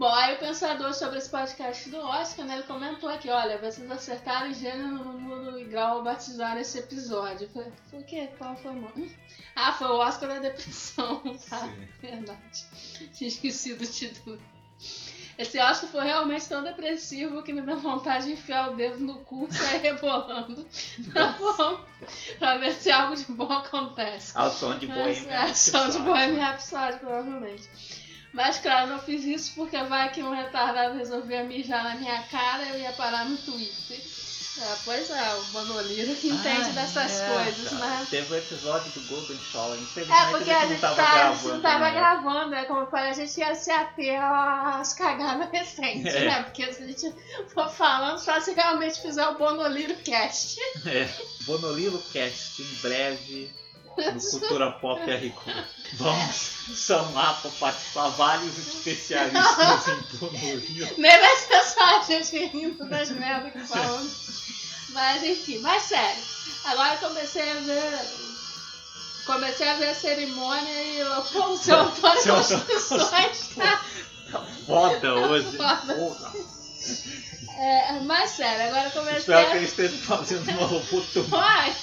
Bom, 0.00 0.08
aí 0.14 0.34
o 0.34 0.38
pensador 0.38 0.94
sobre 0.94 1.18
esse 1.18 1.28
podcast 1.28 1.90
do 1.90 1.98
Oscar, 1.98 2.46
né, 2.46 2.54
ele 2.54 2.62
comentou 2.62 3.06
aqui, 3.06 3.28
olha, 3.28 3.58
vocês 3.58 3.90
acertaram 3.90 4.50
gênero, 4.54 5.04
número 5.04 5.60
e 5.60 5.64
grau 5.64 5.98
ao 5.98 6.02
batizar 6.02 6.56
esse 6.56 6.78
episódio. 6.78 7.44
Eu 7.44 7.50
falei, 7.50 7.72
por 7.90 8.02
quê? 8.04 8.30
Qual 8.38 8.56
foi 8.56 8.70
o 8.70 8.80
nome? 8.80 9.14
Ah, 9.54 9.74
foi 9.74 9.88
o 9.88 9.98
Oscar 9.98 10.30
da 10.30 10.38
depressão. 10.38 11.20
Tá, 11.50 11.58
Sim. 11.58 11.88
verdade. 12.00 12.64
Tinha 13.12 13.28
esquecido 13.28 13.84
o 13.84 13.86
título. 13.86 14.40
Esse 15.36 15.58
Oscar 15.58 15.90
foi 15.90 16.04
realmente 16.06 16.48
tão 16.48 16.62
depressivo 16.64 17.42
que 17.42 17.52
me 17.52 17.60
deu 17.60 17.78
vontade 17.78 18.24
de 18.24 18.32
enfiar 18.32 18.72
o 18.72 18.76
dedo 18.76 19.00
no 19.00 19.18
cu 19.18 19.48
e 19.50 19.54
sair 19.54 19.82
rebolando. 19.84 20.66
Tá 21.12 21.36
bom? 21.38 21.78
pra 22.38 22.56
ver 22.56 22.72
se 22.72 22.90
algo 22.90 23.14
de 23.14 23.30
bom 23.32 23.52
acontece. 23.52 24.32
Ah, 24.34 24.46
o 24.46 24.50
som 24.50 24.78
de 24.78 24.86
Bohemian 24.86 25.30
é 25.30 25.36
a 25.36 25.44
ação 25.44 25.90
de 25.90 25.98
Rhapsody. 25.98 26.04
Bohemian 26.10 26.46
Rhapsody, 26.46 26.98
provavelmente. 27.00 27.99
Mas 28.32 28.58
claro, 28.58 28.88
não 28.90 28.98
fiz 29.00 29.24
isso 29.24 29.52
porque 29.56 29.76
vai 29.84 30.10
que 30.12 30.22
um 30.22 30.34
retardado 30.34 30.96
resolvia 30.98 31.42
mijar 31.44 31.82
na 31.84 31.94
minha 31.96 32.22
cara 32.24 32.62
e 32.64 32.70
eu 32.70 32.78
ia 32.80 32.92
parar 32.92 33.24
no 33.24 33.36
Twitter. 33.36 34.00
É, 34.62 34.76
pois 34.84 35.08
é, 35.08 35.34
o 35.34 35.44
Manoliro 35.54 36.14
que 36.16 36.28
entende 36.28 36.68
Ah, 36.68 36.72
dessas 36.72 37.18
é, 37.20 37.28
coisas, 37.34 37.70
cara. 37.70 37.86
né? 37.86 38.06
Teve 38.10 38.34
o 38.34 38.36
episódio 38.36 38.90
do 38.92 39.08
Golden 39.08 39.38
Shower. 39.38 39.78
É, 39.78 39.80
Infelizmente 39.82 40.30
porque 40.30 40.50
a 40.50 40.58
a 40.58 40.66
gente 40.66 40.72
não 40.72 40.80
tava 40.80 40.96
tá, 40.96 41.02
a 41.02 41.12
gravando. 41.14 41.38
gente 41.40 41.52
não 41.52 41.60
tava 41.62 41.84
né? 41.84 41.90
gravando, 41.92 42.54
é 42.54 42.64
como 42.64 42.80
eu 42.80 42.86
falei, 42.90 43.10
a 43.10 43.14
gente 43.14 43.40
ia 43.40 43.54
se 43.54 43.70
ater 43.70 44.20
às 44.22 44.92
cagadas 44.92 45.48
recentes, 45.50 46.14
É. 46.14 46.24
né? 46.26 46.42
Porque 46.42 46.72
se 46.74 46.82
a 46.82 46.86
gente 46.86 47.14
for 47.54 47.70
falando, 47.70 48.18
só 48.18 48.38
se 48.40 48.52
realmente 48.52 49.00
fizer 49.00 49.26
o 49.28 49.38
Bonoliro 49.38 49.94
Cast. 50.04 50.60
É, 50.86 51.08
Bonolilo 51.46 51.98
Cast 52.12 52.60
em 52.60 52.74
breve 52.82 53.50
no 54.12 54.20
Cultura 54.20 54.72
Pop 54.72 55.00
RQ. 55.02 55.64
Vamos 55.94 56.50
chamar 56.74 57.40
para 57.42 57.50
participar 57.52 58.08
vários 58.10 58.56
especialistas 58.58 59.88
em 59.88 60.16
Bonolilo. 60.18 60.90
Nem 60.98 61.20
vai 61.20 61.36
ser 61.36 61.62
só 61.64 61.98
a 61.98 62.02
gente 62.02 62.46
rindo 62.46 62.88
das 62.88 63.10
merdas 63.10 63.52
que 63.52 63.60
falamos. 63.60 64.12
Mas 64.90 65.22
enfim, 65.22 65.58
mas 65.58 65.82
sério. 65.84 66.22
Agora 66.64 66.94
eu 66.94 67.08
comecei 67.08 67.50
a 67.50 67.54
ver. 67.54 68.00
Comecei 69.26 69.68
a 69.68 69.74
ver 69.74 69.88
a 69.90 69.94
cerimônia 69.94 70.82
e 70.82 70.98
eu, 71.00 71.22
pô, 71.22 71.50
o 71.50 71.56
seu 71.58 71.78
Antônio 71.78 72.20
Seu 72.22 72.34
Constituições 72.36 73.48
tá. 73.54 73.84
Foda 74.66 75.14
hoje. 75.14 75.56
Foda. 75.56 76.32
É, 77.58 78.00
mas 78.00 78.30
sério, 78.30 78.68
agora 78.68 78.90
comecei 78.90 79.18
Espero 79.18 79.46
que 79.46 79.52
a. 79.52 79.56
ele 79.56 79.66
esteja 79.66 79.96
fazendo 79.98 80.48
uma 80.50 80.66
locução. 80.66 81.26
Olha! 81.30 81.74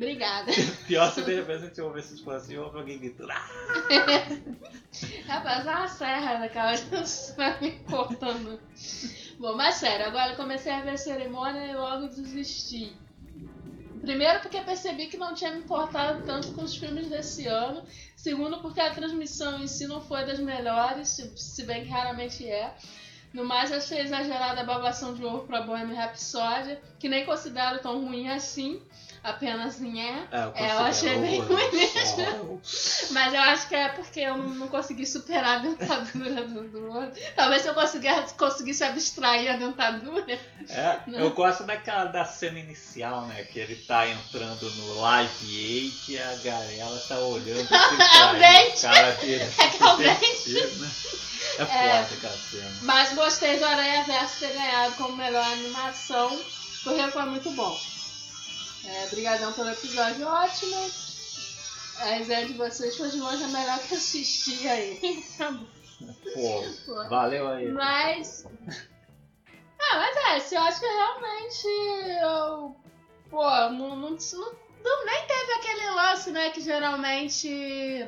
Obrigada. 0.00 0.50
Pior 0.88 1.12
se 1.12 1.20
de 1.20 1.34
repente 1.34 1.64
a 1.64 1.66
gente 1.66 1.80
ouve 1.82 2.00
esses 2.00 2.20
fãs 2.20 2.44
assim, 2.44 2.56
ouve 2.56 2.78
alguém 2.78 2.98
gritando. 2.98 3.30
"Ah!" 3.30 3.48
Rapaz, 5.28 5.66
é 5.66 5.70
uma 5.70 5.88
serra 5.88 6.36
daquela 6.36 6.72
vai 7.36 7.60
me 7.60 7.70
cortando. 7.80 8.58
Bom, 9.38 9.54
mas 9.56 9.74
sério, 9.74 10.06
agora 10.06 10.32
eu 10.32 10.36
comecei 10.36 10.72
a 10.72 10.80
ver 10.80 10.92
a 10.92 10.96
cerimônia 10.96 11.66
e 11.66 11.74
logo 11.74 12.08
desisti. 12.08 12.96
Primeiro 14.00 14.40
porque 14.40 14.62
percebi 14.62 15.08
que 15.08 15.18
não 15.18 15.34
tinha 15.34 15.50
me 15.50 15.58
importado 15.58 16.24
tanto 16.24 16.52
com 16.52 16.62
os 16.62 16.74
filmes 16.74 17.08
desse 17.10 17.46
ano. 17.46 17.84
Segundo 18.16 18.62
porque 18.62 18.80
a 18.80 18.94
transmissão 18.94 19.62
em 19.62 19.66
si 19.66 19.86
não 19.86 20.00
foi 20.00 20.24
das 20.24 20.38
melhores, 20.38 21.08
se, 21.10 21.30
se 21.36 21.62
bem 21.64 21.84
que 21.84 21.90
raramente 21.90 22.48
é. 22.48 22.74
No 23.34 23.44
mais, 23.44 23.70
achei 23.70 24.00
exagerada 24.00 24.62
a 24.62 24.64
babação 24.64 25.14
de 25.14 25.22
ovo 25.22 25.46
pra 25.46 25.60
Bohemian 25.60 25.94
Rhapsody, 25.94 26.78
que 26.98 27.08
nem 27.08 27.26
considero 27.26 27.78
tão 27.80 28.02
ruim 28.02 28.28
assim. 28.30 28.82
Apenas 29.22 29.78
em 29.82 30.00
é. 30.00 30.26
É, 30.32 30.44
eu, 30.44 30.52
É, 30.54 30.72
eu 30.72 30.78
achei 30.78 31.18
bem 31.18 31.40
ruim. 31.40 31.90
Mas 33.10 33.34
eu 33.34 33.40
acho 33.40 33.68
que 33.68 33.74
é 33.74 33.88
porque 33.90 34.20
eu 34.20 34.36
não, 34.38 34.66
consegui 34.68 35.04
superar 35.04 35.56
a 35.56 35.58
dentadura 35.58 36.42
do, 36.44 36.68
do 36.68 36.86
outro. 36.90 37.20
Talvez 37.36 37.60
se 37.62 37.68
eu 37.68 37.74
conseguisse, 37.74 38.34
conseguisse 38.34 38.82
abstrair 38.82 39.50
a 39.52 39.56
dentadura. 39.58 40.38
É, 40.70 41.00
Não. 41.06 41.18
eu 41.18 41.30
gosto 41.32 41.64
daquela 41.64 42.06
da 42.06 42.24
cena 42.24 42.58
inicial, 42.58 43.26
né? 43.26 43.44
Que 43.44 43.58
ele 43.58 43.76
tá 43.76 44.08
entrando 44.08 44.70
no 44.70 45.00
Live 45.00 45.90
8 46.08 46.10
e 46.12 46.18
a 46.18 46.34
galera 46.42 46.98
tá 47.06 47.18
olhando 47.18 47.68
assim 47.74 47.96
pra 47.96 48.30
ele, 48.30 48.64
dente. 48.64 48.78
o 48.78 48.80
cara 48.82 49.12
dele. 49.12 49.52
É 49.58 49.68
que 49.68 49.82
é 49.82 49.86
o 49.86 49.96
dente. 49.96 50.50
Né? 50.80 50.90
É 51.58 51.62
É. 51.62 51.66
foda 52.04 52.14
aquela 52.14 52.36
cena. 52.38 52.72
Mas 52.82 53.12
gostei 53.14 53.58
do 53.58 53.64
Aranha 53.66 54.04
Verso 54.04 54.38
ter 54.40 54.52
ganhado 54.52 54.94
como 54.96 55.16
melhor 55.16 55.44
animação, 55.44 56.38
porque 56.84 57.10
foi 57.10 57.24
muito 57.24 57.50
bom. 57.50 57.78
É, 58.84 59.06
brigadão 59.08 59.52
pelo 59.52 59.70
episódio 59.70 60.26
ótimo. 60.26 60.76
A 61.98 62.04
resenha 62.04 62.46
de 62.46 62.54
vocês 62.54 62.96
foi 62.96 63.10
de 63.10 63.18
longe 63.20 63.44
a 63.44 63.48
melhor 63.48 63.78
que 63.80 63.92
eu 63.92 63.98
assisti 63.98 64.66
aí. 64.68 65.24
Pô, 66.34 67.04
valeu 67.08 67.48
aí. 67.48 67.68
Mas. 67.72 68.46
Ah, 69.82 69.96
mas 69.96 70.16
é, 70.36 70.40
se 70.40 70.54
eu 70.54 70.60
acho 70.60 70.78
que 70.78 70.86
realmente 70.86 71.66
eu. 72.22 72.76
Pô, 73.30 73.42
não, 73.70 73.96
não, 73.96 74.10
não, 74.10 74.10
não- 74.10 75.06
nem 75.06 75.26
teve 75.26 75.52
aquele 75.54 75.90
lance, 75.92 76.30
né, 76.30 76.50
que 76.50 76.60
geralmente 76.60 78.06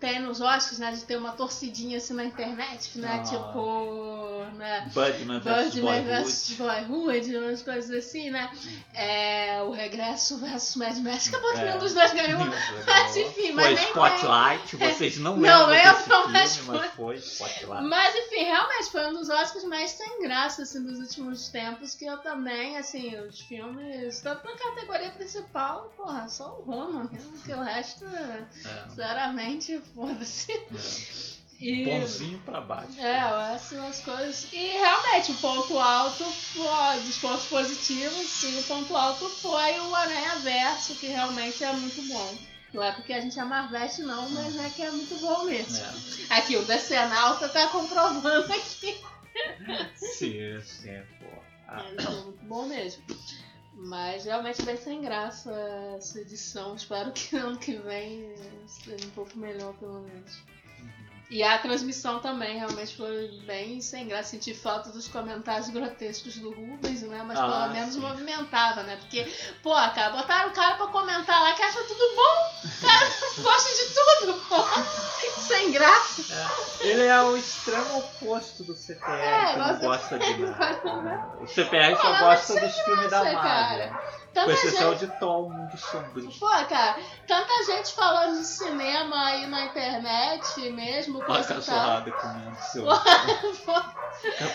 tem 0.00 0.18
nos 0.20 0.40
Oscars, 0.40 0.78
né, 0.78 0.90
de 0.92 1.04
ter 1.04 1.16
uma 1.16 1.32
torcidinha 1.32 1.98
assim 1.98 2.14
na 2.14 2.24
internet, 2.24 2.98
né, 2.98 3.18
Ah. 3.20 3.22
tipo, 3.22 3.58
né, 4.52 4.90
Budman 4.92 5.40
vs 5.40 5.74
Birdman 5.74 6.02
Boyhood. 6.04 6.24
vs 6.24 6.52
Boyhood, 6.58 7.36
umas 7.36 7.62
coisas 7.62 7.90
assim, 8.06 8.30
né, 8.30 8.50
é, 8.94 9.62
o 9.62 9.70
Regresso 9.70 10.38
versus 10.38 10.76
Mad 10.76 10.96
Max, 10.98 11.28
acabou 11.28 11.52
que 11.52 11.58
É. 11.58 11.64
nenhum 11.66 11.78
dos 11.78 11.94
dois 11.94 12.12
ganhou, 12.12 12.40
Mas, 12.86 13.16
enfim, 13.16 13.52
mas 13.52 13.78
foi 13.80 13.88
Spotlight, 14.08 14.76
vocês 14.76 15.16
não 15.18 15.36
Não 15.36 15.66
lembram 15.66 15.92
mas 16.30 16.56
filme, 16.56 16.78
mas 16.78 16.92
foi 16.94 17.16
Spotlight. 17.16 17.82
Mas 17.84 18.14
enfim, 18.16 18.44
realmente 18.44 18.90
foi 18.90 19.06
um 19.08 19.12
dos 19.14 19.28
Oscars 19.28 19.64
mais 19.64 19.90
sem 19.90 20.22
graça 20.22 20.62
assim, 20.62 20.82
dos 20.82 20.98
últimos 20.98 21.48
tempos. 21.48 21.94
Que 21.94 22.04
eu 22.06 22.18
também, 22.18 22.76
assim, 22.78 23.14
os 23.20 23.40
filmes, 23.40 24.20
tanto 24.20 24.44
na 24.46 24.56
categoria 24.56 25.10
principal, 25.10 25.92
porra, 25.96 26.28
só 26.28 26.58
o 26.58 26.62
Roma 26.70 27.08
mesmo, 27.12 27.32
que 27.44 27.52
o 27.52 27.60
resto, 27.62 28.04
É, 28.06 28.44
sinceramente, 28.88 29.80
foda-se. 29.94 30.52
é. 30.52 31.41
E. 31.62 31.84
Bonzinho 31.84 32.38
pra 32.40 32.60
baixo. 32.60 32.98
É, 32.98 33.54
essas 33.54 33.78
as 33.78 34.00
coisas. 34.00 34.52
E 34.52 34.56
realmente, 34.56 35.30
o 35.30 35.34
ponto 35.36 35.78
alto 35.78 36.24
foi, 36.24 37.00
dos 37.04 37.18
pontos 37.18 37.46
positivos, 37.46 38.26
sim, 38.26 38.58
o 38.58 38.62
ponto 38.64 38.96
alto 38.96 39.28
foi 39.28 39.78
o 39.78 39.94
Aranha 39.94 40.36
Verso, 40.36 40.94
que 40.96 41.06
realmente 41.06 41.62
é 41.62 41.72
muito 41.72 42.02
bom. 42.08 42.38
Não 42.74 42.82
é 42.82 42.90
porque 42.92 43.12
a 43.12 43.20
gente 43.20 43.38
é 43.38 43.44
Marvete, 43.44 44.02
não, 44.02 44.28
mas 44.30 44.56
é 44.56 44.70
que 44.70 44.82
é 44.82 44.90
muito 44.90 45.14
bom 45.20 45.44
mesmo. 45.44 45.76
É. 45.76 46.38
Aqui, 46.38 46.56
o 46.56 46.64
Decenalta 46.64 47.48
tá 47.48 47.68
comprovando 47.68 48.52
aqui. 48.52 48.96
Sim, 49.94 50.60
sim, 50.62 51.02
pô. 51.20 51.26
Ah, 51.68 51.84
Ele 51.88 52.02
foi 52.02 52.14
muito 52.22 52.44
bom 52.44 52.66
mesmo. 52.66 53.02
Mas 53.74 54.24
realmente 54.24 54.62
bem 54.62 54.76
sem 54.76 55.00
graça 55.00 55.52
essa 55.96 56.20
edição. 56.20 56.74
Espero 56.74 57.12
que 57.12 57.36
ano 57.36 57.58
que 57.58 57.76
vem 57.76 58.34
seja 58.66 59.06
um 59.06 59.10
pouco 59.10 59.38
melhor, 59.38 59.74
pelo 59.74 60.00
menos. 60.00 60.42
E 61.32 61.42
a 61.42 61.56
transmissão 61.56 62.18
também 62.20 62.58
realmente 62.58 62.94
foi 62.94 63.28
bem 63.46 63.80
sem 63.80 64.06
graça. 64.06 64.32
Senti 64.32 64.52
falta 64.52 64.90
dos 64.90 65.08
comentários 65.08 65.70
grotescos 65.70 66.36
do 66.36 66.50
Rubens, 66.50 67.00
né? 67.02 67.24
Mas 67.26 67.38
Ah, 67.38 67.46
pelo 67.48 67.72
menos 67.72 67.94
sim. 67.94 68.00
movimentava, 68.00 68.82
né? 68.82 68.96
Porque, 68.96 69.26
pô, 69.62 69.72
cara, 69.72 70.10
botaram 70.10 70.50
o 70.50 70.52
cara 70.52 70.74
pra 70.76 70.88
comentar 70.88 71.40
lá 71.40 71.54
que 71.54 71.62
acha 71.62 71.82
tudo 71.84 72.14
bom. 72.14 72.68
O 72.68 72.86
cara 72.86 73.06
gosta 73.42 73.81
de 73.81 73.81
graça. 75.72 76.22
É, 76.80 76.86
Ele 76.86 77.06
é 77.06 77.22
o 77.22 77.36
extremo 77.36 77.98
oposto 77.98 78.62
do 78.64 78.74
CPR, 78.74 79.10
É, 79.12 79.52
que 79.52 79.58
não 79.58 79.78
gosta 79.80 80.18
de 80.18 80.36
Não 80.38 80.52
gosta 80.54 81.02
nada. 81.02 81.36
O 81.40 81.46
CPR 81.46 81.96
só 81.96 82.18
gosta 82.18 82.60
dos 82.60 82.78
filmes 82.80 83.10
da 83.10 83.24
Marvel. 83.24 83.40
cara. 83.42 83.88
Com 84.32 84.40
Tanta 84.40 84.52
exceção 84.52 84.90
gente 84.92 85.00
de 85.10 85.18
Thor, 85.18 85.46
um 85.46 85.50
mundo 85.50 85.76
sombrio. 85.76 86.32
Pô, 86.40 86.48
cara, 86.48 86.96
tanta 87.28 87.64
gente 87.66 87.92
falando 87.92 88.38
de 88.38 88.46
cinema 88.46 89.26
aí 89.26 89.46
na 89.46 89.66
internet 89.66 90.70
mesmo, 90.70 91.18
Olha 91.18 91.24
a 91.24 91.44
coisa 91.44 91.48
tal. 91.48 91.56
cachorrada 91.56 92.10
comendo 92.12 92.56
seu. 92.62 92.84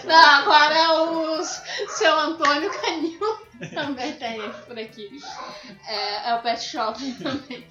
Não, 0.04 0.26
agora 0.26 0.76
é 0.76 0.90
o 1.00 1.44
seu 1.44 2.18
Antônio 2.20 2.72
Canil 2.82 3.20
também 3.74 4.14
tem 4.14 4.40
ele 4.40 4.54
por 4.66 4.80
aqui. 4.80 5.10
É, 5.88 6.32
é 6.32 6.36
o 6.36 6.42
Pet 6.42 6.60
Shop 6.64 7.00
também. 7.22 7.68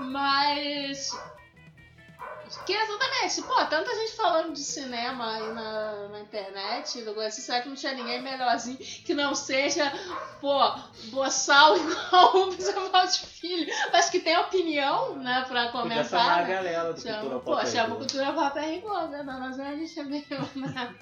Mas. 0.00 1.10
Que 2.66 2.72
exatamente, 2.72 3.42
pô, 3.42 3.54
tanta 3.66 3.94
gente 3.94 4.12
falando 4.12 4.52
de 4.52 4.60
cinema 4.62 5.34
aí 5.34 5.52
na, 5.52 6.08
na 6.08 6.20
internet, 6.20 7.00
negócio, 7.00 7.42
será 7.42 7.60
que 7.62 7.68
não 7.68 7.76
tinha 7.76 7.94
ninguém 7.94 8.22
melhorzinho 8.22 8.76
que 8.76 9.14
não 9.14 9.34
seja, 9.34 9.92
pô, 10.40 10.58
boçal 11.10 11.76
igual 11.78 12.36
o 12.36 12.44
Rubens 12.44 12.68
Evaldo 12.68 13.12
Filho, 13.12 13.72
mas 13.92 14.10
que 14.10 14.20
tem 14.20 14.36
opinião, 14.38 15.16
né, 15.16 15.44
pra 15.48 15.68
Podia 15.68 16.04
chamar 16.04 16.04
comentar. 16.04 16.38
a 16.38 16.42
né? 16.42 16.54
galera 16.54 16.92
do 16.92 17.00
Chama, 17.00 17.18
Cultura 17.18 17.40
pô, 17.40 17.52
Pop. 17.56 17.66
chama 17.66 17.84
aí, 17.84 17.92
o 17.92 17.96
Cultura 17.96 18.32
Pop 18.32 18.58
é 18.58 18.76
igual, 18.76 19.08
né? 19.08 19.22
Não, 19.22 19.40
nós 19.40 19.60
a 19.60 19.74
gente 19.74 19.98
é 19.98 20.04
meio. 20.04 20.24
Né? 20.54 20.94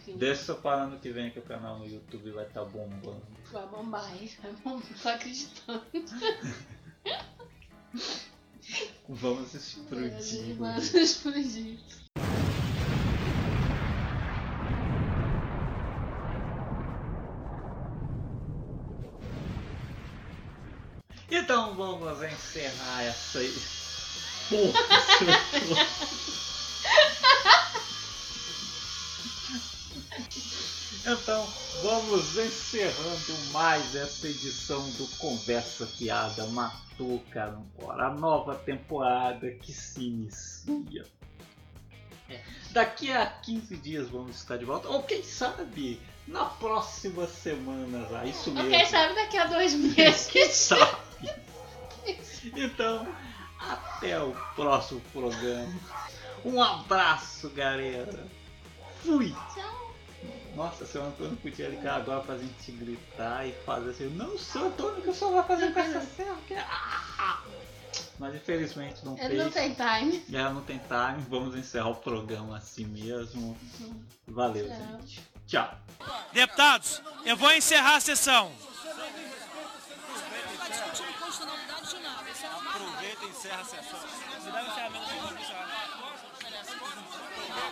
Enfim, 0.00 0.16
Deixa 0.16 0.54
para 0.54 0.82
ano 0.82 0.98
que 0.98 1.10
vem 1.10 1.30
que 1.30 1.38
o 1.38 1.42
canal 1.42 1.78
no 1.78 1.86
YouTube 1.86 2.30
vai 2.32 2.44
estar 2.46 2.64
bombando. 2.64 3.22
Vai 3.52 3.66
bombar 3.66 4.04
aí, 4.04 4.30
vai 4.42 4.52
bombar, 4.52 4.82
tô 5.02 5.08
acreditando. 5.08 5.84
Vamos 9.08 9.54
explodir. 9.54 10.56
Vamos 10.56 10.94
explodir. 10.94 11.78
Então 21.28 21.74
vamos 21.74 22.22
encerrar 22.22 23.02
essa 23.04 23.38
aí. 23.38 23.54
Porra, 24.50 24.80
Então, 31.06 31.46
vamos 31.82 32.36
encerrando 32.36 33.34
mais 33.52 33.94
essa 33.96 34.28
edição 34.28 34.82
do 34.90 35.06
Conversa 35.16 35.86
Piada 35.98 36.46
Matou 36.48 37.22
Carambola, 37.30 38.04
a 38.04 38.14
nova 38.14 38.54
temporada 38.54 39.50
que 39.50 39.72
se 39.72 40.04
inicia. 40.04 41.06
É, 42.28 42.40
daqui 42.70 43.10
a 43.10 43.26
15 43.26 43.76
dias 43.78 44.08
vamos 44.08 44.36
estar 44.36 44.56
de 44.58 44.64
volta, 44.64 44.88
ou 44.88 45.02
quem 45.02 45.22
sabe 45.22 46.00
na 46.28 46.44
próxima 46.44 47.26
semana 47.26 48.06
já, 48.08 48.24
isso 48.26 48.52
mesmo. 48.52 48.70
Quem 48.70 48.86
sabe 48.86 49.14
daqui 49.14 49.38
a 49.38 49.46
dois 49.46 49.72
Quem 49.72 50.04
meses. 50.06 50.54
sabe? 50.54 50.96
Então, 52.56 53.06
até 53.58 54.18
o 54.22 54.34
próximo 54.56 55.00
programa. 55.12 55.70
Um 56.42 56.62
abraço, 56.62 57.50
galera. 57.50 58.26
Fui. 59.02 59.30
Tchau. 59.54 59.79
Nossa, 60.54 60.84
seu 60.84 61.04
Antônio 61.04 61.36
podia 61.36 61.68
ligar 61.68 61.96
agora 62.00 62.20
pra 62.20 62.36
gente 62.36 62.72
gritar 62.72 63.46
e 63.46 63.52
fazer 63.64 63.90
assim. 63.90 64.08
Não, 64.10 64.36
seu 64.38 64.66
Antônio, 64.66 65.00
que 65.02 65.08
o 65.10 65.14
senhor 65.14 65.32
vai 65.34 65.44
fazer 65.44 65.72
com 65.72 65.80
essa 65.80 66.00
serra? 66.16 66.36
Que- 66.46 66.54
Ah! 66.54 67.42
Mas 68.18 68.34
infelizmente 68.34 69.02
não 69.04 69.16
Ele 69.16 69.28
fez. 69.28 69.42
não 69.44 69.50
tem 69.50 69.74
time. 69.74 70.24
Já 70.28 70.50
não 70.50 70.62
tem 70.62 70.78
time. 70.78 71.24
Vamos 71.30 71.56
encerrar 71.56 71.88
o 71.88 71.96
programa 71.96 72.56
assim 72.58 72.84
mesmo. 72.84 73.56
Valeu, 74.28 74.66
Tchau. 74.68 74.76
gente. 75.00 75.22
Tchau. 75.46 75.74
Deputados, 76.32 77.02
eu 77.24 77.36
vou 77.36 77.50
encerrar 77.52 77.96
a 77.96 78.00
sessão. 78.00 78.52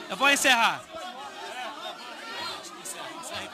Eu 0.09 0.17
vou 0.17 0.31
encerrar. 0.31 0.83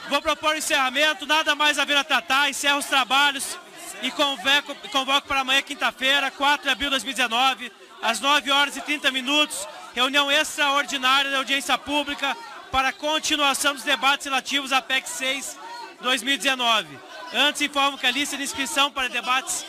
Vou 0.09 0.21
propor 0.21 0.55
encerramento, 0.55 1.25
nada 1.25 1.55
mais 1.55 1.79
a 1.79 1.85
vir 1.85 1.97
a 1.97 2.03
tratar, 2.03 2.49
encerro 2.49 2.77
os 2.77 2.85
trabalhos 2.85 3.57
e 4.03 4.11
convoco, 4.11 4.75
convoco 4.91 5.27
para 5.27 5.39
amanhã, 5.39 5.61
quinta-feira, 5.61 6.29
4 6.29 6.63
de 6.63 6.71
abril 6.71 6.89
de 6.89 6.91
2019, 6.91 7.71
às 8.01 8.19
9 8.19 8.51
horas 8.51 8.77
e 8.77 8.81
30 8.81 9.09
minutos, 9.11 9.67
reunião 9.95 10.31
extraordinária 10.31 11.31
da 11.31 11.37
audiência 11.37 11.75
pública 11.77 12.37
para 12.71 12.93
continuação 12.93 13.73
dos 13.73 13.83
debates 13.83 14.25
relativos 14.25 14.71
à 14.71 14.81
PEC 14.81 15.09
6 15.09 15.57
2019. 16.01 16.99
Antes, 17.33 17.61
informo 17.61 17.97
que 17.97 18.05
a 18.05 18.11
lista 18.11 18.37
de 18.37 18.43
inscrição 18.43 18.91
para 18.91 19.09
debates 19.09 19.65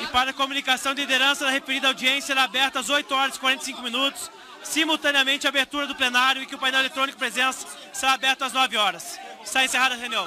e 0.00 0.06
para 0.06 0.32
comunicação 0.32 0.94
de 0.94 1.02
liderança 1.02 1.44
da 1.44 1.50
referida 1.50 1.88
audiência 1.88 2.28
será 2.28 2.44
aberta 2.44 2.80
às 2.80 2.88
8 2.88 3.14
horas 3.14 3.36
e 3.36 3.40
45 3.40 3.82
minutos, 3.82 4.30
simultaneamente 4.62 5.46
a 5.46 5.50
abertura 5.50 5.86
do 5.86 5.94
plenário 5.94 6.42
e 6.42 6.46
que 6.46 6.54
o 6.54 6.58
painel 6.58 6.80
eletrônico 6.80 7.18
presença 7.18 7.66
será 7.92 8.12
aberto 8.14 8.42
às 8.42 8.52
9 8.52 8.76
horas. 8.76 9.18
Está 9.42 9.64
encerrada 9.64 9.94
a 9.94 9.98
reunião. 9.98 10.26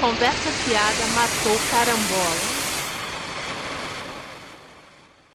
Conversa 0.00 0.50
fiada 0.64 1.06
matou 1.14 1.58
carambola. 1.70 2.63